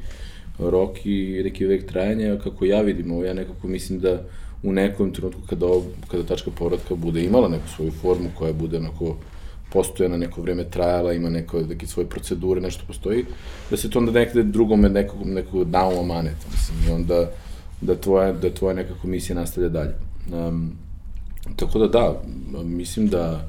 rok 0.58 1.06
i 1.06 1.40
neki 1.44 1.66
vek 1.66 1.86
trajanja, 1.86 2.38
kako 2.44 2.64
ja 2.64 2.80
vidim 2.80 3.12
ovo, 3.12 3.24
ja 3.24 3.34
nekako 3.34 3.68
mislim 3.68 4.00
da 4.00 4.22
u 4.62 4.72
nekom 4.72 5.12
trenutku 5.12 5.40
kada, 5.46 5.66
ovo, 5.66 5.84
kada 6.10 6.22
tačka 6.22 6.50
povratka 6.50 6.94
bude 6.94 7.24
imala 7.24 7.48
neku 7.48 7.68
svoju 7.76 7.90
formu 7.90 8.28
koja 8.38 8.52
bude 8.52 8.76
onako 8.76 9.16
postojana, 9.72 10.16
neko 10.16 10.42
vreme 10.42 10.64
trajala, 10.64 11.12
ima 11.12 11.30
neko, 11.30 11.60
neke 11.60 11.86
svoje 11.86 12.08
procedure, 12.08 12.60
nešto 12.60 12.84
postoji, 12.86 13.24
da 13.70 13.76
se 13.76 13.90
to 13.90 13.98
onda 13.98 14.12
nekde 14.12 14.42
drugome 14.42 14.88
nekog, 14.88 15.26
nekog 15.26 15.68
nauma 15.68 16.02
maneta, 16.02 16.46
mislim, 16.52 16.78
i 16.88 16.92
onda 16.92 17.30
da 17.80 17.94
tvoja, 17.94 18.32
da 18.32 18.50
tvoja 18.50 18.74
neka 18.74 18.94
komisija 19.02 19.36
nastavlja 19.36 19.68
dalje. 19.68 19.94
Um, 20.32 20.72
tako 21.56 21.78
da 21.78 21.86
da, 21.88 22.22
mislim 22.64 23.08
da 23.08 23.48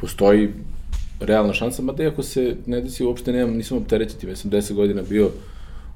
postoji 0.00 0.48
realna 1.20 1.52
šansa, 1.52 1.82
mada 1.82 2.02
iako 2.02 2.22
se 2.22 2.56
ne 2.66 2.80
desi 2.80 3.04
uopšte 3.04 3.32
nemam, 3.32 3.56
nisam 3.56 3.78
opterećen 3.78 4.30
ja 4.30 4.36
sam 4.36 4.50
10 4.50 4.74
godina 4.74 5.02
bio 5.02 5.30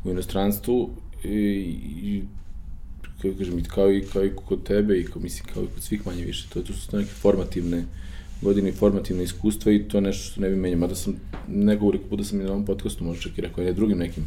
u 0.04 0.10
inostranstvu 0.10 0.90
i, 1.24 1.38
i 2.02 2.22
kako 3.22 3.38
kažem, 3.38 3.64
kao 3.64 3.92
i, 3.92 4.02
kao 4.12 4.24
i 4.24 4.30
kod 4.34 4.62
tebe 4.62 4.98
i 4.98 5.04
kao, 5.04 5.22
mislim, 5.22 5.54
kao 5.54 5.62
i 5.62 5.66
kod 5.74 5.82
svih 5.82 6.06
manje 6.06 6.24
više, 6.24 6.48
to, 6.52 6.62
to 6.62 6.72
su 6.72 6.96
neke 6.96 7.10
formativne 7.10 7.84
godine 8.42 8.68
i 8.68 8.72
formativne 8.72 9.24
iskustva 9.24 9.72
i 9.72 9.82
to 9.82 9.96
je 9.96 10.00
nešto 10.00 10.30
što 10.30 10.40
ne 10.40 10.48
bi 10.48 10.56
menjao. 10.56 10.78
Mada 10.78 10.94
sam 10.94 11.14
nekoliko 11.48 12.04
puta 12.08 12.24
sam 12.24 12.40
i 12.40 12.44
na 12.44 12.50
ovom 12.50 12.64
podcastu 12.64 13.04
možda 13.04 13.22
čak 13.22 13.38
i 13.38 13.40
rekao, 13.40 13.64
i 13.64 13.74
drugim 13.74 13.98
nekim 13.98 14.24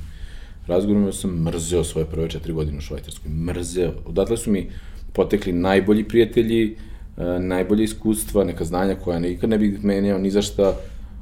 razgovorima 0.68 1.12
sam 1.12 1.44
mrzeo 1.44 1.84
svoje 1.84 2.06
prve 2.06 2.30
četiri 2.30 2.54
godine 2.54 2.78
u 2.78 2.82
Švajcarskoj. 2.82 3.32
Mrzeo. 3.32 3.94
Odatle 4.06 4.38
su 4.38 4.52
mi 4.52 4.70
potekli 5.14 5.54
najbolji 5.54 6.04
prijatelji, 6.04 6.72
uh, 6.72 6.95
najbolje 7.40 7.84
iskustva, 7.84 8.44
neka 8.44 8.66
znanja 8.66 8.96
koja 8.96 9.20
nikad 9.20 9.50
ne 9.50 9.58
bih 9.58 9.84
menjao 9.84 10.20
ni 10.20 10.32
za 10.32 10.42
šta, 10.42 10.74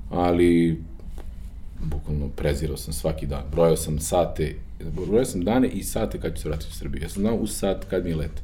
ali 0.09 0.81
bukvalno 1.83 2.27
prezirao 2.35 2.77
sam 2.77 2.93
svaki 2.93 3.25
dan. 3.25 3.43
Brojao 3.51 3.77
sam 3.77 3.99
sate, 3.99 4.55
brojao 5.07 5.25
sam 5.25 5.43
dane 5.43 5.67
i 5.67 5.83
sate 5.83 6.19
kad 6.19 6.35
ću 6.35 6.41
se 6.41 6.49
vratiti 6.49 6.69
u 6.71 6.75
Srbiju. 6.75 7.03
Ja 7.03 7.09
sam 7.09 7.21
znao 7.21 7.35
u 7.35 7.47
sat 7.47 7.85
kad 7.89 8.03
mi 8.03 8.09
je 8.09 8.15
let. 8.15 8.41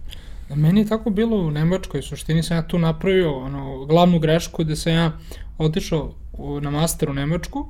Meni 0.56 0.80
je 0.82 0.88
tako 0.88 1.10
bilo 1.10 1.38
u 1.38 1.52
Nemačkoj, 1.52 2.02
suštini 2.02 2.44
sam 2.44 2.58
ja 2.58 2.68
tu 2.68 2.80
napravio 2.80 3.38
ono, 3.38 3.86
glavnu 3.86 4.20
grešku 4.20 4.64
da 4.64 4.76
sam 4.76 4.94
ja 4.94 5.12
otišao 5.58 6.14
na 6.62 6.70
master 6.70 7.10
u 7.10 7.14
Nemačku, 7.14 7.66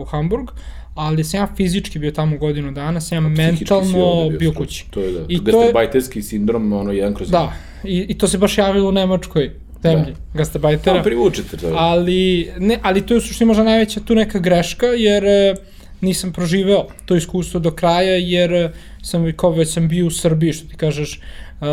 u 0.00 0.04
Hamburg, 0.04 0.48
ali 0.94 1.24
sam 1.24 1.40
ja 1.40 1.48
fizički 1.56 1.98
bio 1.98 2.10
tamo 2.10 2.38
godinu 2.38 2.72
dana, 2.72 3.00
sam 3.00 3.16
ja 3.16 3.20
mentalno 3.20 4.28
bio, 4.28 4.38
bio 4.38 4.52
kući. 4.52 4.86
To 4.90 5.00
je 5.00 5.12
da, 5.12 5.24
I 5.28 5.36
to 5.38 5.42
gastarbajterski 5.42 6.22
sindrom, 6.22 6.72
ono, 6.72 6.92
jedan 6.92 7.14
kroz 7.14 7.30
Da, 7.30 7.52
i, 7.84 8.06
i 8.08 8.18
to 8.18 8.28
se 8.28 8.38
baš 8.38 8.58
javilo 8.58 8.88
u 8.88 8.92
Nemačkoj 8.92 9.50
zemlji, 9.82 10.12
da. 10.12 10.38
gastarbajtera. 10.38 10.96
Pa 10.96 11.02
privučete 11.02 11.56
to. 11.56 11.74
Ali, 11.76 12.52
ne, 12.58 12.78
ali 12.82 13.06
to 13.06 13.14
je 13.14 13.18
u 13.18 13.20
suštini 13.20 13.48
možda 13.48 13.64
najveća 13.64 14.00
tu 14.00 14.14
neka 14.14 14.38
greška, 14.38 14.86
jer 14.86 15.24
e, 15.24 15.54
nisam 16.00 16.32
proživeo 16.32 16.86
to 17.06 17.16
iskustvo 17.16 17.60
do 17.60 17.70
kraja, 17.70 18.16
jer 18.16 18.52
e, 18.52 18.70
sam, 19.02 19.32
kao 19.36 19.50
već 19.50 19.72
sam 19.72 19.88
bio 19.88 20.06
u 20.06 20.10
Srbiji, 20.10 20.52
što 20.52 20.68
ti 20.68 20.76
kažeš, 20.76 21.20
uh, 21.60 21.66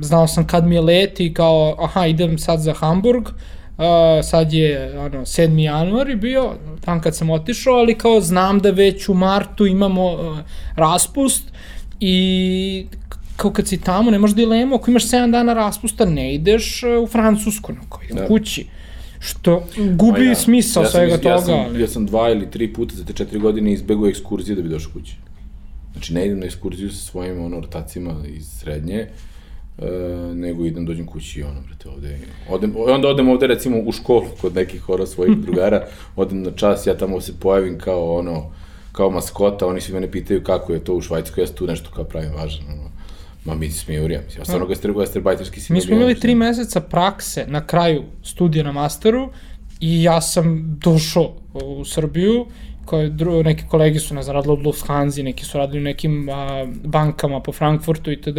znao 0.00 0.26
sam 0.26 0.46
kad 0.46 0.66
mi 0.66 0.74
je 0.74 0.80
let 0.80 1.20
i 1.20 1.34
kao, 1.34 1.76
aha, 1.78 2.06
idem 2.06 2.38
sad 2.38 2.60
za 2.60 2.72
Hamburg, 2.72 3.22
uh, 3.26 3.84
sad 4.22 4.52
je 4.52 4.98
ono, 4.98 5.20
7. 5.20 5.58
januar 5.58 6.10
i 6.10 6.16
bio, 6.16 6.54
tam 6.80 7.00
kad 7.00 7.16
sam 7.16 7.30
otišao, 7.30 7.74
ali 7.74 7.98
kao 7.98 8.20
znam 8.20 8.58
da 8.58 8.70
već 8.70 9.08
u 9.08 9.14
martu 9.14 9.66
imamo 9.66 10.12
uh, 10.12 10.38
raspust 10.76 11.52
i 12.00 12.86
kao 13.40 13.52
kad 13.52 13.68
si 13.68 13.80
tamo, 13.80 14.10
nemaš 14.10 14.34
dilemu, 14.34 14.74
ako 14.74 14.90
imaš 14.90 15.08
7 15.08 15.30
dana 15.30 15.54
raspusta, 15.54 16.04
ne 16.04 16.34
ideš 16.34 16.82
uh, 16.82 17.02
u 17.02 17.06
Francusku, 17.06 17.72
kao 17.88 18.00
idem 18.04 18.16
da. 18.16 18.26
kući. 18.26 18.66
Što 19.18 19.64
gubi 19.94 20.26
ja, 20.26 20.34
smisao 20.34 20.82
ja 20.82 20.88
svega 20.88 21.16
toga. 21.16 21.28
Ja 21.28 21.40
sam, 21.40 21.54
ali... 21.54 21.80
ja 21.80 21.88
sam 21.88 22.06
dva 22.06 22.30
ili 22.30 22.50
tri 22.50 22.72
puta 22.72 22.94
za 22.94 23.04
te 23.04 23.12
četiri 23.12 23.38
godine 23.38 23.72
izbegao 23.72 24.08
ekskurzije 24.08 24.56
da 24.56 24.62
bi 24.62 24.68
došao 24.68 24.92
kući. 24.92 25.16
Znači, 25.92 26.14
ne 26.14 26.26
idem 26.26 26.38
na 26.38 26.46
ekskurziju 26.46 26.90
sa 26.90 27.10
svojim 27.10 27.44
ono, 27.44 27.60
rotacima 27.60 28.14
iz 28.28 28.46
srednje, 28.60 29.06
Uh, 29.78 29.86
nego 30.36 30.64
idem 30.64 30.86
dođem 30.86 31.06
kući 31.06 31.40
i 31.40 31.42
ono, 31.42 31.60
brate, 31.66 31.88
ovde, 31.88 32.18
odem, 32.50 32.74
onda 32.76 33.08
odem 33.08 33.28
ovde 33.28 33.46
recimo 33.46 33.78
u 33.86 33.92
školu 33.92 34.26
kod 34.40 34.54
nekih 34.54 34.88
ora 34.88 35.06
svojih 35.06 35.38
drugara, 35.44 35.86
odem 36.16 36.42
na 36.42 36.50
čas, 36.50 36.86
ja 36.86 36.96
tamo 36.96 37.20
se 37.20 37.32
pojavim 37.40 37.78
kao 37.78 38.14
ono, 38.14 38.50
kao 38.92 39.10
maskota, 39.10 39.66
oni 39.66 39.80
svi 39.80 39.94
mene 39.94 40.10
pitaju 40.10 40.44
kako 40.44 40.72
je 40.72 40.84
to 40.84 40.94
u 40.94 41.00
Švajcarskoj, 41.00 41.44
ja 41.44 41.46
tu 41.46 41.66
nešto 41.66 41.90
kao 41.90 42.04
pravim 42.04 42.32
važan, 42.32 42.64
ono, 42.68 42.90
ma 43.44 43.54
mi 43.54 43.70
smijurija, 43.70 44.20
mislim, 44.24 44.40
ja 44.40 44.44
stvarno 44.44 44.66
gaster, 44.66 44.92
gastarbajterski 44.92 45.60
si 45.60 45.72
Mi 45.72 45.80
smo 45.80 45.96
imali 45.96 46.20
tri 46.20 46.34
meseca 46.34 46.80
prakse 46.80 47.44
na 47.48 47.66
kraju 47.66 48.02
studija 48.22 48.64
na 48.64 48.72
masteru 48.72 49.28
i 49.80 50.02
ja 50.02 50.20
sam 50.20 50.78
došao 50.84 51.32
u 51.52 51.84
Srbiju, 51.84 52.46
koje 52.84 53.08
dru, 53.08 53.42
neki 53.42 53.64
kolegi 53.68 53.98
su, 53.98 54.14
ne 54.14 54.22
znam, 54.22 54.34
radili 54.34 54.52
od 54.52 54.66
Lufthansa, 54.66 55.22
neki 55.22 55.44
su 55.44 55.58
radili 55.58 55.80
u 55.80 55.84
nekim 55.84 56.28
a, 56.28 56.66
bankama 56.84 57.40
po 57.40 57.52
Frankfurtu 57.52 58.12
i 58.12 58.20
td 58.20 58.38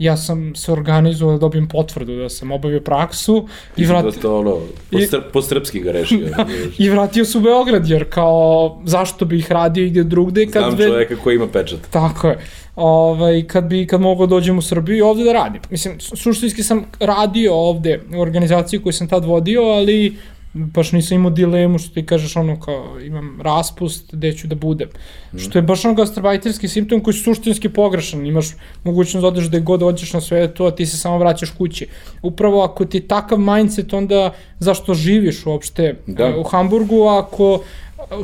ja 0.00 0.16
sam 0.16 0.54
se 0.54 0.72
organizovao 0.72 1.36
da 1.36 1.38
dobijem 1.38 1.68
potvrdu 1.68 2.16
da 2.16 2.28
sam 2.28 2.52
obavio 2.52 2.80
praksu 2.80 3.48
i 3.76 3.84
vratio... 3.84 4.10
Da 4.10 4.20
to 4.20 4.38
ono, 4.38 4.56
po, 4.90 4.98
I, 4.98 5.08
po 5.32 5.42
srpski 5.42 5.80
ga 5.80 5.92
rešio. 5.92 6.28
da, 6.36 6.46
I 6.78 6.88
vratio 6.90 7.24
se 7.24 7.38
u 7.38 7.40
Beograd, 7.40 7.88
jer 7.88 8.10
kao, 8.10 8.80
zašto 8.84 9.24
bih 9.24 9.52
radio 9.52 9.84
igde 9.84 10.04
drugde? 10.04 10.46
Kad 10.46 10.62
Znam 10.62 10.74
ve... 10.74 10.86
čoveka 10.86 11.16
koji 11.16 11.36
ima 11.36 11.46
pečat. 11.46 11.80
Tako 11.90 12.28
je. 12.28 12.38
Ovaj, 12.80 13.42
kad 13.46 13.64
bi, 13.64 13.86
kad 13.86 14.00
mogao 14.00 14.26
da 14.26 14.30
dođem 14.30 14.58
u 14.58 14.62
Srbiju 14.62 14.96
i 14.96 15.02
ovde 15.02 15.24
da 15.24 15.32
radim. 15.32 15.62
Mislim, 15.70 16.00
suštinski 16.00 16.62
sam 16.62 16.84
radio 17.00 17.54
ovde 17.54 18.00
u 18.16 18.20
organizaciji 18.20 18.80
koju 18.82 18.92
sam 18.92 19.08
tad 19.08 19.24
vodio, 19.24 19.62
ali 19.62 20.16
baš 20.52 20.92
nisam 20.92 21.14
imao 21.14 21.30
dilemu 21.30 21.78
što 21.78 21.94
ti 21.94 22.06
kažeš 22.06 22.36
ono 22.36 22.60
kao 22.60 23.00
imam 23.04 23.40
raspust 23.42 24.14
gde 24.14 24.32
ću 24.32 24.46
da 24.46 24.54
budem. 24.54 24.88
Mm. 25.32 25.38
Što 25.38 25.58
je 25.58 25.62
baš 25.62 25.84
ono 25.84 25.94
gastarbajterski 25.94 26.68
simptom 26.68 27.00
koji 27.00 27.14
je 27.14 27.22
suštinski 27.22 27.68
pogrešan. 27.68 28.26
Imaš 28.26 28.46
mogućnost 28.84 29.22
da 29.22 29.28
odeš 29.28 29.48
gde 29.48 29.60
god 29.60 29.80
hoćeš 29.80 30.12
na 30.12 30.20
svetu, 30.20 30.66
a 30.66 30.70
ti 30.70 30.86
se 30.86 30.96
samo 30.96 31.18
vraćaš 31.18 31.50
kući. 31.50 31.86
Upravo 32.22 32.62
ako 32.62 32.84
ti 32.84 32.98
je 32.98 33.08
takav 33.08 33.38
mindset, 33.38 33.92
onda 33.92 34.32
zašto 34.58 34.94
živiš 34.94 35.46
uopšte 35.46 35.94
da. 36.06 36.24
E, 36.24 36.36
u 36.36 36.42
Hamburgu, 36.42 37.06
ako 37.06 37.62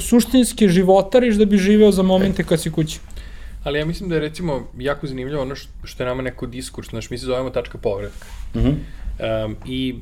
suštinski 0.01 0.69
životariš 0.69 1.37
da 1.37 1.45
bi 1.45 1.59
živeo 1.59 1.93
za 1.93 2.03
momente 2.03 2.45
kad 2.45 2.61
si 2.61 2.71
kući. 2.71 2.99
Ali 3.67 3.79
ja 3.79 3.85
mislim 3.85 4.09
da 4.09 4.15
je 4.15 4.21
recimo 4.21 4.69
jako 4.79 5.07
zanimljivo 5.07 5.43
ono 5.43 5.55
što 5.85 6.03
je 6.03 6.07
nama 6.07 6.23
neko 6.23 6.47
diskurs, 6.47 6.89
znaš, 6.89 7.11
mi 7.11 7.19
se 7.19 7.27
zovemo 7.27 7.51
tačka 7.51 7.79
povratka. 7.79 8.27
Mm 8.55 8.59
-hmm. 8.59 8.75
um, 9.45 9.57
I 9.67 9.95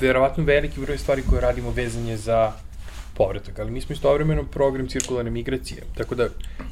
verovatno 0.00 0.44
veliki 0.44 0.80
broj 0.80 0.98
stvari 0.98 1.22
koje 1.30 1.40
radimo 1.40 1.70
vezanje 1.70 2.16
za 2.16 2.52
povratak, 3.14 3.58
ali 3.58 3.70
mi 3.70 3.80
smo 3.80 3.92
istovremeno 3.92 4.44
program 4.44 4.88
cirkularne 4.88 5.30
migracije, 5.30 5.82
tako 5.96 6.14
da 6.14 6.28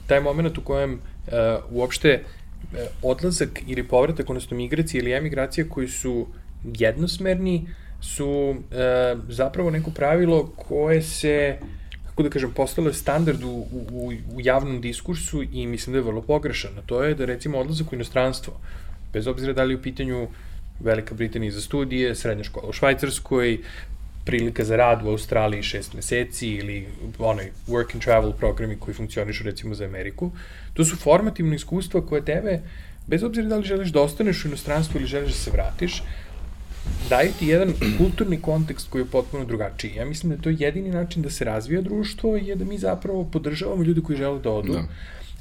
taj 0.07 0.20
moment 0.20 0.59
u 0.59 0.64
kojem 0.64 0.93
uh, 0.93 1.33
uopšte 1.70 2.22
uh, 2.22 2.79
odlazak 3.03 3.62
ili 3.66 3.89
povratak, 3.89 4.31
odnosno 4.31 4.57
migracije 4.57 4.99
ili 4.99 5.12
emigracije 5.12 5.68
koji 5.68 5.89
su 5.89 6.27
jednosmerni, 6.64 7.68
su 8.01 8.51
uh, 8.51 8.57
zapravo 9.29 9.70
neko 9.70 9.91
pravilo 9.91 10.47
koje 10.57 11.03
se 11.03 11.59
kako 12.14 12.22
da 12.22 12.30
kažem, 12.30 12.52
postalo 12.52 12.88
je 12.88 12.94
standard 12.94 13.42
u, 13.42 13.66
u, 13.72 14.12
u 14.34 14.40
javnom 14.40 14.80
diskursu 14.80 15.42
i 15.42 15.66
mislim 15.66 15.92
da 15.92 15.98
je 15.98 16.02
vrlo 16.02 16.22
pogrešan. 16.22 16.78
A 16.78 16.82
to 16.86 17.02
je 17.02 17.14
da 17.14 17.24
recimo 17.24 17.58
odlazak 17.58 17.92
u 17.92 17.94
inostranstvo, 17.94 18.54
bez 19.12 19.26
obzira 19.26 19.52
da 19.52 19.64
li 19.64 19.74
u 19.74 19.82
pitanju 19.82 20.28
Velika 20.80 21.14
Britanija 21.14 21.52
za 21.52 21.60
studije, 21.60 22.14
srednja 22.14 22.44
škola 22.44 22.68
u 22.68 22.72
Švajcarskoj, 22.72 23.58
prilika 24.24 24.64
za 24.64 24.76
rad 24.76 25.02
u 25.04 25.08
Australiji 25.08 25.62
šest 25.62 25.94
meseci 25.94 26.48
ili 26.48 26.86
onaj 27.18 27.50
work 27.68 27.94
and 27.94 28.02
travel 28.02 28.32
programi 28.32 28.78
koji 28.78 28.94
funkcionišu 28.94 29.44
recimo 29.44 29.74
za 29.74 29.84
Ameriku. 29.84 30.30
To 30.74 30.84
su 30.84 30.96
formativne 30.96 31.56
iskustva 31.56 32.06
koje 32.06 32.24
tebe, 32.24 32.60
bez 33.06 33.22
obzira 33.22 33.48
da 33.48 33.56
li 33.56 33.64
želiš 33.64 33.88
da 33.88 34.02
ostaneš 34.02 34.44
u 34.44 34.48
inostranstvu 34.48 35.00
ili 35.00 35.06
želiš 35.06 35.32
da 35.32 35.38
se 35.38 35.50
vratiš, 35.50 36.02
daju 37.09 37.32
ti 37.39 37.47
jedan 37.47 37.72
kulturni 37.99 38.41
kontekst 38.41 38.91
koji 38.91 39.03
je 39.03 39.07
potpuno 39.07 39.45
drugačiji. 39.45 39.95
Ja 39.95 40.05
mislim 40.05 40.30
da 40.30 40.37
je 40.37 40.43
to 40.43 40.64
jedini 40.64 40.91
način 40.91 41.22
da 41.22 41.30
se 41.30 41.45
razvija 41.45 41.82
društvo 41.82 42.37
je 42.37 42.57
da 42.57 42.64
mi 42.64 42.78
zapravo 42.78 43.24
podržavamo 43.24 43.82
ljude 43.82 44.01
koji 44.01 44.18
žele 44.18 44.41
da 44.41 44.51
odu, 44.51 44.72
da. 44.72 44.82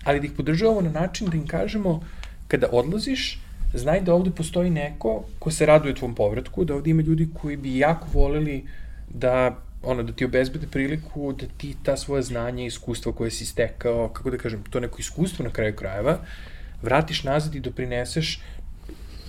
ali 0.04 0.20
da 0.20 0.26
ih 0.26 0.32
podržavamo 0.32 0.82
na 0.82 0.92
način 0.92 1.28
da 1.28 1.38
im 1.38 1.48
kažemo 1.48 2.04
kada 2.48 2.68
odlaziš, 2.72 3.40
znaj 3.74 4.02
da 4.02 4.14
ovde 4.14 4.32
postoji 4.32 4.70
neko 4.70 5.24
ko 5.40 5.52
se 5.52 5.66
raduje 5.66 5.96
tvom 5.96 6.16
povratku, 6.16 6.66
da 6.66 6.76
ovde 6.76 6.90
ima 6.90 7.02
ljudi 7.02 7.30
koji 7.42 7.58
bi 7.58 7.78
jako 7.78 8.08
voleli 8.14 8.64
da 9.10 9.58
ono, 9.84 10.04
da 10.04 10.14
ti 10.14 10.26
obezbede 10.26 10.68
priliku 10.68 11.34
da 11.34 11.46
ti 11.58 11.76
ta 11.84 11.98
svoje 11.98 12.24
znanje 12.24 12.64
i 12.64 12.68
iskustvo 12.68 13.12
koje 13.12 13.32
si 13.32 13.46
stekao, 13.46 14.10
kako 14.10 14.32
da 14.32 14.38
kažem, 14.38 14.64
to 14.70 14.80
neko 14.80 15.00
iskustvo 15.00 15.46
na 15.46 15.52
kraju 15.52 15.76
krajeva, 15.76 16.18
vratiš 16.82 17.24
nazad 17.24 17.56
i 17.56 17.60
doprineseš 17.60 18.42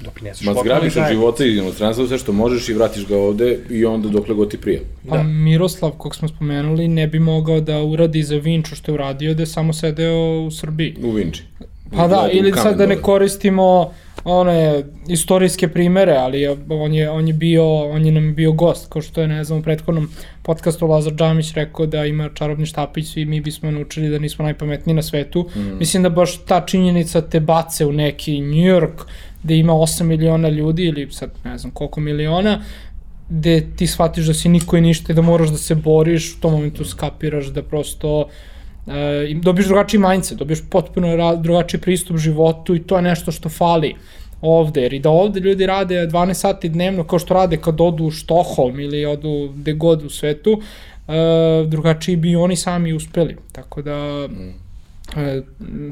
doprineseš 0.04 0.46
Ma 0.46 0.54
zgrabiš 0.60 0.96
od 0.96 1.02
života 1.10 1.44
i 1.44 1.56
inostranstva 1.56 2.06
sve 2.06 2.18
što 2.18 2.32
možeš 2.32 2.68
i 2.68 2.74
vratiš 2.74 3.06
ga 3.06 3.16
ovde 3.16 3.58
i 3.70 3.84
onda 3.84 4.08
dokle 4.08 4.34
god 4.34 4.50
ti 4.50 4.60
prije. 4.60 4.82
Pa 5.08 5.16
da. 5.16 5.22
Miroslav, 5.22 5.90
kog 5.90 6.14
smo 6.14 6.28
spomenuli, 6.28 6.88
ne 6.88 7.06
bi 7.06 7.18
mogao 7.18 7.60
da 7.60 7.82
uradi 7.82 8.22
za 8.22 8.36
Vinču 8.36 8.76
što 8.76 8.90
je 8.90 8.94
uradio, 8.94 9.34
da 9.34 9.42
je 9.42 9.46
samo 9.46 9.72
sedeo 9.72 10.44
u 10.46 10.50
Srbiji. 10.50 10.96
U 11.02 11.10
Vinči. 11.10 11.42
Pa 11.96 12.08
da, 12.08 12.28
ili 12.32 12.52
sad 12.52 12.78
da 12.78 12.86
ne 12.86 13.02
koristimo 13.02 13.92
one 14.24 14.82
istorijske 15.08 15.68
primere, 15.68 16.12
ali 16.12 16.46
on 16.68 16.94
je, 16.94 17.10
on 17.10 17.28
je 17.28 17.34
bio, 17.34 17.84
on 17.84 18.06
je 18.06 18.12
nam 18.12 18.34
bio 18.34 18.52
gost, 18.52 18.88
kao 18.88 19.02
što 19.02 19.20
je, 19.20 19.28
ne 19.28 19.44
znam, 19.44 19.58
u 19.58 19.62
prethodnom 19.62 20.08
podcastu 20.42 20.86
Lazar 20.86 21.12
Džamić 21.12 21.52
rekao 21.52 21.86
da 21.86 22.04
ima 22.04 22.30
čarobni 22.34 22.66
štapić 22.66 23.16
i 23.16 23.24
mi 23.24 23.40
bismo 23.40 23.70
naučili 23.70 24.08
da 24.08 24.18
nismo 24.18 24.42
najpametniji 24.42 24.94
na 24.94 25.02
svetu. 25.02 25.48
Mm. 25.56 25.78
Mislim 25.78 26.02
da 26.02 26.10
baš 26.10 26.44
ta 26.44 26.66
činjenica 26.66 27.20
te 27.20 27.40
bace 27.40 27.86
u 27.86 27.92
neki 27.92 28.40
New 28.40 28.64
York, 28.64 29.04
gde 29.42 29.56
ima 29.56 29.72
8 29.72 30.02
miliona 30.02 30.48
ljudi 30.48 30.84
ili 30.84 31.08
sad 31.10 31.30
ne 31.44 31.58
znam 31.58 31.72
koliko 31.72 32.00
miliona, 32.00 32.62
gde 33.28 33.66
ti 33.76 33.86
shvatiš 33.86 34.26
da 34.26 34.34
si 34.34 34.48
niko 34.48 34.76
i 34.76 34.80
ništa 34.80 35.12
i 35.12 35.16
da 35.16 35.22
moraš 35.22 35.48
da 35.48 35.56
se 35.56 35.74
boriš, 35.74 36.34
u 36.34 36.40
tom 36.40 36.52
momentu 36.52 36.84
skapiraš 36.84 37.46
da 37.46 37.62
prosto 37.62 38.28
e, 38.86 39.34
dobiješ 39.34 39.66
drugačiji 39.66 40.00
mindset, 40.00 40.38
dobiješ 40.38 40.60
potpuno 40.70 41.36
drugačiji 41.36 41.80
pristup 41.80 42.16
životu 42.18 42.74
i 42.74 42.82
to 42.82 42.96
je 42.96 43.02
nešto 43.02 43.32
što 43.32 43.48
fali 43.48 43.94
ovde, 44.40 44.82
jer 44.82 44.92
i 44.92 44.98
da 44.98 45.10
ovde 45.10 45.40
ljudi 45.40 45.66
rade 45.66 46.06
12 46.06 46.34
sati 46.34 46.68
dnevno 46.68 47.04
kao 47.04 47.18
što 47.18 47.34
rade 47.34 47.56
kad 47.56 47.80
odu 47.80 48.04
u 48.04 48.10
Štoholm 48.10 48.80
ili 48.80 49.04
odu 49.06 49.52
gde 49.56 49.72
god 49.72 50.04
u 50.04 50.10
svetu, 50.10 50.60
e, 51.08 51.12
drugačiji 51.66 52.16
bi 52.16 52.36
oni 52.36 52.56
sami 52.56 52.92
uspeli. 52.92 53.36
Tako 53.52 53.82
da, 53.82 54.28
mm. 54.28 54.54
e, 55.20 55.42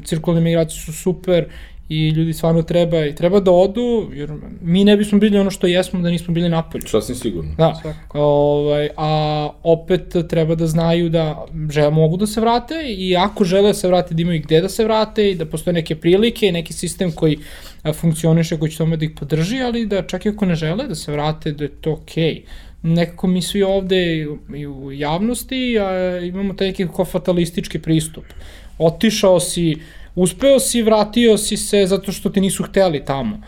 cirkulne 0.05 0.41
migracije 0.41 0.81
su 0.81 0.93
super 0.93 1.45
i 1.89 2.09
ljudi 2.09 2.33
stvarno 2.33 2.61
treba 2.61 3.05
i 3.05 3.15
treba 3.15 3.39
da 3.39 3.51
odu, 3.51 4.09
jer 4.13 4.33
mi 4.61 4.83
ne 4.83 4.97
bismo 4.97 5.19
bili 5.19 5.37
ono 5.39 5.51
što 5.51 5.67
jesmo 5.67 6.01
da 6.01 6.09
nismo 6.09 6.33
bili 6.33 6.49
napolju. 6.49 6.87
Sasvim 6.87 7.15
sigurno. 7.15 7.55
Da. 7.57 7.95
Ovaj, 8.13 8.89
a 8.97 9.49
opet 9.63 10.15
treba 10.29 10.55
da 10.55 10.67
znaju 10.67 11.09
da 11.09 11.45
žele, 11.71 11.89
mogu 11.91 12.17
da 12.17 12.27
se 12.27 12.41
vrate 12.41 12.75
i 12.87 13.15
ako 13.15 13.43
žele 13.43 13.67
da 13.67 13.73
se 13.73 13.87
vrate 13.87 14.15
da 14.15 14.21
imaju 14.21 14.41
gde 14.41 14.61
da 14.61 14.69
se 14.69 14.83
vrate 14.83 15.31
i 15.31 15.35
da 15.35 15.45
postoje 15.45 15.73
neke 15.73 15.95
prilike 15.95 16.47
i 16.47 16.51
neki 16.51 16.73
sistem 16.73 17.11
koji 17.11 17.37
funkcioniše, 17.93 18.59
koji 18.59 18.71
će 18.71 18.77
tome 18.77 18.97
da 18.97 19.05
ih 19.05 19.11
podrži, 19.19 19.61
ali 19.61 19.85
da 19.85 20.01
čak 20.01 20.25
i 20.25 20.29
ako 20.29 20.45
ne 20.45 20.55
žele 20.55 20.87
da 20.87 20.95
se 20.95 21.11
vrate, 21.11 21.51
da 21.51 21.63
je 21.63 21.69
to 21.81 21.91
okej. 21.91 22.23
Okay 22.23 22.73
nekako 22.83 23.27
mi 23.27 23.41
svi 23.41 23.63
ovde 23.63 24.17
i 24.55 24.67
u 24.67 24.91
javnosti 24.91 25.79
a, 25.79 26.19
imamo 26.19 26.53
taj 26.53 26.67
neki 26.67 26.87
fatalistički 27.11 27.79
pristup. 27.79 28.23
Otišao 28.77 29.39
si, 29.39 29.77
uspeo 30.15 30.59
si, 30.59 30.81
vratio 30.81 31.37
si 31.37 31.57
se 31.57 31.85
zato 31.87 32.11
što 32.11 32.29
te 32.29 32.41
nisu 32.41 32.63
hteli 32.63 33.05
tamo 33.05 33.41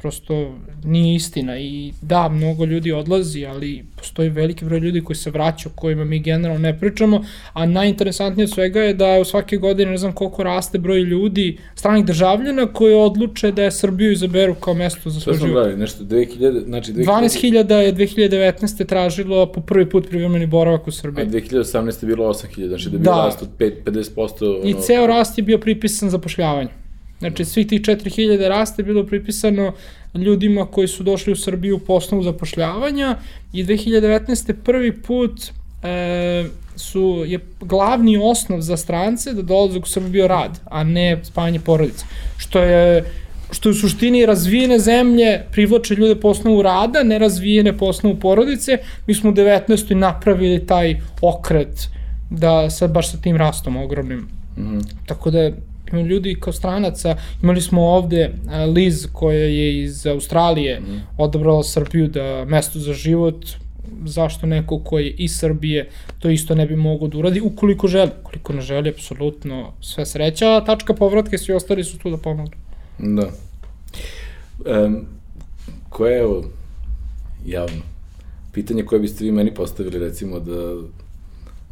prosto 0.00 0.54
nije 0.84 1.14
istina 1.14 1.58
i 1.58 1.92
da, 2.02 2.28
mnogo 2.28 2.64
ljudi 2.64 2.92
odlazi, 2.92 3.46
ali 3.46 3.84
postoji 3.96 4.28
veliki 4.28 4.64
broj 4.64 4.78
ljudi 4.78 5.00
koji 5.00 5.16
se 5.16 5.30
vraća, 5.30 5.68
o 5.68 5.72
kojima 5.76 6.04
mi 6.04 6.18
generalno 6.18 6.60
ne 6.60 6.78
pričamo, 6.78 7.24
a 7.52 7.66
najinteresantnije 7.66 8.44
od 8.44 8.50
svega 8.50 8.80
je 8.80 8.94
da 8.94 9.18
u 9.20 9.24
svake 9.24 9.56
godine 9.56 9.90
ne 9.90 9.96
znam 9.96 10.12
koliko 10.12 10.42
raste 10.42 10.78
broj 10.78 11.00
ljudi, 11.00 11.58
stranih 11.74 12.04
državljana 12.04 12.66
koji 12.66 12.94
odluče 12.94 13.52
da 13.52 13.62
je 13.62 13.70
Srbiju 13.70 14.12
izaberu 14.12 14.54
kao 14.54 14.74
mesto 14.74 15.10
za 15.10 15.20
svoj 15.20 15.36
život. 15.36 15.52
Gledali, 15.52 15.76
nešto 15.76 16.04
2000, 16.04 16.64
znači 16.64 16.92
2000... 16.92 17.04
12.000 17.04 17.74
je 17.74 17.94
2019. 17.94 18.86
tražilo 18.86 19.46
po 19.52 19.60
prvi 19.60 19.90
put 19.90 20.08
privremeni 20.08 20.46
boravak 20.46 20.88
u 20.88 20.90
Srbiji. 20.90 21.24
A 21.24 21.28
2018. 21.28 22.02
je 22.02 22.06
bilo 22.06 22.28
8.000, 22.28 22.68
znači 22.68 22.90
da 22.90 22.96
je 22.96 23.00
bilo 23.00 23.16
da. 23.16 23.24
rast 23.24 23.42
od 23.42 23.48
5, 23.58 23.72
50%. 23.84 24.60
Ono... 24.60 24.68
I 24.68 24.74
ceo 24.82 25.06
rast 25.06 25.38
je 25.38 25.44
bio 25.44 25.58
pripisan 25.58 26.10
zapošljavanju. 26.10 26.79
Znači, 27.20 27.44
svih 27.44 27.66
tih 27.66 27.80
4000 27.80 28.48
rasta 28.48 28.82
je 28.82 28.86
bilo 28.86 29.06
pripisano 29.06 29.72
ljudima 30.14 30.66
koji 30.66 30.88
su 30.88 31.02
došli 31.02 31.32
u 31.32 31.36
Srbiju 31.36 31.78
po 31.78 31.94
osnovu 31.94 32.22
zapošljavanja 32.22 33.16
i 33.52 33.64
2019. 33.64 34.52
prvi 34.64 35.02
put 35.02 35.40
e, 35.82 36.44
su, 36.76 37.24
je 37.26 37.38
glavni 37.60 38.18
osnov 38.22 38.60
za 38.60 38.76
strance 38.76 39.32
da 39.32 39.42
dolazak 39.42 39.84
u 39.84 39.88
Srbiju 39.88 40.12
bio 40.12 40.26
rad, 40.28 40.60
a 40.64 40.84
ne 40.84 41.20
spavanje 41.24 41.60
porodice. 41.60 42.04
Što 42.36 42.62
je 42.62 43.04
što 43.52 43.70
u 43.70 43.74
suštini 43.74 44.26
razvijene 44.26 44.78
zemlje 44.78 45.40
privlače 45.52 45.94
ljude 45.94 46.20
po 46.20 46.28
osnovu 46.28 46.62
rada, 46.62 47.02
nerazvijene 47.02 47.78
po 47.78 47.86
osnovu 47.86 48.16
porodice. 48.16 48.78
Mi 49.06 49.14
smo 49.14 49.30
u 49.30 49.32
19. 49.32 49.94
napravili 49.94 50.66
taj 50.66 51.00
okret 51.22 51.88
da 52.30 52.70
sad 52.70 52.92
baš 52.92 53.10
sa 53.10 53.16
tim 53.16 53.36
rastom 53.36 53.76
ogromnim. 53.76 54.18
Mm 54.18 54.62
-hmm. 54.62 54.82
Tako 55.06 55.30
da 55.30 55.50
ljudi 55.92 56.36
kao 56.40 56.52
stranaca, 56.52 57.16
imali 57.42 57.60
smo 57.60 57.82
ovde 57.82 58.30
Liz 58.74 59.06
koja 59.12 59.38
je 59.38 59.82
iz 59.82 60.06
Australije 60.06 60.80
mm. 60.80 61.00
odabrala 61.18 61.62
Srbiju 61.62 62.08
da 62.08 62.44
mesto 62.48 62.78
za 62.78 62.92
život, 62.92 63.46
zašto 64.04 64.46
neko 64.46 64.78
ko 64.78 64.98
je 64.98 65.10
iz 65.10 65.38
Srbije 65.38 65.88
to 66.18 66.30
isto 66.30 66.54
ne 66.54 66.66
bi 66.66 66.76
mogao 66.76 67.08
da 67.08 67.18
uradi, 67.18 67.40
ukoliko 67.40 67.88
želi. 67.88 68.10
Ukoliko 68.20 68.52
ne 68.52 68.60
želi, 68.60 68.90
apsolutno 68.90 69.72
sve 69.80 70.06
sreća, 70.06 70.56
a 70.56 70.64
tačka 70.64 70.94
povratke, 70.94 71.38
svi 71.38 71.54
ostali 71.54 71.84
su 71.84 71.98
tu 71.98 72.10
da 72.10 72.16
pomognu. 72.16 72.56
Da. 72.98 73.30
Um, 74.84 75.06
koje 75.88 76.14
je 76.14 76.24
ovo 76.24 76.44
javno? 77.46 77.82
Pitanje 78.52 78.82
koje 78.82 79.00
biste 79.00 79.24
vi 79.24 79.32
meni 79.32 79.54
postavili, 79.54 79.98
recimo, 79.98 80.40
da 80.40 80.76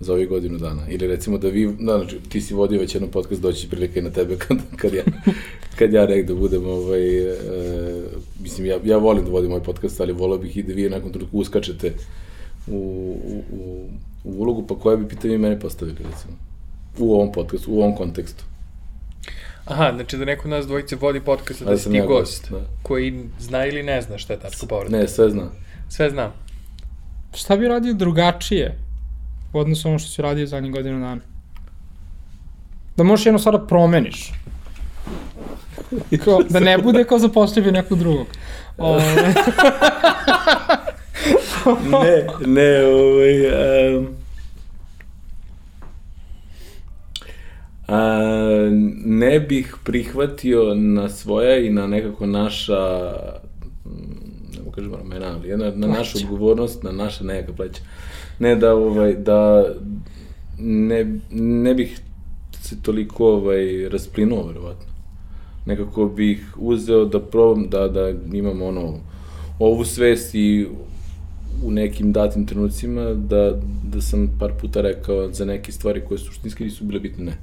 za 0.00 0.12
ovih 0.12 0.28
godinu 0.28 0.58
dana. 0.58 0.82
Ili 0.88 1.06
recimo 1.06 1.38
da 1.38 1.48
vi, 1.48 1.66
da, 1.66 1.98
znači, 1.98 2.18
ti 2.28 2.40
si 2.40 2.54
vodio 2.54 2.80
već 2.80 2.94
jedan 2.94 3.10
podcast, 3.10 3.42
doći 3.42 3.68
prilika 3.70 4.00
i 4.00 4.02
na 4.02 4.10
tebe 4.10 4.36
kad, 4.48 4.58
kad 4.76 4.94
ja, 4.94 5.02
kad 5.78 5.92
ja 5.92 6.06
negde 6.06 6.34
budem, 6.34 6.66
ovaj, 6.66 7.18
e, 7.18 7.36
mislim, 8.40 8.66
ja, 8.66 8.78
ja 8.84 8.96
volim 8.96 9.24
da 9.24 9.30
vodim 9.30 9.50
ovaj 9.50 9.64
podcast, 9.64 10.00
ali 10.00 10.12
volao 10.12 10.38
bih 10.38 10.56
i 10.56 10.62
da 10.62 10.72
vi 10.72 10.88
nakon 10.88 11.12
trenutku 11.12 11.38
uskačete 11.38 11.92
u, 12.66 12.76
u, 13.24 13.42
u, 13.56 13.88
u 14.24 14.42
ulogu, 14.42 14.66
pa 14.66 14.78
koje 14.78 14.96
bi 14.96 15.08
pitanje 15.08 15.38
mene 15.38 15.60
postavili, 15.60 15.96
recimo, 15.96 16.32
u 16.98 17.14
ovom 17.14 17.32
podcastu, 17.32 17.72
u 17.72 17.78
ovom 17.78 17.96
kontekstu. 17.96 18.44
Aha, 19.64 19.92
znači 19.94 20.16
da 20.16 20.24
neko 20.24 20.48
od 20.48 20.50
nas 20.50 20.66
dvojice 20.66 20.96
vodi 20.96 21.20
podcast, 21.20 21.62
da, 21.62 21.70
da 21.70 21.78
si 21.78 21.90
ti 21.90 22.00
gost, 22.06 22.50
da. 22.50 22.60
koji 22.82 23.24
zna 23.40 23.66
ili 23.66 23.82
ne 23.82 24.02
zna 24.02 24.18
šta 24.18 24.32
je 24.32 24.40
tačka 24.40 24.66
povratka. 24.66 24.96
Ne, 24.96 25.08
sve 25.08 25.30
zna. 25.30 25.50
Sve 25.88 26.10
znam. 26.10 26.32
Šta 27.34 27.56
bi 27.56 27.68
radio 27.68 27.94
drugačije 27.94 28.87
u 29.52 29.58
odnosu 29.58 29.88
ono 29.88 29.98
što 29.98 30.08
si 30.10 30.22
radio 30.22 30.46
zadnjih 30.46 30.72
godinu 30.72 31.00
dana? 31.00 31.20
Da 32.96 33.02
možeš 33.04 33.26
jedno 33.26 33.38
sada 33.38 33.58
promeniš. 33.58 34.32
Kao, 36.24 36.42
da 36.48 36.60
ne 36.60 36.78
bude 36.78 37.04
kao 37.04 37.18
zaposljivi 37.18 37.72
nekog 37.72 37.98
drugog. 37.98 38.26
Ove... 38.78 39.04
ne, 41.92 42.26
ne, 42.46 42.84
ovaj... 42.84 43.46
Um, 43.96 44.08
a, 47.88 48.18
ne 49.04 49.40
bih 49.40 49.76
prihvatio 49.84 50.74
na 50.74 51.08
svoja 51.08 51.58
i 51.58 51.70
na 51.70 51.86
nekako 51.86 52.26
naša 52.26 53.12
ne 54.54 54.58
mogu 54.58 54.70
kažem 54.70 54.94
ramena, 54.94 55.34
ali 55.34 55.56
na, 55.56 55.70
na 55.74 55.86
našu 55.86 56.18
odgovornost, 56.18 56.82
na 56.82 56.92
naša 56.92 57.24
nekakva 57.24 57.54
pleća. 57.54 57.80
Ne 58.38 58.56
da, 58.56 58.74
ovaj, 58.74 59.14
da 59.14 59.64
ne, 60.58 61.18
ne 61.30 61.74
bih 61.74 62.00
se 62.62 62.82
toliko 62.82 63.26
ovaj, 63.26 63.88
rasplinuo, 63.88 64.46
verovatno. 64.46 64.86
Nekako 65.66 66.06
bih 66.06 66.54
uzeo 66.56 67.04
da 67.04 67.20
probam 67.20 67.68
da, 67.68 67.88
da 67.88 68.12
imam 68.32 68.62
ono, 68.62 69.00
ovu 69.58 69.84
svest 69.84 70.34
i 70.34 70.66
u 71.62 71.70
nekim 71.70 72.12
datim 72.12 72.46
trenucima 72.46 73.14
da, 73.14 73.52
da 73.84 74.00
sam 74.00 74.36
par 74.40 74.52
puta 74.60 74.80
rekao 74.80 75.32
za 75.32 75.44
neke 75.44 75.72
stvari 75.72 76.02
koje 76.08 76.18
suštinski 76.18 76.64
nisu 76.64 76.84
bile 76.84 77.00
bitne, 77.00 77.24
ne. 77.24 77.36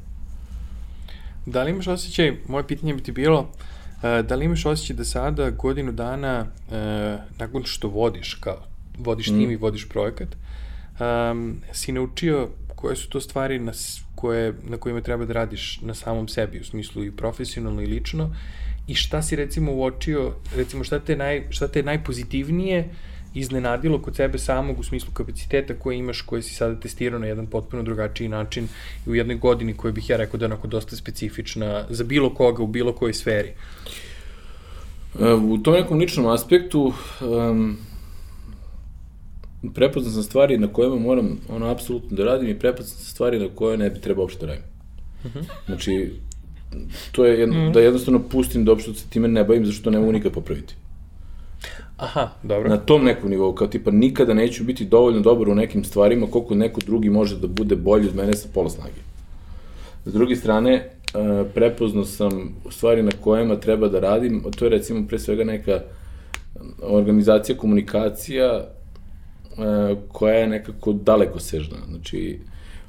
Da 1.45 1.63
li 1.63 1.71
imaš 1.71 1.87
osjećaj, 1.87 2.33
moje 2.47 2.67
pitanje 2.67 2.93
bi 2.93 3.03
ti 3.03 3.11
bilo, 3.11 3.49
e, 4.03 4.23
da 4.23 4.35
li 4.35 4.45
imaš 4.45 4.65
osjećaj 4.65 4.95
da 4.95 5.05
sada 5.05 5.49
godinu 5.49 5.91
dana 5.91 6.45
e, 6.71 7.17
nakon 7.39 7.63
što 7.63 7.87
vodiš 7.87 8.33
kao 8.33 8.57
vodiš 8.97 9.27
tim 9.27 9.47
mm. 9.47 9.51
i 9.51 9.55
vodiš 9.55 9.89
projekat, 9.89 10.27
um, 10.99 11.61
si 11.71 11.91
naučio 11.91 12.49
koje 12.75 12.95
su 12.95 13.09
to 13.09 13.21
stvari 13.21 13.59
na, 13.59 13.71
koje, 14.15 14.53
na 14.63 14.77
kojima 14.77 15.01
treba 15.01 15.25
da 15.25 15.33
radiš 15.33 15.79
na 15.81 15.93
samom 15.93 16.27
sebi, 16.27 16.59
u 16.59 16.63
smislu 16.63 17.03
i 17.03 17.11
profesionalno 17.11 17.81
i 17.81 17.87
lično, 17.87 18.35
i 18.87 18.95
šta 18.95 19.21
si 19.21 19.35
recimo 19.35 19.71
uočio, 19.71 20.33
recimo 20.55 20.83
šta 20.83 20.99
te, 20.99 21.15
naj, 21.15 21.43
šta 21.49 21.67
te 21.67 21.83
najpozitivnije 21.83 22.89
iznenadilo 23.35 24.01
kod 24.01 24.15
sebe 24.15 24.37
samog 24.37 24.79
u 24.79 24.83
smislu 24.83 25.13
kapaciteta 25.13 25.73
koje 25.73 25.97
imaš, 25.97 26.21
koje 26.21 26.41
si 26.41 26.55
sada 26.55 26.79
testirao 26.79 27.19
na 27.19 27.27
jedan 27.27 27.47
potpuno 27.47 27.83
drugačiji 27.83 28.27
način 28.27 28.67
i 29.07 29.09
u 29.09 29.15
jednoj 29.15 29.35
godini 29.35 29.73
koja 29.73 29.91
bih 29.91 30.09
ja 30.09 30.17
rekao 30.17 30.37
da 30.37 30.45
je 30.45 30.51
onako 30.51 30.67
dosta 30.67 30.95
specifična 30.95 31.85
za 31.89 32.03
bilo 32.03 32.33
koga 32.33 32.63
u 32.63 32.67
bilo 32.67 32.93
kojoj 32.93 33.13
sferi? 33.13 33.53
E, 35.19 35.33
u 35.33 35.57
tom 35.57 35.73
nekom 35.73 35.99
ličnom 35.99 36.27
aspektu 36.27 36.93
um, 37.21 37.77
prepoznam 39.73 40.13
sam 40.13 40.23
stvari 40.23 40.57
na 40.57 40.67
kojima 40.67 40.95
moram 40.95 41.39
ono 41.49 41.65
apsolutno 41.65 42.17
da 42.17 42.23
radim 42.23 42.49
i 42.49 42.59
prepoznam 42.59 42.97
sam 42.97 43.05
stvari 43.05 43.39
na 43.39 43.47
koje 43.55 43.77
ne 43.77 43.89
bi 43.89 43.99
trebao 43.99 44.23
uopšte 44.23 44.45
da 44.45 44.51
radim. 44.51 44.65
Mhm. 45.25 45.39
-huh. 45.39 45.45
Znači, 45.65 46.11
to 47.11 47.25
je 47.25 47.39
jedno, 47.39 47.55
mhm. 47.55 47.67
-huh. 47.67 47.73
da 47.73 47.79
jednostavno 47.79 48.19
pustim 48.31 48.65
da 48.65 48.71
uopšte 48.71 48.93
se 48.93 49.09
time 49.09 49.27
ne 49.27 49.43
bavim, 49.43 49.65
zašto 49.65 49.91
ne 49.91 49.99
mogu 49.99 50.11
nikad 50.11 50.31
popraviti. 50.31 50.75
Aha, 51.97 52.29
dobro. 52.43 52.69
Na 52.69 52.77
tom 52.77 53.03
nekom 53.03 53.29
nivou, 53.29 53.53
kao 53.53 53.67
tipa 53.67 53.91
nikada 53.91 54.33
neću 54.33 54.63
biti 54.63 54.85
dovoljno 54.85 55.19
dobar 55.19 55.49
u 55.49 55.55
nekim 55.55 55.83
stvarima 55.83 56.27
koliko 56.27 56.55
neko 56.55 56.81
drugi 56.85 57.09
može 57.09 57.37
da 57.39 57.47
bude 57.47 57.75
bolji 57.75 58.07
od 58.07 58.15
mene 58.15 58.33
sa 58.33 58.47
pola 58.53 58.69
snage. 58.69 59.01
S 60.05 60.13
druge 60.13 60.35
strane, 60.35 60.73
e, 60.73 60.89
prepoznao 61.53 62.05
sam 62.05 62.55
stvari 62.69 63.03
na 63.03 63.11
kojima 63.21 63.55
treba 63.55 63.87
da 63.87 63.99
radim, 63.99 64.43
to 64.57 64.65
je 64.65 64.69
recimo 64.69 65.07
pre 65.07 65.19
svega 65.19 65.43
neka 65.43 65.81
organizacija, 66.81 67.57
komunikacija 67.57 68.67
koja 70.07 70.35
je 70.35 70.47
nekako 70.47 70.93
daleko 70.93 71.39
sežna. 71.39 71.77
Znači, 71.89 72.39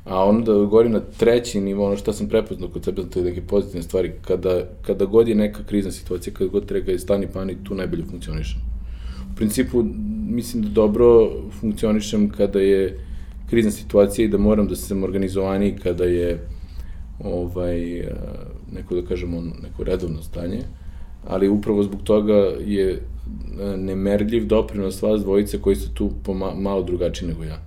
a 0.05 0.25
onda 0.25 0.53
da 0.53 0.59
govorim 0.59 0.93
na 0.93 1.01
treći 1.01 1.61
nivo, 1.61 1.87
ono 1.87 1.97
što 1.97 2.13
sam 2.13 2.29
prepoznao 2.29 2.69
kod 2.69 2.85
sebe, 2.85 3.03
to 3.11 3.19
je 3.19 3.25
neke 3.25 3.43
pozitivne 3.43 3.83
stvari, 3.83 4.13
kada, 4.23 4.63
kada 4.83 5.05
god 5.05 5.29
je 5.29 5.35
neka 5.35 5.65
krizna 5.65 5.93
situacija, 5.93 6.35
kada 6.35 6.51
god 6.51 6.67
treba 6.67 6.93
je 6.93 6.99
stani 6.99 7.27
pani, 7.33 7.57
tu 7.65 7.75
najbolje 7.75 8.05
funkcionišem 8.05 8.77
principu 9.37 9.85
mislim 10.29 10.63
da 10.63 10.69
dobro 10.69 11.31
funkcionišem 11.61 12.31
kada 12.31 12.61
je 12.61 12.99
krizna 13.51 13.71
situacija 13.71 14.25
i 14.25 14.29
da 14.29 14.39
moram 14.39 14.69
da 14.69 14.77
sam 14.77 15.05
organizovaniji 15.05 15.77
kada 15.83 16.05
je 16.05 16.47
ovaj, 17.25 18.05
neko 18.73 18.95
da 18.95 19.07
kažemo 19.09 19.41
neko 19.63 19.85
redovno 19.85 20.23
stanje, 20.23 20.63
ali 21.27 21.49
upravo 21.49 21.83
zbog 21.83 22.03
toga 22.03 22.53
je 22.67 23.03
nemerljiv 23.77 24.47
doprinos 24.47 25.03
vas 25.03 25.23
dvojice 25.23 25.59
koji 25.63 25.77
ste 25.77 25.95
tu 25.95 26.11
ma, 26.35 26.55
malo 26.55 26.83
drugačiji 26.83 27.29
nego 27.29 27.45
ja. 27.45 27.59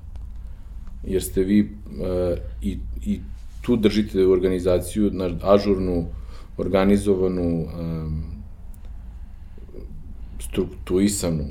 Jer 1.03 1.24
ste 1.24 1.43
vi 1.43 1.62
uh, 1.62 2.38
i, 2.62 2.78
i 3.05 3.20
tu 3.62 3.76
držite 3.76 4.28
organizaciju, 4.28 5.12
na 5.12 5.30
ažurnu, 5.41 6.05
organizovanu, 6.57 7.68
um, 7.80 8.24
strukturisanu 10.39 11.45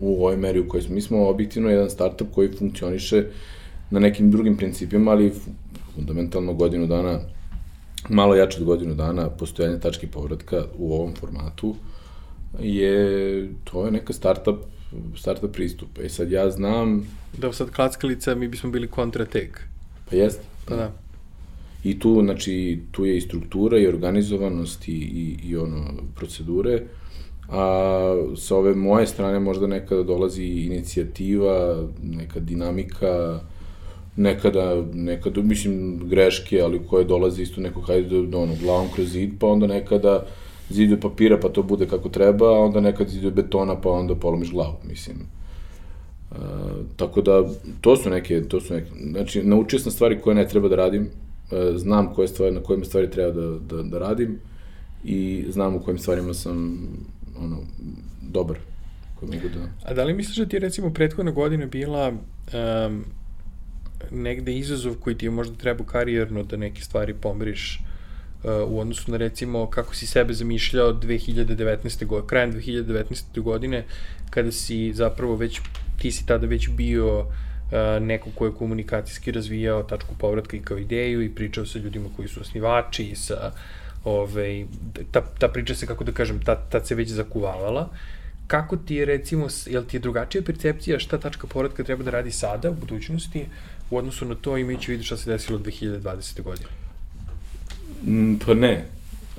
u 0.00 0.14
ovoj 0.14 0.36
meri 0.36 0.60
u 0.60 0.68
kojoj 0.68 0.82
smo. 0.82 0.94
Mi 0.94 1.00
smo 1.00 1.28
objektivno 1.28 1.70
jedan 1.70 1.90
startup 1.90 2.28
koji 2.34 2.52
funkcioniše 2.58 3.24
na 3.90 4.00
nekim 4.00 4.30
drugim 4.30 4.56
principima, 4.56 5.10
ali 5.10 5.32
fundamentalno 5.94 6.54
godinu 6.54 6.86
dana, 6.86 7.18
malo 8.08 8.34
jače 8.34 8.58
od 8.58 8.64
godinu 8.64 8.94
dana 8.94 9.30
postojanja 9.30 9.78
tačke 9.78 10.06
povratka 10.06 10.64
u 10.78 10.94
ovom 10.94 11.14
formatu 11.14 11.74
je, 12.60 13.48
to 13.64 13.84
je 13.84 13.90
neka 13.90 14.12
startup 14.12 14.56
startup 15.16 15.52
pristup. 15.52 15.98
E 15.98 16.08
sad 16.08 16.30
ja 16.30 16.50
znam... 16.50 17.06
Da 17.38 17.52
sad 17.52 17.70
klackalica 17.70 18.34
mi 18.34 18.48
bismo 18.48 18.70
bili 18.70 18.88
kontratek. 18.88 19.60
Pa 20.10 20.16
jest. 20.16 20.40
Pa 20.64 20.76
da. 20.76 20.92
I 21.84 21.98
tu, 21.98 22.20
znači, 22.24 22.80
tu 22.90 23.04
je 23.04 23.16
i 23.16 23.20
struktura 23.20 23.78
i 23.78 23.86
organizovanost 23.86 24.88
i, 24.88 24.92
i, 24.92 25.36
i 25.48 25.56
ono, 25.56 25.92
procedure 26.16 26.82
a 27.48 28.14
sa 28.36 28.56
ove 28.56 28.74
moje 28.74 29.06
strane 29.06 29.40
možda 29.40 29.66
nekada 29.66 30.02
dolazi 30.02 30.44
inicijativa, 30.44 31.88
neka 32.02 32.40
dinamika, 32.40 33.40
nekada, 34.16 34.84
nekada, 34.92 35.42
mislim, 35.42 36.00
greške, 36.08 36.60
ali 36.60 36.86
koje 36.86 37.04
dolaze 37.04 37.42
isto 37.42 37.60
neko, 37.60 37.80
hajde, 37.80 38.18
ono, 38.18 38.54
glavom 38.62 38.88
kroz 38.94 39.08
zid, 39.08 39.30
pa 39.38 39.46
onda 39.46 39.66
nekada 39.66 40.26
zidu 40.72 41.00
papira, 41.00 41.38
pa 41.40 41.48
to 41.48 41.62
bude 41.62 41.86
kako 41.86 42.08
treba, 42.08 42.46
a 42.46 42.58
onda 42.58 42.80
nekad 42.80 43.08
zidu 43.08 43.30
betona, 43.30 43.80
pa 43.80 43.90
onda 43.90 44.14
polomiš 44.14 44.50
glavu, 44.50 44.76
mislim. 44.88 45.16
Uh, 46.30 46.36
tako 46.96 47.20
da, 47.20 47.44
to 47.80 47.96
su 47.96 48.10
neke, 48.10 48.42
to 48.48 48.60
su 48.60 48.74
neke, 48.74 48.90
znači, 49.10 49.42
naučio 49.42 49.78
sam 49.78 49.92
stvari 49.92 50.20
koje 50.20 50.34
ne 50.34 50.48
treba 50.48 50.68
da 50.68 50.76
radim, 50.76 51.02
uh, 51.02 51.76
znam 51.76 52.14
koje 52.14 52.28
stvari, 52.28 52.54
na 52.54 52.60
kojima 52.62 52.84
stvari 52.84 53.10
treba 53.10 53.32
da, 53.32 53.58
da, 53.58 53.82
da 53.82 53.98
radim 53.98 54.38
i 55.04 55.44
znam 55.48 55.76
u 55.76 55.80
kojim 55.80 55.98
stvarima 55.98 56.34
sam 56.34 56.78
ono, 57.38 57.58
dobar. 58.22 58.58
Mogu 59.22 59.48
da... 59.54 59.90
A 59.90 59.94
da 59.94 60.04
li 60.04 60.14
misliš 60.14 60.36
da 60.36 60.46
ti 60.46 60.56
je 60.56 60.60
recimo 60.60 60.90
prethodna 60.90 61.30
godina 61.30 61.66
bila 61.66 62.08
um, 62.08 63.04
negde 64.10 64.54
izazov 64.54 64.94
koji 64.94 65.18
ti 65.18 65.26
je 65.26 65.30
možda 65.30 65.56
trebao 65.56 65.86
karijerno 65.86 66.42
da 66.42 66.56
neke 66.56 66.82
stvari 66.82 67.14
pomeriš 67.14 67.80
u 68.66 68.80
odnosu 68.80 69.10
na 69.10 69.16
recimo 69.16 69.70
kako 69.70 69.94
si 69.94 70.06
sebe 70.06 70.34
zamišljao 70.34 70.92
2019. 70.92 72.06
godine, 72.06 72.28
krajem 72.28 72.52
2019. 72.52 73.40
godine, 73.40 73.84
kada 74.30 74.52
si 74.52 74.92
zapravo 74.92 75.36
već, 75.36 75.60
ti 75.98 76.12
si 76.12 76.26
tada 76.26 76.46
već 76.46 76.68
bio 76.68 77.18
uh, 77.18 77.26
neko 78.00 78.30
ko 78.34 78.46
je 78.46 78.52
komunikacijski 78.52 79.32
razvijao 79.32 79.82
tačku 79.82 80.14
povratka 80.18 80.56
i 80.56 80.60
kao 80.60 80.78
ideju 80.78 81.22
i 81.22 81.34
pričao 81.34 81.66
sa 81.66 81.78
ljudima 81.78 82.08
koji 82.16 82.28
su 82.28 82.40
osnivači 82.40 83.04
i 83.04 83.16
sa 83.16 83.52
Ove, 84.04 84.66
ta, 85.10 85.20
ta 85.38 85.48
priča 85.48 85.74
se, 85.74 85.86
kako 85.86 86.04
da 86.04 86.12
kažem, 86.12 86.40
ta, 86.42 86.56
ta 86.70 86.84
se 86.84 86.94
već 86.94 87.08
zakuvavala. 87.08 87.88
Kako 88.46 88.76
ti 88.76 88.94
je, 88.94 89.04
recimo, 89.04 89.46
jel 89.66 89.84
ti 89.84 89.96
je 89.96 90.00
drugačija 90.00 90.42
percepcija 90.42 90.98
šta 90.98 91.18
tačka 91.18 91.46
povratka 91.46 91.84
treba 91.84 92.02
da 92.02 92.10
radi 92.10 92.30
sada, 92.30 92.70
u 92.70 92.74
budućnosti, 92.74 93.46
u 93.90 93.96
odnosu 93.96 94.26
na 94.26 94.34
to 94.34 94.56
imajući 94.56 94.90
vidu 94.90 95.04
šta 95.04 95.16
se 95.16 95.30
desilo 95.30 95.58
2020. 95.58 96.42
godine? 96.42 96.81
Mm, 98.06 98.34
pa 98.46 98.54
ne. 98.54 98.84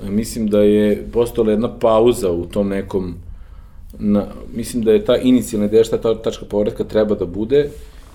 Mislim 0.09 0.47
da 0.47 0.59
je 0.59 1.07
postala 1.13 1.51
jedna 1.51 1.79
pauza 1.79 2.31
u 2.31 2.45
tom 2.45 2.69
nekom 2.69 3.15
na, 3.99 4.25
mislim 4.55 4.83
da 4.83 4.91
je 4.91 5.05
ta 5.05 5.17
inicijalna 5.17 5.65
ideja 5.65 5.83
šta 5.83 5.97
ta 5.97 6.21
tačka 6.21 6.45
povratka 6.45 6.83
treba 6.83 7.15
da 7.15 7.25
bude 7.25 7.69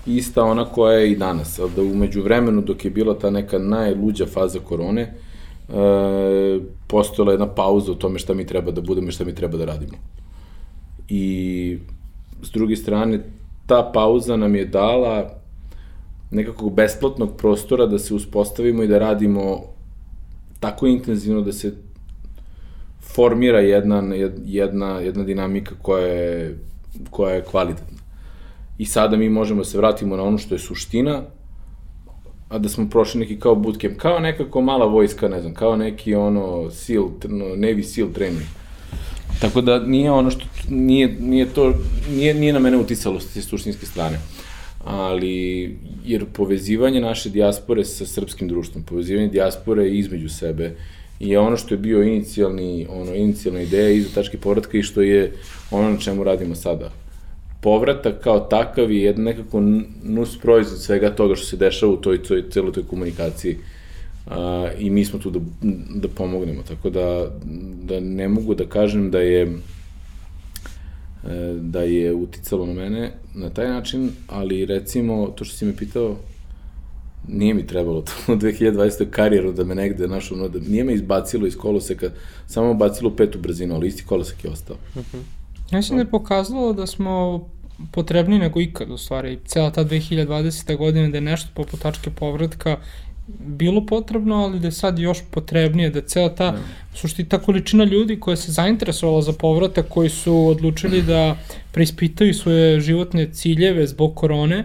ista 0.05 0.43
ona 0.43 0.65
koja 0.65 0.97
je 0.97 1.11
i 1.11 1.15
danas. 1.15 1.59
Ali 1.59 1.71
da 1.75 1.81
umeđu 1.81 2.21
vremenu 2.21 2.61
dok 2.61 2.85
je 2.85 2.91
bila 2.91 3.19
ta 3.19 3.29
neka 3.29 3.59
najluđa 3.59 4.25
faza 4.25 4.59
korone, 4.59 5.01
e, 5.01 5.13
postojala 6.87 7.31
jedna 7.31 7.47
pauza 7.47 7.91
u 7.91 7.95
tome 7.95 8.19
šta 8.19 8.33
mi 8.33 8.45
treba 8.45 8.71
da 8.71 8.81
budemo 8.81 9.07
i 9.07 9.11
šta 9.11 9.25
mi 9.25 9.35
treba 9.35 9.57
da 9.57 9.65
radimo. 9.65 9.97
I 11.09 11.77
s 12.43 12.51
druge 12.51 12.75
strane, 12.75 13.19
ta 13.65 13.91
pauza 13.93 14.37
nam 14.37 14.55
je 14.55 14.65
dala 14.65 15.29
nekakvog 16.31 16.73
besplatnog 16.73 17.37
prostora 17.37 17.85
da 17.85 17.99
se 17.99 18.13
uspostavimo 18.13 18.83
i 18.83 18.87
da 18.87 18.99
radimo 18.99 19.61
tako 20.59 20.87
intenzivno 20.87 21.41
da 21.41 21.53
se 21.53 21.73
formira 23.01 23.59
jedna, 23.59 24.03
jedna, 24.45 24.99
jedna 24.99 25.23
dinamika 25.23 25.75
koja 25.81 26.05
je, 26.05 26.57
koja 27.09 27.35
je 27.35 27.43
kvalitetna. 27.43 27.97
i 28.77 28.85
sada 28.85 29.17
mi 29.17 29.29
možemo 29.29 29.61
da 29.61 29.65
se 29.65 29.77
vratimo 29.77 30.15
na 30.15 30.23
ono 30.23 30.37
što 30.37 30.55
je 30.55 30.59
suština, 30.59 31.21
a 32.49 32.57
da 32.57 32.69
smo 32.69 32.89
prošli 32.89 33.19
neki 33.19 33.39
kao 33.39 33.55
bootcamp, 33.55 33.97
kao 33.97 34.19
nekako 34.19 34.61
mala 34.61 34.85
vojska, 34.85 35.27
ne 35.27 35.41
znam, 35.41 35.53
kao 35.53 35.75
neki 35.75 36.15
ono 36.15 36.71
SEAL, 36.71 37.09
Navy 37.55 37.83
SEAL 37.83 38.09
trening. 38.13 38.45
Tako 39.41 39.61
da 39.61 39.79
nije 39.79 40.11
ono 40.11 40.31
što, 40.31 40.45
nije, 40.69 41.15
nije 41.19 41.45
to, 41.45 41.73
nije, 42.09 42.33
nije 42.33 42.53
na 42.53 42.59
mene 42.59 42.77
uticalo 42.77 43.19
s 43.19 43.47
suštinske 43.49 43.85
strane. 43.85 44.19
Ali, 44.83 45.75
jer 46.05 46.25
povezivanje 46.33 47.01
naše 47.01 47.29
dijaspore 47.29 47.85
sa 47.85 48.05
srpskim 48.05 48.47
društvom, 48.47 48.83
povezivanje 48.83 49.27
dijaspore 49.27 49.89
između 49.89 50.29
sebe, 50.29 50.75
je 51.19 51.39
ono 51.39 51.57
što 51.57 51.73
je 51.73 51.77
bio 51.77 52.03
inicijalni, 52.03 52.87
ono, 52.89 53.15
inicijalna 53.15 53.61
ideja 53.61 53.89
iza 53.89 54.09
tačke 54.15 54.37
povratka 54.37 54.77
i 54.77 54.83
što 54.83 55.01
je 55.01 55.31
ono 55.71 55.89
na 55.89 55.97
čemu 55.97 56.23
radimo 56.23 56.55
sada 56.55 56.91
povratak 57.61 58.23
kao 58.23 58.39
takav 58.39 58.91
je 58.91 59.03
jedan 59.03 59.23
nekako 59.23 59.61
nus 60.03 60.37
proizvod 60.39 60.81
svega 60.81 61.09
toga 61.15 61.35
što 61.35 61.45
se 61.45 61.57
dešava 61.57 61.91
u 61.91 61.97
toj, 61.97 62.23
toj 62.23 62.49
celoj 62.49 62.71
toj 62.73 62.83
komunikaciji. 62.83 63.57
Uh, 64.27 64.35
I 64.79 64.89
mi 64.89 65.05
smo 65.05 65.19
tu 65.19 65.29
da, 65.29 65.39
da 65.95 66.07
pomognemo, 66.07 66.63
tako 66.67 66.89
da, 66.89 67.31
da 67.83 67.99
ne 67.99 68.27
mogu 68.27 68.55
da 68.55 68.65
kažem 68.65 69.11
da 69.11 69.19
je 69.19 69.53
da 71.61 71.81
je 71.81 72.13
uticalo 72.13 72.65
na 72.65 72.73
mene 72.73 73.11
na 73.35 73.49
taj 73.49 73.67
način, 73.67 74.11
ali 74.27 74.65
recimo, 74.65 75.27
to 75.27 75.45
što 75.45 75.57
si 75.57 75.65
me 75.65 75.75
pitao, 75.75 76.15
nije 77.27 77.53
mi 77.53 77.67
trebalo 77.67 78.01
to 78.01 78.11
u 78.33 78.35
2020. 78.35 79.09
karijeru 79.09 79.53
da 79.53 79.63
me 79.63 79.75
negde 79.75 80.07
našo, 80.07 80.35
no, 80.35 80.47
da 80.47 80.59
nije 80.59 80.83
me 80.83 80.93
izbacilo 80.93 81.47
iz 81.47 81.57
koloseka, 81.57 82.09
samo 82.47 82.73
bacilo 82.73 83.15
petu 83.15 83.39
brzinu, 83.39 83.75
ali 83.75 83.87
isti 83.87 84.05
kolosek 84.05 84.43
je 84.43 84.49
ostao. 84.49 84.77
Uh 84.95 85.01
-huh. 85.01 85.21
Ja 85.71 85.77
mislim 85.77 85.97
da 85.97 86.01
je 86.01 86.11
pokazalo 86.11 86.73
da 86.73 86.87
smo 86.87 87.47
potrebni 87.91 88.39
nego 88.39 88.61
ikad 88.61 88.91
u 88.91 88.97
stvari. 88.97 89.39
Cela 89.45 89.71
ta 89.71 89.85
2020. 89.85 90.77
godina 90.77 91.09
da 91.09 91.17
je 91.17 91.21
nešto 91.21 91.49
poput 91.55 91.79
tačke 91.79 92.09
povratka 92.09 92.77
bilo 93.39 93.85
potrebno, 93.85 94.35
ali 94.35 94.59
da 94.59 94.67
je 94.67 94.71
sad 94.71 94.99
još 94.99 95.19
potrebnije, 95.31 95.89
da 95.89 96.01
cela 96.01 96.35
ta, 96.35 96.51
mm. 96.51 96.55
sušti 96.93 97.29
ta 97.29 97.37
količina 97.37 97.83
ljudi 97.83 98.19
koja 98.19 98.35
se 98.35 98.51
zainteresovala 98.51 99.21
za 99.21 99.33
povratak, 99.33 99.85
koji 99.89 100.09
su 100.09 100.47
odlučili 100.47 101.01
da 101.01 101.37
preispitaju 101.71 102.33
svoje 102.33 102.79
životne 102.79 103.27
ciljeve 103.33 103.87
zbog 103.87 104.15
korone, 104.15 104.63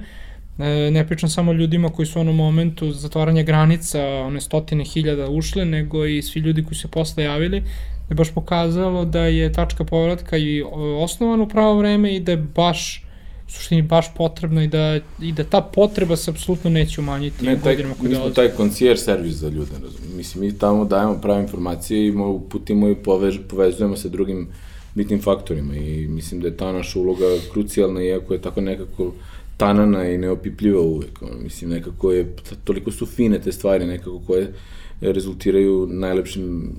e, 0.58 0.90
ne 0.90 1.06
pričam 1.06 1.28
samo 1.28 1.52
ljudima 1.52 1.88
koji 1.88 2.06
su 2.06 2.18
u 2.18 2.22
onom 2.22 2.36
momentu 2.36 2.92
zatvaranja 2.92 3.42
granica, 3.42 4.00
one 4.06 4.40
stotine 4.40 4.84
hiljada 4.84 5.30
ušle, 5.30 5.64
nego 5.64 6.06
i 6.06 6.22
svi 6.22 6.40
ljudi 6.40 6.64
koji 6.64 6.74
se 6.74 6.88
posle 6.88 7.24
javili, 7.24 7.62
je 8.10 8.14
baš 8.14 8.34
pokazalo 8.34 9.04
da 9.04 9.24
je 9.24 9.52
tačka 9.52 9.84
povratka 9.84 10.36
i 10.36 10.62
osnovan 11.00 11.40
u 11.40 11.48
pravo 11.48 11.78
vreme 11.78 12.14
i 12.16 12.20
da 12.20 12.32
je 12.32 12.36
baš 12.36 13.03
u 13.48 13.50
suštini 13.50 13.82
baš 13.82 14.14
potrebno 14.16 14.62
i 14.62 14.66
da, 14.66 15.00
i 15.22 15.32
da 15.32 15.44
ta 15.44 15.60
potreba 15.60 16.16
se 16.16 16.30
apsolutno 16.30 16.70
neće 16.70 17.00
umanjiti 17.00 17.44
ne, 17.44 17.60
taj, 17.60 17.72
godinama 17.72 17.94
koje 17.94 18.08
dolaze. 18.08 18.28
Mi 18.28 18.34
smo 18.34 18.34
taj 18.34 18.48
koncijer 18.48 18.98
servis 18.98 19.34
za 19.34 19.48
ljude, 19.48 19.72
razumiješ. 19.82 20.16
Mislim, 20.16 20.44
mi 20.44 20.58
tamo 20.58 20.84
dajemo 20.84 21.18
prave 21.22 21.42
informacije 21.42 22.08
i 22.08 22.14
putimo 22.50 22.88
i 22.88 22.94
povež, 22.94 23.38
povezujemo 23.48 23.96
se 23.96 24.08
drugim 24.08 24.48
bitnim 24.94 25.22
faktorima 25.22 25.76
i 25.76 26.08
mislim 26.08 26.40
da 26.40 26.48
je 26.48 26.56
ta 26.56 26.72
naša 26.72 26.98
uloga 26.98 27.26
krucijalna 27.52 28.02
iako 28.02 28.34
je 28.34 28.42
tako 28.42 28.60
nekako 28.60 29.12
tanana 29.56 30.08
i 30.08 30.18
neopipljiva 30.18 30.80
uvek. 30.80 31.22
Ono, 31.22 31.42
mislim, 31.42 31.70
nekako 31.70 32.12
je, 32.12 32.36
toliko 32.64 32.90
su 32.90 33.06
fine 33.06 33.38
te 33.38 33.52
stvari 33.52 33.86
nekako 33.86 34.20
koje 34.26 34.52
rezultiraju 35.00 35.86
najlepšim 35.90 36.72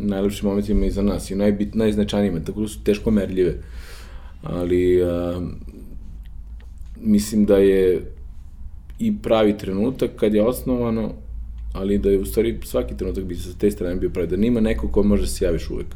najlepšim 0.00 0.48
momentima 0.48 0.86
i 0.86 0.90
za 0.90 1.02
nas 1.02 1.30
i 1.30 1.34
najbit, 1.34 1.74
najznačajnijima, 1.74 2.40
tako 2.44 2.60
da 2.60 2.68
su 2.68 2.84
teško 2.84 3.10
merljive. 3.10 3.54
Ali 4.42 5.02
a, 5.02 5.40
mislim 7.00 7.44
da 7.44 7.56
je 7.56 8.02
i 8.98 9.16
pravi 9.22 9.58
trenutak 9.58 10.10
kad 10.16 10.34
je 10.34 10.46
osnovano, 10.46 11.12
ali 11.72 11.98
da 11.98 12.10
je 12.10 12.18
u 12.18 12.24
stvari 12.24 12.58
svaki 12.64 12.96
trenutak 12.96 13.24
bi 13.24 13.34
se 13.34 13.52
sa 13.52 13.58
te 13.58 13.70
strane 13.70 13.96
bio 13.96 14.10
pravi, 14.10 14.28
da 14.28 14.36
nima 14.36 14.60
neko 14.60 14.88
ko 14.88 15.02
može 15.02 15.22
da 15.22 15.28
se 15.28 15.44
javiš 15.44 15.70
uvek. 15.70 15.86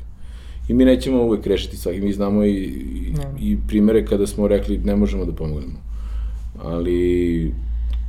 I 0.68 0.74
mi 0.74 0.84
nećemo 0.84 1.22
uvek 1.22 1.46
rešiti 1.46 1.76
svaki, 1.76 2.00
mi 2.00 2.12
znamo 2.12 2.44
i, 2.44 2.50
i, 2.50 3.12
i 3.40 3.58
primere 3.68 4.06
kada 4.06 4.26
smo 4.26 4.48
rekli 4.48 4.78
ne 4.78 4.96
možemo 4.96 5.24
da 5.24 5.32
pomognemo. 5.32 5.78
Ali 6.58 7.52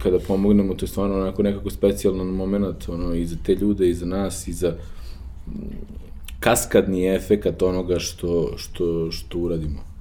kada 0.03 0.19
pomognemo, 0.19 0.73
to 0.73 0.85
je 0.85 0.89
stvarno 0.89 1.15
onako 1.15 1.43
nekako 1.43 1.69
specijalno 1.69 2.23
moment, 2.23 2.89
ono, 2.89 3.13
i 3.13 3.25
za 3.25 3.35
te 3.45 3.55
ljude, 3.55 3.89
i 3.89 3.93
za 3.93 4.05
nas, 4.05 4.47
i 4.47 4.53
za 4.53 4.75
kaskadni 6.39 7.15
efekat 7.15 7.61
onoga 7.61 7.99
što, 7.99 8.53
što, 8.57 9.11
što 9.11 9.39
uradimo. 9.39 9.92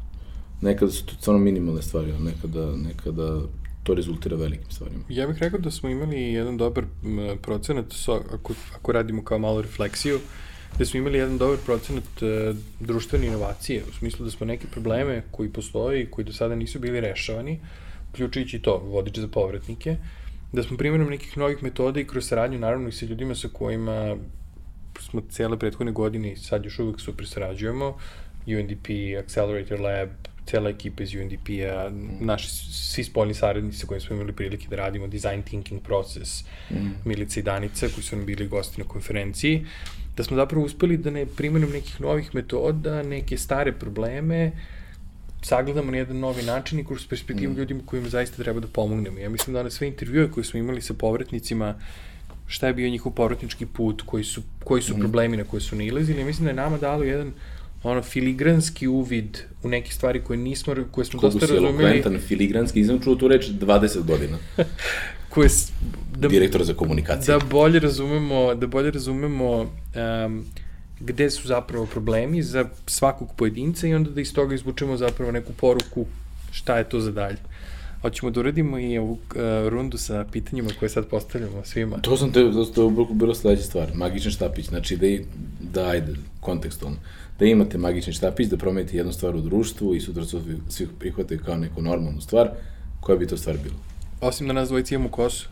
Nekada 0.62 0.92
su 0.92 1.06
to 1.06 1.14
stvarno 1.14 1.42
minimalne 1.42 1.82
stvari, 1.82 2.12
ali 2.12 2.24
nekada, 2.24 2.76
nekada 2.76 3.40
to 3.82 3.94
rezultira 3.94 4.36
velikim 4.36 4.70
stvarima. 4.70 5.04
Ja 5.08 5.26
bih 5.26 5.38
rekao 5.38 5.58
da 5.60 5.70
smo 5.70 5.88
imali 5.88 6.22
jedan 6.22 6.56
dobar 6.56 6.84
procenat, 7.42 7.92
so, 7.92 8.20
ako, 8.32 8.54
ako 8.74 8.92
radimo 8.92 9.24
kao 9.24 9.38
malo 9.38 9.62
refleksiju, 9.62 10.20
da 10.78 10.84
smo 10.84 10.98
imali 10.98 11.18
jedan 11.18 11.38
dobar 11.38 11.58
procenat 11.66 12.22
uh, 12.22 12.56
društvene 12.80 13.26
inovacije, 13.26 13.82
u 13.90 13.92
smislu 13.92 14.24
da 14.24 14.30
smo 14.30 14.46
neke 14.46 14.66
probleme 14.66 15.22
koji 15.30 15.48
postoji, 15.48 16.06
koji 16.10 16.24
do 16.24 16.32
sada 16.32 16.54
nisu 16.54 16.78
bili 16.78 17.00
rešavani, 17.00 17.60
uključujući 18.12 18.58
to, 18.58 18.78
vodič 18.78 19.18
za 19.18 19.28
povratnike, 19.28 19.96
da 20.52 20.62
smo 20.62 20.76
primjerom 20.76 21.10
nekih 21.10 21.38
novih 21.38 21.62
metoda 21.62 22.00
i 22.00 22.04
kroz 22.04 22.28
saradnju 22.28 22.58
naravno 22.58 22.88
i 22.88 22.92
sa 22.92 23.06
ljudima 23.06 23.34
sa 23.34 23.48
kojima 23.52 24.16
smo 25.00 25.20
cijele 25.30 25.58
prethodne 25.58 25.92
godine 25.92 26.32
i 26.32 26.36
sad 26.36 26.64
još 26.64 26.78
uvek 26.78 27.00
super 27.00 27.26
sarađujemo, 27.26 27.96
UNDP, 28.46 28.86
Accelerator 29.18 29.80
Lab, 29.80 30.08
cela 30.46 30.70
ekipa 30.70 31.02
iz 31.02 31.14
UNDP-a, 31.14 31.90
mm. 31.90 32.26
naši 32.26 32.48
svi 32.72 33.04
spoljni 33.04 33.34
saradnici 33.34 33.78
sa 33.78 33.86
kojima 33.86 34.00
smo 34.00 34.16
imali 34.16 34.32
prilike 34.32 34.68
da 34.68 34.76
radimo, 34.76 35.06
design 35.06 35.42
thinking 35.42 35.82
process, 35.82 36.44
mm. 36.70 36.90
Milica 37.04 37.40
i 37.40 37.42
Danica, 37.42 37.88
koji 37.88 38.04
su 38.04 38.16
nam 38.16 38.26
bili 38.26 38.48
gosti 38.48 38.80
na 38.80 38.88
konferenciji, 38.88 39.66
da 40.16 40.24
smo 40.24 40.36
zapravo 40.36 40.64
uspeli 40.64 40.96
da 40.96 41.10
ne 41.10 41.26
primjenom 41.26 41.70
nekih 41.70 42.00
novih 42.00 42.34
metoda, 42.34 43.02
neke 43.02 43.38
stare 43.38 43.72
probleme, 43.72 44.52
sagledamo 45.42 45.90
na 45.90 45.96
jedan 45.96 46.18
novi 46.18 46.42
način 46.42 46.78
i 46.78 46.84
kroz 46.84 47.06
perspektivu 47.06 47.52
mm. 47.52 47.56
ljudima 47.56 47.80
kojima 47.86 48.08
zaista 48.08 48.42
treba 48.42 48.60
da 48.60 48.66
pomognemo. 48.66 49.18
Ja 49.18 49.30
mislim 49.30 49.54
da 49.54 49.62
na 49.62 49.70
sve 49.70 49.88
intervjue 49.88 50.30
koje 50.30 50.44
smo 50.44 50.58
imali 50.58 50.82
sa 50.82 50.94
povratnicima, 50.94 51.74
šta 52.46 52.66
je 52.66 52.74
bio 52.74 52.90
njihov 52.90 53.12
povratnički 53.12 53.66
put, 53.66 54.02
koji 54.06 54.24
su, 54.24 54.42
koji 54.64 54.82
su 54.82 54.96
mm. 54.96 55.00
problemi 55.00 55.36
na 55.36 55.44
koje 55.44 55.60
su 55.60 55.76
nailazili, 55.76 56.24
mislim 56.24 56.44
da 56.44 56.50
je 56.50 56.56
nama 56.56 56.78
dalo 56.78 57.04
jedan 57.04 57.32
ono 57.82 58.02
filigranski 58.02 58.88
uvid 58.88 59.38
u 59.62 59.68
neke 59.68 59.92
stvari 59.92 60.20
koje 60.24 60.36
nismo 60.36 60.74
koje 60.90 61.04
smo 61.04 61.20
Kogu 61.20 61.32
dosta 61.32 61.54
razumeli. 61.54 62.02
Kogu 62.02 62.18
si 62.18 62.26
filigranski, 62.26 62.80
nisam 62.80 63.00
čuo 63.00 63.14
tu 63.14 63.28
reč 63.28 63.46
20 63.48 64.04
godina. 64.04 64.38
koje 65.34 65.48
da 66.18 66.28
direktor 66.28 66.64
za 66.64 66.74
komunikaciju. 66.74 67.38
Da 67.38 67.44
bolje 67.44 67.80
razumemo, 67.80 68.54
da 68.54 68.66
bolje 68.66 68.90
razumemo 68.90 69.60
um, 69.60 70.44
gde 71.00 71.30
su 71.30 71.48
zapravo 71.48 71.86
problemi 71.86 72.42
za 72.42 72.64
svakog 72.86 73.28
pojedinca 73.36 73.86
i 73.86 73.94
onda 73.94 74.10
da 74.10 74.20
iz 74.20 74.34
toga 74.34 74.54
izvučemo 74.54 74.96
zapravo 74.96 75.32
neku 75.32 75.52
poruku 75.52 76.06
šta 76.50 76.78
je 76.78 76.88
to 76.88 77.00
za 77.00 77.10
dalje. 77.10 77.36
Hoćemo 78.02 78.30
da 78.30 78.40
uradimo 78.40 78.78
i 78.78 78.98
ovu 78.98 79.12
uh, 79.12 79.18
rundu 79.68 79.98
sa 79.98 80.24
pitanjima 80.32 80.70
koje 80.78 80.88
sad 80.88 81.06
postavljamo 81.06 81.64
svima. 81.64 81.98
To 82.00 82.16
sam 82.16 82.32
te, 82.32 82.52
to, 82.52 82.64
to 82.64 82.84
je 82.84 83.06
bilo 83.12 83.34
sledeća 83.34 83.62
stvar, 83.62 83.88
magičan 83.94 84.32
štapić, 84.32 84.68
znači 84.68 84.96
da, 84.96 85.06
da 85.60 85.88
ajde, 85.88 86.14
kontekstualno 86.40 86.98
da 87.42 87.46
imate 87.46 87.78
magični 87.78 88.12
štapić, 88.12 88.48
da 88.48 88.56
promenite 88.56 88.96
jednu 88.96 89.12
stvar 89.12 89.36
u 89.36 89.40
društvu 89.40 89.94
i 89.94 90.00
sutra 90.00 90.24
su 90.24 90.40
svi 90.68 90.88
prihvataju 90.98 91.40
kao 91.44 91.56
neku 91.56 91.82
normalnu 91.82 92.20
stvar, 92.20 92.50
koja 93.00 93.18
bi 93.18 93.26
to 93.26 93.36
stvar 93.36 93.56
bila? 93.62 93.74
Osim 94.20 94.46
da 94.46 94.52
nas 94.52 94.68
dvojici 94.68 94.94
imamo 94.94 95.10
kosu. 95.10 95.48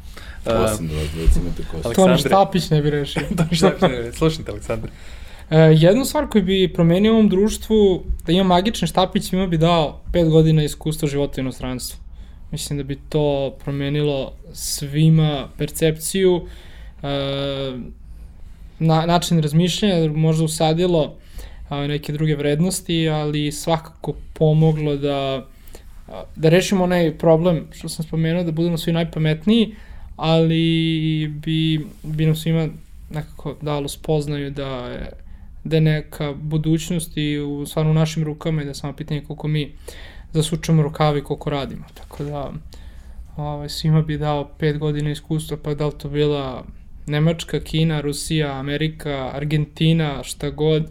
Osim 0.47 0.88
da 0.88 0.95
nas 0.95 1.09
dvojici 1.14 1.41
imate 1.41 1.62
kosu. 1.70 1.95
To 1.95 2.09
ni 2.09 2.18
štapić 2.18 2.70
ne 2.70 2.82
bi 2.82 2.91
rešio. 2.91 3.22
to 3.36 3.45
ni 3.51 3.57
štapić 3.57 3.82
ne 3.82 3.88
bi 3.88 3.97
rešio. 3.97 4.12
Slušajte, 4.12 4.51
Aleksandar. 4.51 4.91
Uh, 4.91 5.57
jednu 5.82 6.05
stvar 6.05 6.28
koju 6.28 6.45
bi 6.45 6.72
promenio 6.74 7.12
u 7.12 7.14
ovom 7.14 7.28
društvu, 7.28 8.03
da 8.26 8.32
ima 8.32 8.45
magični 8.45 8.88
štapić, 8.88 9.24
svima 9.24 9.47
bi 9.47 9.59
dao 9.59 10.01
pet 10.12 10.28
godina 10.28 10.64
iskustva 10.64 11.09
života 11.09 11.41
u 11.41 11.41
inostranstvu. 11.41 11.99
Mislim 12.51 12.78
da 12.78 12.84
bi 12.84 12.99
to 13.09 13.57
promenilo 13.64 14.32
svima 14.53 15.49
percepciju, 15.59 16.34
uh, 16.36 17.11
na, 18.78 19.07
način 19.07 19.43
razmišljanja, 19.43 20.12
možda 20.12 20.45
usadilo 20.45 21.16
a, 21.70 21.86
neke 21.86 22.12
druge 22.12 22.36
vrednosti, 22.36 23.08
ali 23.08 23.52
svakako 23.52 24.14
pomoglo 24.32 24.96
da, 24.96 25.46
da 26.36 26.48
rešimo 26.48 26.84
onaj 26.84 27.18
problem 27.18 27.66
što 27.72 27.88
sam 27.88 28.04
spomenuo, 28.04 28.44
da 28.44 28.52
budemo 28.52 28.78
svi 28.78 28.92
najpametniji, 28.92 29.74
ali 30.16 31.28
bi, 31.28 31.86
bi 32.02 32.26
nam 32.26 32.36
svima 32.36 32.68
nekako 33.10 33.56
dalo 33.62 33.88
spoznaju 33.88 34.50
da 34.50 34.98
da 35.64 35.76
je 35.76 35.80
neka 35.80 36.32
budućnost 36.32 37.16
i 37.16 37.38
u, 37.38 37.66
stvarno 37.66 37.90
u 37.90 37.94
našim 37.94 38.24
rukama 38.24 38.62
i 38.62 38.64
da 38.64 38.74
samo 38.74 38.92
pitanje 38.92 39.22
koliko 39.26 39.48
mi 39.48 39.72
zasučemo 40.32 40.82
rukavi 40.82 41.18
i 41.18 41.22
koliko 41.22 41.50
radimo. 41.50 41.84
Tako 41.94 42.24
da 42.24 42.52
ovaj, 43.36 43.68
svima 43.68 44.02
bi 44.02 44.18
dao 44.18 44.50
pet 44.58 44.78
godina 44.78 45.10
iskustva, 45.10 45.56
pa 45.62 45.74
da 45.74 45.86
li 45.86 45.92
to 45.98 46.08
bila 46.08 46.64
Nemačka, 47.06 47.60
Kina, 47.60 48.00
Rusija, 48.00 48.58
Amerika, 48.58 49.30
Argentina, 49.34 50.22
šta 50.22 50.50
god, 50.50 50.90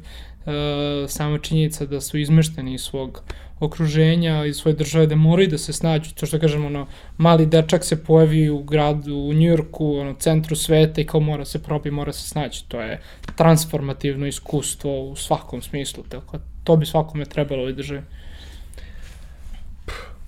sama 1.08 1.38
činjenica 1.38 1.86
da 1.86 2.02
su 2.02 2.18
izmešteni 2.18 2.74
iz 2.74 2.82
svog 2.82 3.24
okruženja 3.60 4.46
i 4.46 4.54
svoje 4.54 4.76
države 4.76 5.08
da 5.08 5.16
moraju 5.16 5.48
da 5.48 5.58
se 5.58 5.74
snađu, 5.74 6.14
to 6.16 6.26
što 6.26 6.40
kažemo, 6.40 6.68
ono, 6.68 6.88
mali 7.18 7.46
dečak 7.46 7.86
se 7.86 8.04
pojavi 8.04 8.50
u 8.50 8.64
gradu, 8.64 9.16
u 9.16 9.34
Njujorku, 9.34 9.98
ono, 9.98 10.14
centru 10.14 10.56
sveta 10.56 11.02
i 11.02 11.06
kao 11.06 11.20
mora 11.20 11.46
se 11.46 11.64
probi, 11.64 11.92
mora 11.92 12.14
se 12.14 12.30
snaći. 12.30 12.66
To 12.68 12.82
je 12.82 13.02
transformativno 13.36 14.28
iskustvo 14.28 15.02
u 15.02 15.16
svakom 15.16 15.62
smislu, 15.62 16.04
tako 16.10 16.38
to 16.64 16.76
bi 16.76 16.86
svakome 16.86 17.26
trebalo 17.26 17.62
ovoj 17.62 17.74
državi. 17.74 18.02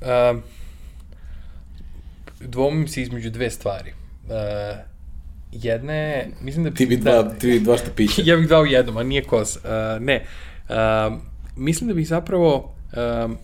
Um, 0.01 0.43
dvomim 2.39 2.87
se 2.87 3.01
između 3.01 3.29
dve 3.29 3.49
stvari. 3.49 3.93
Uh, 4.25 4.90
jedna 5.51 5.93
je, 5.93 6.31
mislim 6.41 6.63
da... 6.63 6.71
Ti 6.71 6.85
bi 6.85 6.97
dva, 6.97 7.23
da, 7.23 7.29
ti 7.29 7.47
bi 7.47 7.59
dva 7.59 7.77
što 7.77 7.91
piće. 7.95 8.21
ja 8.29 8.37
bih 8.37 8.47
dva 8.47 8.61
u 8.61 8.65
jednom, 8.65 8.97
a 8.97 9.03
nije 9.03 9.23
kos. 9.23 9.55
Uh, 9.55 9.61
ne. 10.01 10.25
Uh, 10.69 10.75
mislim 11.55 11.87
da 11.87 11.93
bih 11.93 12.07
zapravo 12.07 12.73
um, 13.25 13.37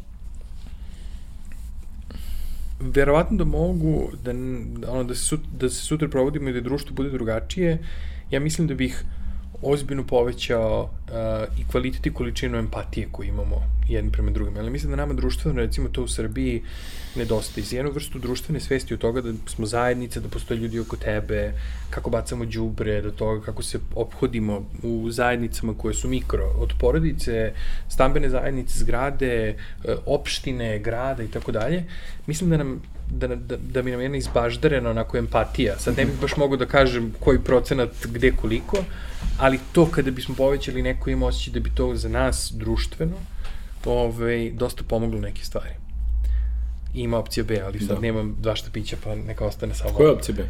verovatno 2.79 3.37
da 3.37 3.43
mogu 3.43 4.09
da, 4.23 4.31
ono, 4.91 5.03
da, 5.03 5.15
se, 5.15 5.37
da 5.59 5.69
se 5.69 5.75
sutra 5.75 6.07
provodimo 6.07 6.49
i 6.49 6.53
da 6.53 6.61
društvo 6.61 6.95
bude 6.95 7.09
drugačije, 7.09 7.77
ja 8.31 8.39
mislim 8.39 8.67
da 8.67 8.73
bih 8.73 9.03
ozbiljno 9.61 10.03
povećao 10.03 10.81
uh, 10.83 11.59
i 11.59 11.67
kvalitet 11.71 12.05
i 12.05 12.13
količinu 12.13 12.57
empatije 12.57 13.07
koju 13.11 13.27
imamo 13.27 13.63
jedni 13.87 14.11
prema 14.11 14.31
drugim. 14.31 14.57
Ali 14.57 14.69
mislim 14.69 14.89
da 14.89 14.95
nama 14.95 15.13
društveno, 15.13 15.61
recimo 15.61 15.89
to 15.89 16.03
u 16.03 16.07
Srbiji, 16.07 16.63
nedostaje. 17.15 17.61
Iz 17.61 17.73
jednog 17.73 17.93
vrstu 17.93 18.19
društvene 18.19 18.59
svesti 18.59 18.93
od 18.93 18.99
toga 18.99 19.21
da 19.21 19.33
smo 19.45 19.65
zajednice, 19.65 20.19
da 20.19 20.29
postoje 20.29 20.57
ljudi 20.57 20.79
oko 20.79 20.97
tebe, 20.97 21.53
kako 21.89 22.09
bacamo 22.09 22.45
đubre, 22.45 23.01
do 23.01 23.11
toga 23.11 23.45
kako 23.45 23.63
se 23.63 23.79
obhodimo 23.95 24.65
u 24.83 25.11
zajednicama 25.11 25.73
koje 25.77 25.93
su 25.93 26.07
mikro, 26.07 26.53
od 26.57 26.73
porodice, 26.79 27.53
stambene 27.89 28.29
zajednice, 28.29 28.79
zgrade, 28.79 29.33
e, 29.33 29.55
opštine, 30.05 30.79
grada 30.79 31.23
i 31.23 31.27
tako 31.27 31.51
dalje. 31.51 31.83
Mislim 32.27 32.49
da 32.49 32.57
nam 32.57 32.81
da, 33.09 33.27
da, 33.27 33.57
da 33.57 33.81
mi 33.81 33.91
nam 33.91 34.01
jedna 34.01 34.17
izbaždarena 34.17 34.89
onako 34.89 35.17
empatija. 35.17 35.79
Sad 35.79 35.97
ne 35.97 36.05
bih 36.05 36.15
baš 36.21 36.37
mogu 36.37 36.57
da 36.57 36.65
kažem 36.65 37.13
koji 37.19 37.39
procenat 37.39 37.89
gde 38.05 38.31
koliko, 38.31 38.77
ali 39.39 39.59
to 39.71 39.85
kada 39.91 40.11
bismo 40.11 40.35
povećali 40.35 40.81
neko 40.81 41.09
ima 41.09 41.25
osjećaj 41.25 41.53
da 41.53 41.59
bi 41.59 41.69
to 41.75 41.95
za 41.95 42.09
nas 42.09 42.53
društveno 42.55 43.15
ovaj, 43.87 44.51
dosta 44.51 44.83
pomoglo 44.87 45.19
neke 45.19 45.45
stvari. 45.45 45.69
Ima 46.93 47.17
opcija 47.17 47.43
B, 47.43 47.61
ali 47.65 47.79
sad 47.79 47.95
da. 47.95 47.99
nemam 47.99 48.35
dva 48.39 48.55
štapića, 48.55 48.97
pa 49.03 49.15
neka 49.15 49.45
ostane 49.45 49.73
samo... 49.73 49.93
Koja 49.93 50.07
je 50.07 50.13
opcija 50.13 50.35
B? 50.35 50.43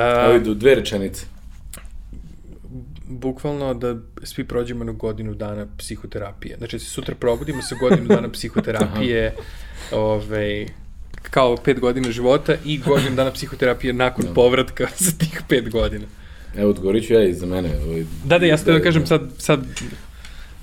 A, 0.00 0.26
Ovi 0.28 0.40
do 0.40 0.54
dve 0.54 0.74
rečenice. 0.74 1.26
Bukvalno 3.08 3.74
da 3.74 3.96
svi 4.22 4.44
prođemo 4.44 4.84
na 4.84 4.92
godinu 4.92 5.34
dana 5.34 5.66
psihoterapije. 5.78 6.56
Znači, 6.56 6.76
da 6.76 6.80
sutra 6.80 7.14
probudimo 7.14 7.62
sa 7.62 7.74
godinu 7.80 8.08
dana 8.08 8.32
psihoterapije, 8.36 9.34
ovaj, 9.92 10.66
kao 11.22 11.56
pet 11.56 11.80
godina 11.80 12.10
života 12.10 12.56
i 12.64 12.78
godinu 12.78 13.16
dana 13.16 13.30
psihoterapije 13.30 13.92
nakon 13.92 14.24
no. 14.24 14.28
Da. 14.28 14.34
povratka 14.34 14.88
za 15.06 15.10
tih 15.10 15.42
pet 15.48 15.70
godina. 15.70 16.04
Evo, 16.56 16.70
odgovorit 16.70 17.06
ću 17.06 17.12
ja 17.12 17.24
i 17.24 17.34
za 17.34 17.46
mene. 17.46 17.70
Ovaj, 17.86 18.04
da, 18.24 18.38
da, 18.38 18.46
ja 18.46 18.58
ste 18.58 18.72
da, 18.72 18.78
da 18.78 18.84
kažem 18.84 19.06
sad... 19.06 19.22
sad... 19.38 19.60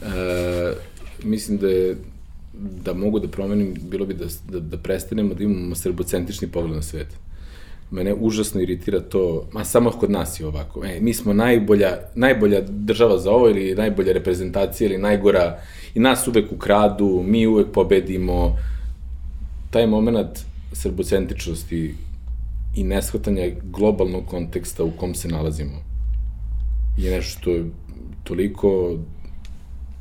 E, 0.02 0.74
mislim 1.24 1.58
da 1.58 1.68
je 1.68 1.96
da 2.62 2.94
mogu 2.94 3.20
da 3.20 3.28
promenim, 3.28 3.74
bilo 3.82 4.06
bi 4.06 4.14
da, 4.14 4.26
da, 4.50 4.60
da 4.60 4.78
prestanemo 4.78 5.34
da 5.34 5.44
imamo 5.44 5.76
srbocentrični 5.76 6.48
pogled 6.48 6.76
na 6.76 6.82
svet. 6.82 7.08
Mene 7.92 8.14
užasno 8.14 8.62
iritira 8.62 9.00
to, 9.00 9.48
ma 9.52 9.64
samo 9.64 9.92
kod 9.92 10.12
nas 10.12 10.40
je 10.40 10.46
ovako, 10.46 10.86
e, 10.86 11.00
mi 11.02 11.14
smo 11.14 11.34
najbolja, 11.34 11.98
najbolja 12.16 12.62
država 12.62 13.18
za 13.18 13.32
ovo 13.32 13.50
ili 13.50 13.76
najbolja 13.76 14.14
reprezentacija 14.14 14.90
ili 14.90 14.98
najgora 14.98 15.60
i 15.96 16.00
nas 16.00 16.28
uvek 16.28 16.52
ukradu, 16.52 17.24
mi 17.28 17.48
uvek 17.48 17.68
pobedimo. 17.74 18.58
Taj 19.70 19.88
moment 19.88 20.40
srbocentričnosti 20.72 21.96
i 22.76 22.84
neshvatanja 22.84 23.52
globalnog 23.64 24.26
konteksta 24.26 24.84
u 24.84 24.92
kom 24.92 25.16
se 25.16 25.28
nalazimo 25.28 25.88
je 26.98 27.12
nešto 27.12 27.40
što 27.40 27.52
je 27.52 27.66
toliko 28.24 28.98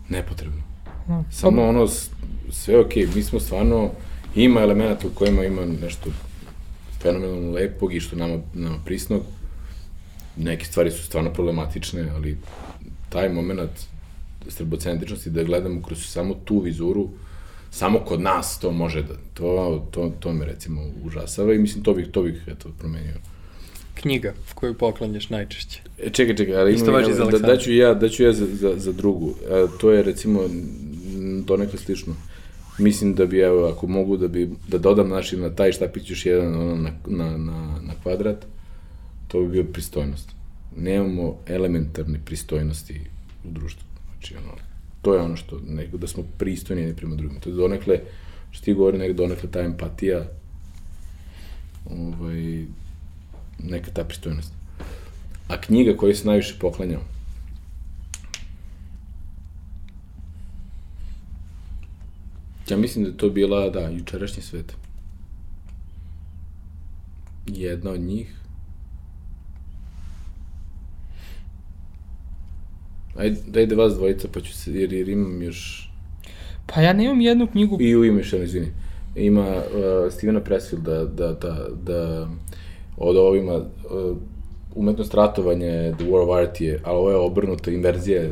nepotrebno. 0.08 0.62
No. 1.08 1.24
Samo 1.30 1.62
ono, 1.62 1.88
sve 2.50 2.80
ok, 2.80 2.94
mi 3.14 3.22
smo 3.22 3.40
stvarno, 3.40 3.90
ima 4.34 4.60
elemenata 4.60 5.06
u 5.06 5.10
kojima 5.10 5.44
ima 5.44 5.64
nešto 5.82 6.10
fenomenalno 7.02 7.52
lepog 7.52 7.94
i 7.94 8.00
što 8.00 8.16
nama, 8.16 8.38
nama 8.54 8.78
prisnog. 8.84 9.22
Neke 10.36 10.64
stvari 10.64 10.90
su 10.90 11.02
stvarno 11.02 11.32
problematične, 11.32 12.10
ali 12.14 12.38
taj 13.08 13.28
moment 13.28 13.70
srbocentričnosti 14.48 15.30
da 15.30 15.42
gledamo 15.42 15.82
kroz 15.82 16.06
samo 16.06 16.34
tu 16.44 16.60
vizuru, 16.60 17.08
samo 17.70 17.98
kod 17.98 18.20
nas 18.20 18.58
to 18.60 18.70
može 18.70 19.02
da, 19.02 19.14
to, 19.34 19.86
to, 19.90 20.12
to 20.20 20.32
me 20.32 20.44
recimo 20.44 20.82
užasava 21.04 21.54
i 21.54 21.58
mislim 21.58 21.84
to 21.84 21.94
bih, 21.94 22.06
to 22.12 22.22
bih 22.22 22.42
eto, 22.46 22.68
promenio. 22.78 23.14
Knjiga 23.94 24.32
koju 24.54 24.74
poklanjaš 24.74 25.30
najčešće. 25.30 25.80
E, 25.98 26.10
čekaj, 26.10 26.36
čekaj, 26.36 26.56
ali 26.56 26.74
Isto 26.74 26.90
imam, 26.90 27.02
ja, 27.02 27.30
da, 27.30 27.38
da 27.38 27.56
ću 27.56 27.72
ja, 27.72 27.94
da 27.94 28.08
ću 28.08 28.22
ja 28.22 28.32
za, 28.32 28.46
za, 28.46 28.72
za 28.76 28.92
drugu. 28.92 29.34
E, 29.50 29.66
to 29.80 29.90
je 29.90 30.02
recimo 30.02 30.40
donekle 31.44 31.78
slično. 31.78 32.14
Mislim 32.78 33.14
da 33.14 33.26
bi, 33.26 33.38
evo, 33.38 33.68
ako 33.68 33.86
mogu 33.86 34.16
da 34.16 34.28
bi, 34.28 34.50
da 34.68 34.78
dodam 34.78 35.08
naši 35.08 35.36
na 35.36 35.50
taj 35.50 35.72
štapić 35.72 36.10
još 36.10 36.26
jedan 36.26 36.54
ono, 36.54 36.76
na, 36.76 36.90
na, 37.06 37.36
na, 37.36 37.80
na 37.82 37.92
kvadrat, 38.02 38.46
to 39.28 39.40
bi 39.40 39.48
bio 39.48 39.64
pristojnost. 39.64 40.28
Nemamo 40.76 41.36
elementarne 41.46 42.20
pristojnosti 42.24 43.00
u 43.44 43.50
društvu. 43.50 43.82
Znači, 44.12 44.34
ono, 44.36 44.65
to 45.06 45.14
je 45.14 45.20
ono 45.20 45.36
što, 45.36 45.60
nego 45.68 45.98
da 45.98 46.06
smo 46.06 46.22
pristojni 46.38 46.82
jedni 46.82 46.96
prema 46.96 47.14
drugim. 47.14 47.40
To 47.40 47.50
je 47.50 47.54
donekle, 47.54 48.00
što 48.50 48.64
ti 48.64 48.74
govori, 48.74 48.98
nek 48.98 49.12
donekle 49.12 49.50
ta 49.50 49.60
empatija, 49.60 50.24
ovaj, 51.90 52.64
neka 53.58 53.90
ta 53.90 54.04
pristojnost. 54.04 54.52
A 55.48 55.60
knjiga 55.60 55.96
koju 55.96 56.14
se 56.14 56.26
najviše 56.26 56.54
poklanjao, 56.60 57.02
Ja 62.70 62.76
mislim 62.76 63.04
da 63.04 63.10
je 63.10 63.16
to 63.16 63.28
bila, 63.30 63.70
da, 63.70 63.88
jučerašnji 63.88 64.42
svet. 64.42 64.72
Jedna 67.46 67.90
od 67.90 68.00
njih. 68.00 68.34
Ajde, 73.18 73.40
dajde 73.46 73.74
vas 73.74 73.94
dvojica, 73.94 74.28
pa 74.32 74.40
ću 74.40 74.52
se, 74.52 74.72
jer, 74.72 74.92
jer 74.92 75.08
imam 75.08 75.42
još... 75.42 75.90
Pa 76.66 76.80
ja 76.80 76.92
nemam 76.92 77.20
jednu 77.20 77.46
knjigu. 77.46 77.76
I 77.80 77.96
u 77.96 78.04
ime 78.04 78.22
što, 78.22 78.36
izvini. 78.36 78.66
Ima 79.14 79.56
uh, 79.56 80.12
Stevena 80.12 80.40
Pressfielda, 80.40 81.04
da, 81.04 81.32
da, 81.32 81.66
da, 81.82 82.28
od 82.96 83.16
ovima, 83.16 83.54
uh, 83.54 84.16
umetnost 84.74 85.14
ratovanje, 85.14 85.94
The 85.98 86.06
War 86.06 86.22
of 86.22 86.36
Art 86.36 86.60
je, 86.60 86.80
ali 86.84 86.98
ovo 86.98 87.10
je 87.10 87.16
obrnuto, 87.16 87.70
inverzija 87.70 88.22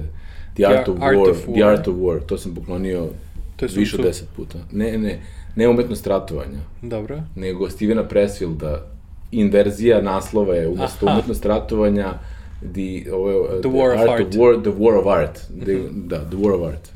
The 0.54 0.66
Art, 0.66 0.88
of, 0.88 0.96
Art 1.00 1.16
war, 1.16 1.30
of 1.30 1.48
War, 1.48 1.54
The 1.54 1.64
Art 1.64 1.88
of 1.88 1.96
War, 1.96 2.20
to 2.26 2.38
sam 2.38 2.54
poklonio 2.54 3.08
To 3.56 3.64
je 3.64 3.70
više 3.76 3.96
od 3.96 4.02
deset 4.02 4.28
puta. 4.36 4.58
Ne, 4.72 4.98
ne, 4.98 5.20
ne 5.56 5.68
umetnost 5.68 6.06
ratovanja. 6.06 6.58
Dobro. 6.82 7.22
Nego 7.36 7.70
Stevena 7.70 8.08
Pressfielda, 8.08 8.86
inverzija 9.30 10.02
naslova 10.02 10.54
je 10.54 10.68
umesto 10.68 11.06
Aha. 11.06 11.14
umetnost 11.14 11.44
ratovanja 11.44 12.12
the, 12.60 12.80
je, 12.80 13.04
the, 13.04 13.60
the 13.62 13.68
War 13.68 13.94
of 13.94 14.00
Art. 14.00 14.20
Of 14.20 14.36
war, 14.36 14.62
the 14.62 14.70
War 14.70 14.94
of 14.94 15.06
Art. 15.06 15.34
The, 15.64 15.72
mm 15.72 15.88
-hmm. 15.88 16.08
Da, 16.08 16.30
The 16.30 16.36
War 16.36 16.52
of 16.52 16.68
Art. 16.72 16.92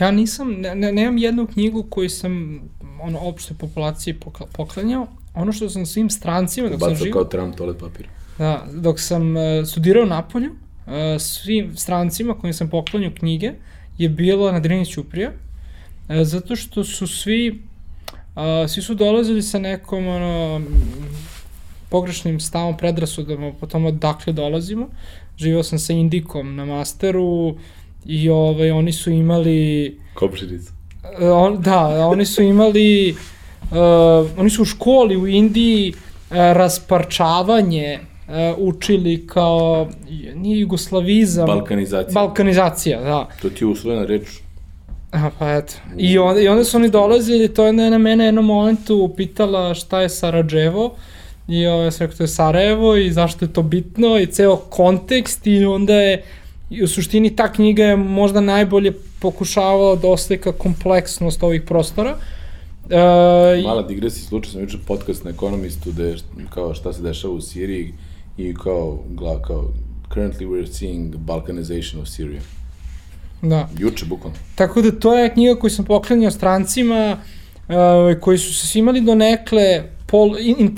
Ja 0.00 0.10
nisam, 0.10 0.50
ne, 0.50 0.74
ne, 0.74 0.92
nemam 0.92 1.18
jednu 1.18 1.46
knjigu 1.46 1.82
koju 1.82 2.10
sam 2.10 2.60
ono, 3.02 3.18
opšte 3.18 3.54
populaciji 3.54 4.16
poklanjao. 4.52 5.06
Ono 5.34 5.52
što 5.52 5.70
sam 5.70 5.86
svim 5.86 6.10
strancima, 6.10 6.68
dok 6.68 6.80
Bacao 6.80 6.96
sam 6.96 7.04
živo... 7.04 7.12
kao 7.12 7.24
Trump 7.24 7.56
toalet 7.56 7.78
papir. 7.78 8.06
Da, 8.38 8.66
dok 8.72 9.00
sam 9.00 9.36
uh, 9.36 9.42
studirao 9.66 10.04
na 10.04 10.22
polju, 10.22 10.50
uh, 10.50 10.92
svim 11.18 11.76
strancima 11.76 12.34
kojim 12.34 12.54
sam 12.54 12.68
poklanjao 12.68 13.10
knjige, 13.18 13.48
uh, 13.48 13.56
je 13.98 14.08
bilo 14.08 14.52
na 14.52 14.60
Drini 14.60 14.86
Ćuprija, 14.86 15.32
e, 16.08 16.24
zato 16.24 16.56
što 16.56 16.84
su 16.84 17.06
svi, 17.06 17.62
a, 18.34 18.68
svi 18.68 18.82
su 18.82 18.94
dolazili 18.94 19.42
sa 19.42 19.58
nekom 19.58 20.06
ono, 20.06 20.60
pogrešnim 21.90 22.40
stavom, 22.40 22.76
predrasudama 22.76 23.52
po 23.60 23.66
tome 23.66 23.88
odakle 23.88 24.32
dolazimo. 24.32 24.88
Živio 25.36 25.62
sam 25.62 25.78
sa 25.78 25.92
Indikom 25.92 26.56
na 26.56 26.64
masteru 26.64 27.54
i 28.04 28.30
ovaj, 28.30 28.70
oni 28.70 28.92
su 28.92 29.10
imali... 29.10 29.98
Kopširicu. 30.14 30.72
E, 31.20 31.30
on, 31.30 31.62
da, 31.62 32.06
oni 32.06 32.26
su 32.26 32.42
imali... 32.42 33.16
Uh, 33.70 34.40
oni 34.40 34.50
su 34.50 34.62
u 34.62 34.64
školi 34.64 35.16
u 35.16 35.26
Indiji 35.26 35.92
uh, 35.92 36.36
rasparčavanje 36.36 37.98
uh, 37.98 38.34
učili 38.58 39.26
kao, 39.26 39.88
nije 40.34 40.60
jugoslavizam. 40.60 41.46
Balkanizacija. 41.46 42.14
Balkanizacija, 42.14 43.00
da. 43.00 43.28
To 43.42 43.50
ti 43.50 43.64
je 43.64 43.68
usvojena 43.68 44.04
reč. 44.04 44.28
Aha, 45.10 45.30
pa 45.38 45.54
eto. 45.54 45.74
I 45.96 46.18
onda, 46.18 46.40
I 46.40 46.48
onda 46.48 46.64
su 46.64 46.76
oni 46.76 46.90
dolazili, 46.90 47.54
to 47.54 47.66
je 47.66 47.72
na 47.72 47.98
mene 47.98 48.24
jednom 48.24 48.44
momentu 48.44 49.14
pitala 49.16 49.74
šta 49.74 50.00
je 50.00 50.08
Sarajevo. 50.08 50.94
I 51.48 51.66
ovo, 51.66 51.82
ja 51.82 51.90
sam 51.90 52.06
rekao, 52.06 52.16
to 52.16 52.22
je 52.22 52.28
Sarajevo 52.28 52.96
i 52.96 53.12
zašto 53.12 53.44
je 53.44 53.52
to 53.52 53.62
bitno 53.62 54.18
i 54.18 54.26
ceo 54.26 54.56
kontekst 54.56 55.46
i 55.46 55.64
onda 55.64 55.94
je 55.94 56.22
I 56.70 56.82
u 56.82 56.88
suštini 56.88 57.36
ta 57.36 57.52
knjiga 57.52 57.84
je 57.84 57.96
možda 57.96 58.40
najbolje 58.40 58.92
pokušavala 59.20 59.96
da 59.96 60.08
oslika 60.08 60.52
kompleksnost 60.52 61.42
ovih 61.42 61.62
prostora. 61.62 62.16
Uh, 62.84 63.64
Mala 63.64 63.82
digresi, 63.82 64.24
slučaj 64.24 64.52
sam 64.52 64.60
jučer 64.60 64.80
podcast 64.86 65.24
na 65.24 65.30
ekonomistu 65.30 65.92
da 65.92 66.04
je 66.04 66.16
kao 66.50 66.74
šta 66.74 66.92
se 66.92 67.02
dešava 67.02 67.34
u 67.34 67.40
Siriji 67.40 67.94
i 68.38 68.54
kao, 68.54 68.98
gla, 69.10 69.42
kao 69.42 69.72
currently 70.14 70.46
we're 70.46 70.72
seeing 70.72 71.16
balkanization 71.16 72.02
of 72.02 72.08
Syria. 72.08 72.40
Da. 73.42 73.68
Juče, 73.78 74.06
bukvalno. 74.06 74.38
Tako 74.54 74.82
da 74.82 74.92
to 74.92 75.14
je 75.14 75.32
knjiga 75.32 75.60
koju 75.60 75.70
sam 75.70 75.84
poklanjao 75.84 76.30
strancima, 76.30 77.16
uh, 77.68 78.20
koji 78.20 78.38
su 78.38 78.54
se 78.54 78.78
imali 78.78 79.00
do 79.00 79.14
nekle 79.14 79.82
pol, 80.06 80.36
in, 80.38 80.56
in, 80.58 80.76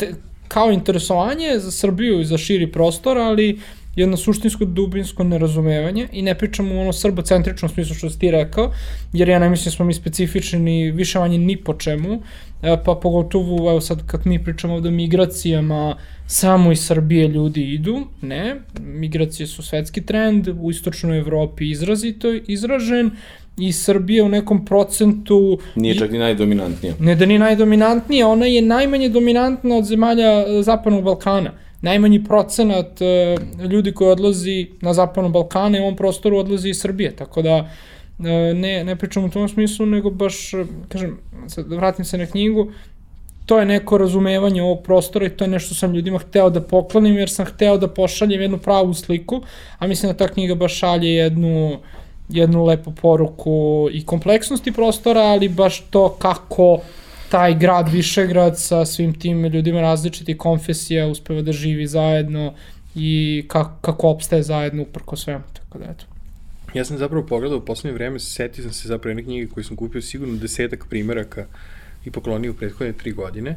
kao 0.51 0.73
interesovanje 0.73 1.59
za 1.59 1.71
Srbiju 1.71 2.21
i 2.21 2.25
za 2.25 2.39
širi 2.39 2.73
prostor, 2.73 3.19
ali 3.19 3.61
jedno 3.97 4.17
suštinsko 4.17 4.65
dubinsko 4.65 5.25
nerazumevanje 5.25 6.09
i 6.13 6.23
ne 6.23 6.35
pričamo 6.35 6.75
u 6.75 6.81
ono 6.81 6.93
srbocentričnom 6.93 7.69
smislu 7.69 7.95
što 7.95 8.11
si 8.11 8.19
ti 8.19 8.31
rekao, 8.31 8.73
jer 9.13 9.29
ja 9.29 9.39
ne 9.39 9.51
mislim 9.51 9.65
da 9.65 9.71
smo 9.71 9.85
mi 9.85 9.95
specifični 9.95 10.91
više 10.91 11.19
manje 11.19 11.39
ni 11.39 11.57
po 11.57 11.75
čemu, 11.75 12.23
e, 12.63 12.77
pa 12.85 12.95
pogotovo 12.95 13.71
evo 13.71 13.81
sad 13.81 14.07
kad 14.07 14.27
mi 14.27 14.45
pričamo 14.45 14.75
ovde 14.75 14.89
o 14.89 14.93
migracijama, 14.93 15.97
samo 16.27 16.73
iz 16.73 16.87
Srbije 16.87 17.29
ljudi 17.29 17.63
idu, 17.63 18.07
ne, 18.23 18.57
migracije 18.81 19.47
su 19.47 19.63
svetski 19.63 20.07
trend, 20.07 20.49
u 20.61 20.71
istočnoj 20.71 21.19
Evropi 21.19 21.71
izrazito 21.71 22.33
izražen, 22.47 23.11
i 23.59 23.73
Srbija 23.73 24.25
u 24.25 24.29
nekom 24.29 24.65
procentu... 24.65 25.59
Nije 25.75 25.95
čak 25.95 26.11
ni 26.11 26.19
najdominantnija. 26.19 26.95
Ne 27.01 27.15
da 27.15 27.27
ni 27.27 27.39
najdominantnija, 27.39 28.29
ona 28.29 28.47
je 28.47 28.63
najmanje 28.63 29.09
dominantna 29.09 29.77
od 29.77 29.85
zemalja 29.85 30.45
e, 30.47 30.63
Zapadnog 30.63 31.05
Balkana. 31.05 31.53
Najmanji 31.83 32.25
procenat 32.25 33.03
e, 33.03 33.37
ljudi 33.71 33.93
koji 33.93 34.11
odlazi 34.11 34.67
na 34.81 34.95
Zapadnom 34.95 35.33
Balkanu 35.33 35.77
i 35.77 35.81
ovom 35.81 35.97
prostoru 35.97 36.37
odlazi 36.37 36.69
iz 36.69 36.81
Srbije, 36.81 37.17
tako 37.17 37.43
da 37.43 37.57
e, 37.59 38.55
ne, 38.55 38.85
ne 38.85 38.97
pričam 38.97 39.25
u 39.25 39.31
tom 39.31 39.49
smislu, 39.49 39.87
nego 39.87 40.11
baš, 40.11 40.51
kažem, 40.89 41.19
sad 41.49 41.73
vratim 41.73 42.05
se 42.05 42.19
na 42.19 42.27
knjigu, 42.27 42.73
to 43.47 43.59
je 43.59 43.67
neko 43.67 43.99
razumevanje 43.99 44.63
ovog 44.63 44.83
prostora 44.83 45.27
i 45.27 45.31
to 45.31 45.45
je 45.45 45.49
nešto 45.49 45.75
sam 45.75 45.95
ljudima 45.95 46.19
hteo 46.19 46.51
da 46.51 46.61
poklonim 46.61 47.17
jer 47.17 47.31
sam 47.31 47.47
hteo 47.47 47.79
da 47.79 47.89
pošaljem 47.89 48.41
jednu 48.41 48.59
pravu 48.59 48.95
sliku, 48.95 49.43
a 49.79 49.87
mislim 49.87 50.13
da 50.13 50.19
ta 50.19 50.29
knjiga 50.29 50.55
baš 50.55 50.79
šalje 50.79 51.15
jednu 51.15 51.79
jednu 52.33 52.65
lepu 52.65 52.93
poruku 52.93 53.89
i 53.93 54.05
kompleksnosti 54.07 54.73
prostora, 54.73 55.21
ali 55.21 55.49
baš 55.49 55.81
to 55.91 56.09
kako 56.09 56.79
taj 57.31 57.55
grad 57.55 57.89
Višegrad 57.89 58.59
sa 58.59 58.85
svim 58.87 59.15
tim 59.15 59.45
ljudima 59.45 59.81
različitih 59.81 60.37
konfesija 60.37 61.07
uspeva 61.07 61.43
da 61.43 61.53
živi 61.53 61.87
zajedno 61.87 62.55
i 62.95 63.45
kako, 63.49 63.77
kako 63.81 64.09
opstaje 64.09 64.43
zajedno 64.43 64.83
uprko 64.83 65.17
svemu, 65.17 65.45
tako 65.53 65.79
da 65.79 65.85
eto. 65.85 66.05
Ja 66.75 66.85
sam 66.85 66.99
zapravo 66.99 67.27
pogledao 67.27 67.59
u 67.59 67.65
poslednje 67.65 67.95
vreme, 67.95 68.19
setio 68.19 68.63
sam 68.63 68.73
se 68.73 68.89
zapravo 68.89 69.11
jedne 69.11 69.23
knjige 69.23 69.47
koje 69.47 69.65
sam 69.65 69.77
kupio 69.77 70.03
sigurno 70.03 70.37
desetak 70.37 70.87
primeraka 70.89 71.47
i 72.05 72.11
poklonio 72.11 72.51
u 72.51 72.55
prethodne 72.55 72.93
tri 72.93 73.13
godine. 73.13 73.57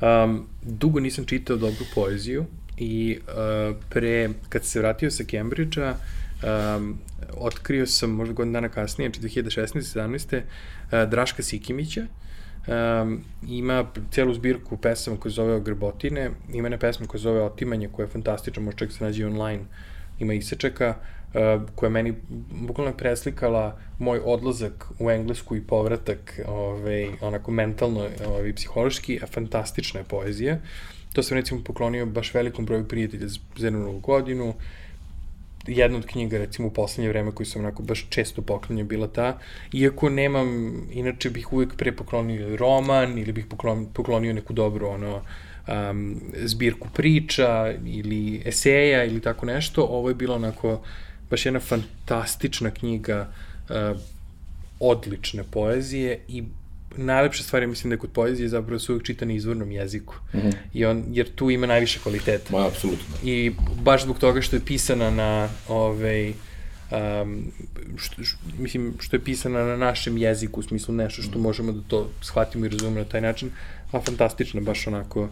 Um, 0.00 0.46
dugo 0.62 1.00
nisam 1.00 1.24
čitao 1.24 1.56
dobru 1.56 1.84
poeziju 1.94 2.44
i 2.78 3.18
uh, 3.20 3.76
pre, 3.90 4.28
kad 4.48 4.64
se 4.64 4.78
vratio 4.78 5.10
sa 5.10 5.24
Cambridgea, 5.24 5.94
um, 5.94 6.98
otkrio 7.36 7.86
sam 7.86 8.10
možda 8.10 8.34
godin 8.34 8.52
dana 8.52 8.68
kasnije, 8.68 9.10
znači 9.10 9.40
2016-17. 9.40 10.36
Uh, 10.36 11.10
Draška 11.10 11.42
Sikimića, 11.42 12.06
um, 12.66 13.20
ima 13.48 13.86
celu 14.10 14.34
zbirku 14.34 14.76
pesama 14.76 15.16
koje 15.16 15.32
zove 15.32 15.60
Grbotine, 15.60 16.30
ima 16.52 16.68
ne 16.68 16.78
pesma 16.78 17.06
koja 17.06 17.20
zove 17.20 17.42
Otimanje, 17.42 17.88
koja 17.88 18.04
je 18.04 18.10
fantastična, 18.10 18.62
može 18.62 18.76
čak 18.76 18.92
se 18.92 19.04
nađe 19.04 19.26
online, 19.26 19.62
ima 20.18 20.34
isečeka, 20.34 20.94
uh, 20.98 21.34
koja 21.74 21.88
je 21.88 21.92
meni 21.92 22.14
bukvalno 22.66 22.92
preslikala 22.92 23.78
moj 23.98 24.20
odlazak 24.24 24.86
u 24.98 25.10
Englesku 25.10 25.56
i 25.56 25.66
povratak 25.66 26.40
ovaj, 26.46 27.08
onako 27.20 27.50
mentalno 27.50 28.06
ovaj, 28.26 28.54
psihološki, 28.54 29.20
a 29.22 29.26
fantastična 29.26 30.00
je 30.00 30.04
poezija. 30.04 30.58
To 31.12 31.22
sam 31.22 31.36
recimo 31.36 31.60
poklonio 31.64 32.06
baš 32.06 32.34
velikom 32.34 32.66
broju 32.66 32.88
prijatelja 32.88 33.28
za 33.28 33.66
jednu 33.66 33.98
godinu, 33.98 34.54
jedna 35.66 35.98
od 35.98 36.06
knjiga, 36.06 36.38
recimo, 36.38 36.68
u 36.68 36.70
poslednje 36.70 37.08
vreme 37.08 37.32
koju 37.32 37.46
sam 37.46 37.62
onako 37.62 37.82
baš 37.82 38.06
često 38.08 38.42
poklonio 38.42 38.84
bila 38.84 39.08
ta, 39.08 39.38
iako 39.72 40.08
nemam, 40.08 40.48
inače 40.92 41.30
bih 41.30 41.52
uvek 41.52 41.76
pre 41.76 41.92
poklonio 41.92 42.56
roman 42.56 43.18
ili 43.18 43.32
bih 43.32 43.46
poklonio, 43.46 43.88
poklonio 43.94 44.32
neku 44.32 44.52
dobru, 44.52 44.88
ono, 44.88 45.22
um, 45.68 46.20
zbirku 46.44 46.88
priča 46.94 47.74
ili 47.86 48.42
eseja 48.44 49.04
ili 49.04 49.20
tako 49.20 49.46
nešto, 49.46 49.82
ovo 49.82 50.08
je 50.08 50.14
bilo 50.14 50.34
onako 50.34 50.80
baš 51.30 51.46
jedna 51.46 51.60
fantastična 51.60 52.70
knjiga 52.70 53.28
uh, 53.68 54.00
odlične 54.80 55.44
poezije 55.50 56.20
i 56.28 56.44
najlepša 56.96 57.42
stvar 57.42 57.62
je, 57.62 57.66
mislim 57.66 57.90
da 57.90 57.94
je 57.94 57.98
kod 57.98 58.10
poezije 58.10 58.48
zapravo 58.48 58.78
se 58.78 58.92
uvijek 58.92 59.06
čita 59.06 59.24
na 59.24 59.32
izvornom 59.32 59.70
jeziku. 59.70 60.14
Mm 60.34 60.38
-hmm. 60.38 60.52
I 60.74 60.84
on, 60.84 61.04
jer 61.10 61.28
tu 61.34 61.50
ima 61.50 61.66
najviše 61.66 62.00
kvaliteta. 62.02 62.56
Ma, 62.56 62.66
apsolutno. 62.66 63.16
I 63.22 63.52
baš 63.82 64.02
zbog 64.02 64.18
toga 64.18 64.40
što 64.40 64.56
je 64.56 64.64
pisana 64.64 65.10
na 65.10 65.48
ovaj, 65.68 66.28
um, 66.30 67.52
što, 67.96 68.24
što, 68.24 68.38
mislim, 68.58 68.94
što 68.98 69.16
je 69.16 69.24
pisana 69.24 69.64
na 69.64 69.76
našem 69.76 70.18
jeziku, 70.18 70.60
u 70.60 70.62
smislu 70.62 70.94
nešto 70.94 71.22
što 71.22 71.38
mm. 71.38 71.42
možemo 71.42 71.72
da 71.72 71.80
to 71.88 72.10
shvatimo 72.20 72.66
i 72.66 72.68
razumemo 72.68 72.98
na 72.98 73.04
taj 73.04 73.20
način, 73.20 73.50
a 73.92 74.00
fantastično, 74.00 74.60
baš 74.60 74.86
onako, 74.86 75.28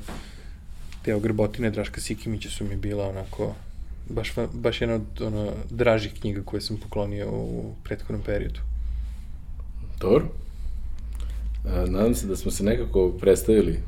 te 1.02 1.14
ogrbotine 1.14 1.70
Draška 1.70 2.00
Sikimića 2.00 2.50
su 2.50 2.64
mi 2.64 2.76
bila 2.76 3.08
onako, 3.08 3.54
baš, 4.08 4.32
baš 4.52 4.80
jedna 4.80 4.94
od 4.94 5.22
ono, 5.22 5.52
dražih 5.70 6.12
knjiga 6.20 6.42
koje 6.44 6.60
sam 6.60 6.76
poklonio 6.76 7.30
u 7.30 7.74
prethodnom 7.84 8.22
periodu. 8.22 8.60
Dobro. 10.00 10.28
Nadam 11.64 12.14
se 12.14 12.26
da 12.26 12.36
smo 12.36 12.50
se 12.50 12.64
nekako 12.64 13.12
predstavili 13.20 13.78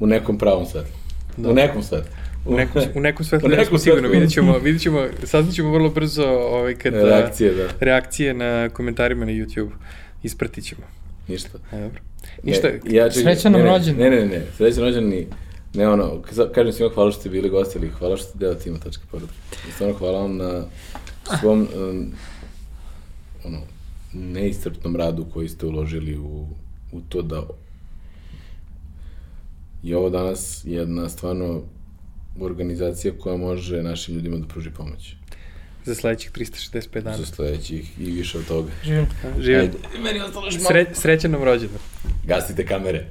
u 0.00 0.06
nekom 0.06 0.38
pravom 0.38 0.66
svetlu. 0.66 0.92
Da. 1.36 1.50
U 1.50 1.54
nekom 1.54 1.82
svetlu. 1.82 2.10
U 2.46 2.54
nekom, 2.56 2.82
u 2.94 3.00
nekom 3.00 3.26
svetlu, 3.26 3.46
u 3.52 3.56
nekom 3.56 3.78
sigurno, 3.78 4.08
vidjet 4.08 4.30
ćemo, 4.30 4.58
vidjet 4.58 4.82
ćemo, 4.82 5.06
saznat 5.24 5.54
ćemo 5.54 5.72
vrlo 5.72 5.90
brzo 5.90 6.24
ovaj, 6.26 6.74
kada, 6.74 7.04
reakcije, 7.04 7.54
da. 7.54 7.68
reakcije 7.80 8.34
na 8.34 8.68
komentarima 8.68 9.24
na 9.24 9.32
YouTube. 9.32 9.70
Ispratit 10.22 10.64
ćemo. 10.64 10.82
Ništa. 11.28 11.58
A, 11.70 11.80
dobro. 11.80 12.00
Ništa. 12.42 12.68
Ne, 12.68 12.80
ja 12.84 13.10
čekaj, 13.10 13.34
Srećan 13.34 13.52
nam 13.52 13.62
rođen. 13.62 13.96
Ne, 13.96 14.10
ne, 14.10 14.16
ne, 14.16 14.26
ne, 14.26 14.42
srećan 14.56 14.82
rođen 14.82 15.08
ni, 15.08 15.26
ne 15.74 15.88
ono, 15.88 16.22
kažem 16.54 16.72
svima 16.72 16.90
hvala 16.94 17.10
što 17.10 17.20
ste 17.20 17.30
bili 17.30 17.48
gosti, 17.48 17.78
ali 17.78 17.90
hvala 17.98 18.16
što 18.16 18.26
ste 18.28 18.38
deo 18.38 18.54
tima 18.54 18.78
tačka 18.78 19.02
porada. 19.10 19.32
Stvarno 19.74 19.94
hvala 19.98 20.20
vam 20.20 20.36
na 20.36 20.64
svom, 21.40 21.68
um, 21.76 22.12
ono, 23.44 23.58
neistrpnom 24.12 24.96
radu 24.96 25.26
koji 25.32 25.48
ste 25.48 25.66
uložili 25.66 26.18
u, 26.18 26.46
u 26.92 27.00
to 27.08 27.22
da 27.22 27.42
je 29.82 29.96
ovo 29.96 30.10
danas 30.10 30.62
jedna 30.64 31.08
stvarno 31.08 31.62
organizacija 32.40 33.14
koja 33.20 33.36
može 33.36 33.82
našim 33.82 34.14
ljudima 34.14 34.36
da 34.36 34.46
pruži 34.46 34.70
pomoć. 34.70 35.14
Za 35.84 35.94
sledećih 35.94 36.32
365 36.32 37.00
dana. 37.00 37.16
Za 37.16 37.26
sledećih 37.26 38.00
i 38.00 38.04
više 38.04 38.38
od 38.38 38.46
toga. 38.46 38.70
Živim. 38.84 39.06
Živim. 39.38 39.70
Meni 40.02 40.20
ostalo 40.20 40.46
još 40.46 40.54
malo. 40.54 40.66
Sre, 40.68 40.86
srećan 40.94 41.30
nam 41.30 41.42
rođendan. 41.42 41.78
Gasite 42.26 42.66
kamere. 42.66 43.06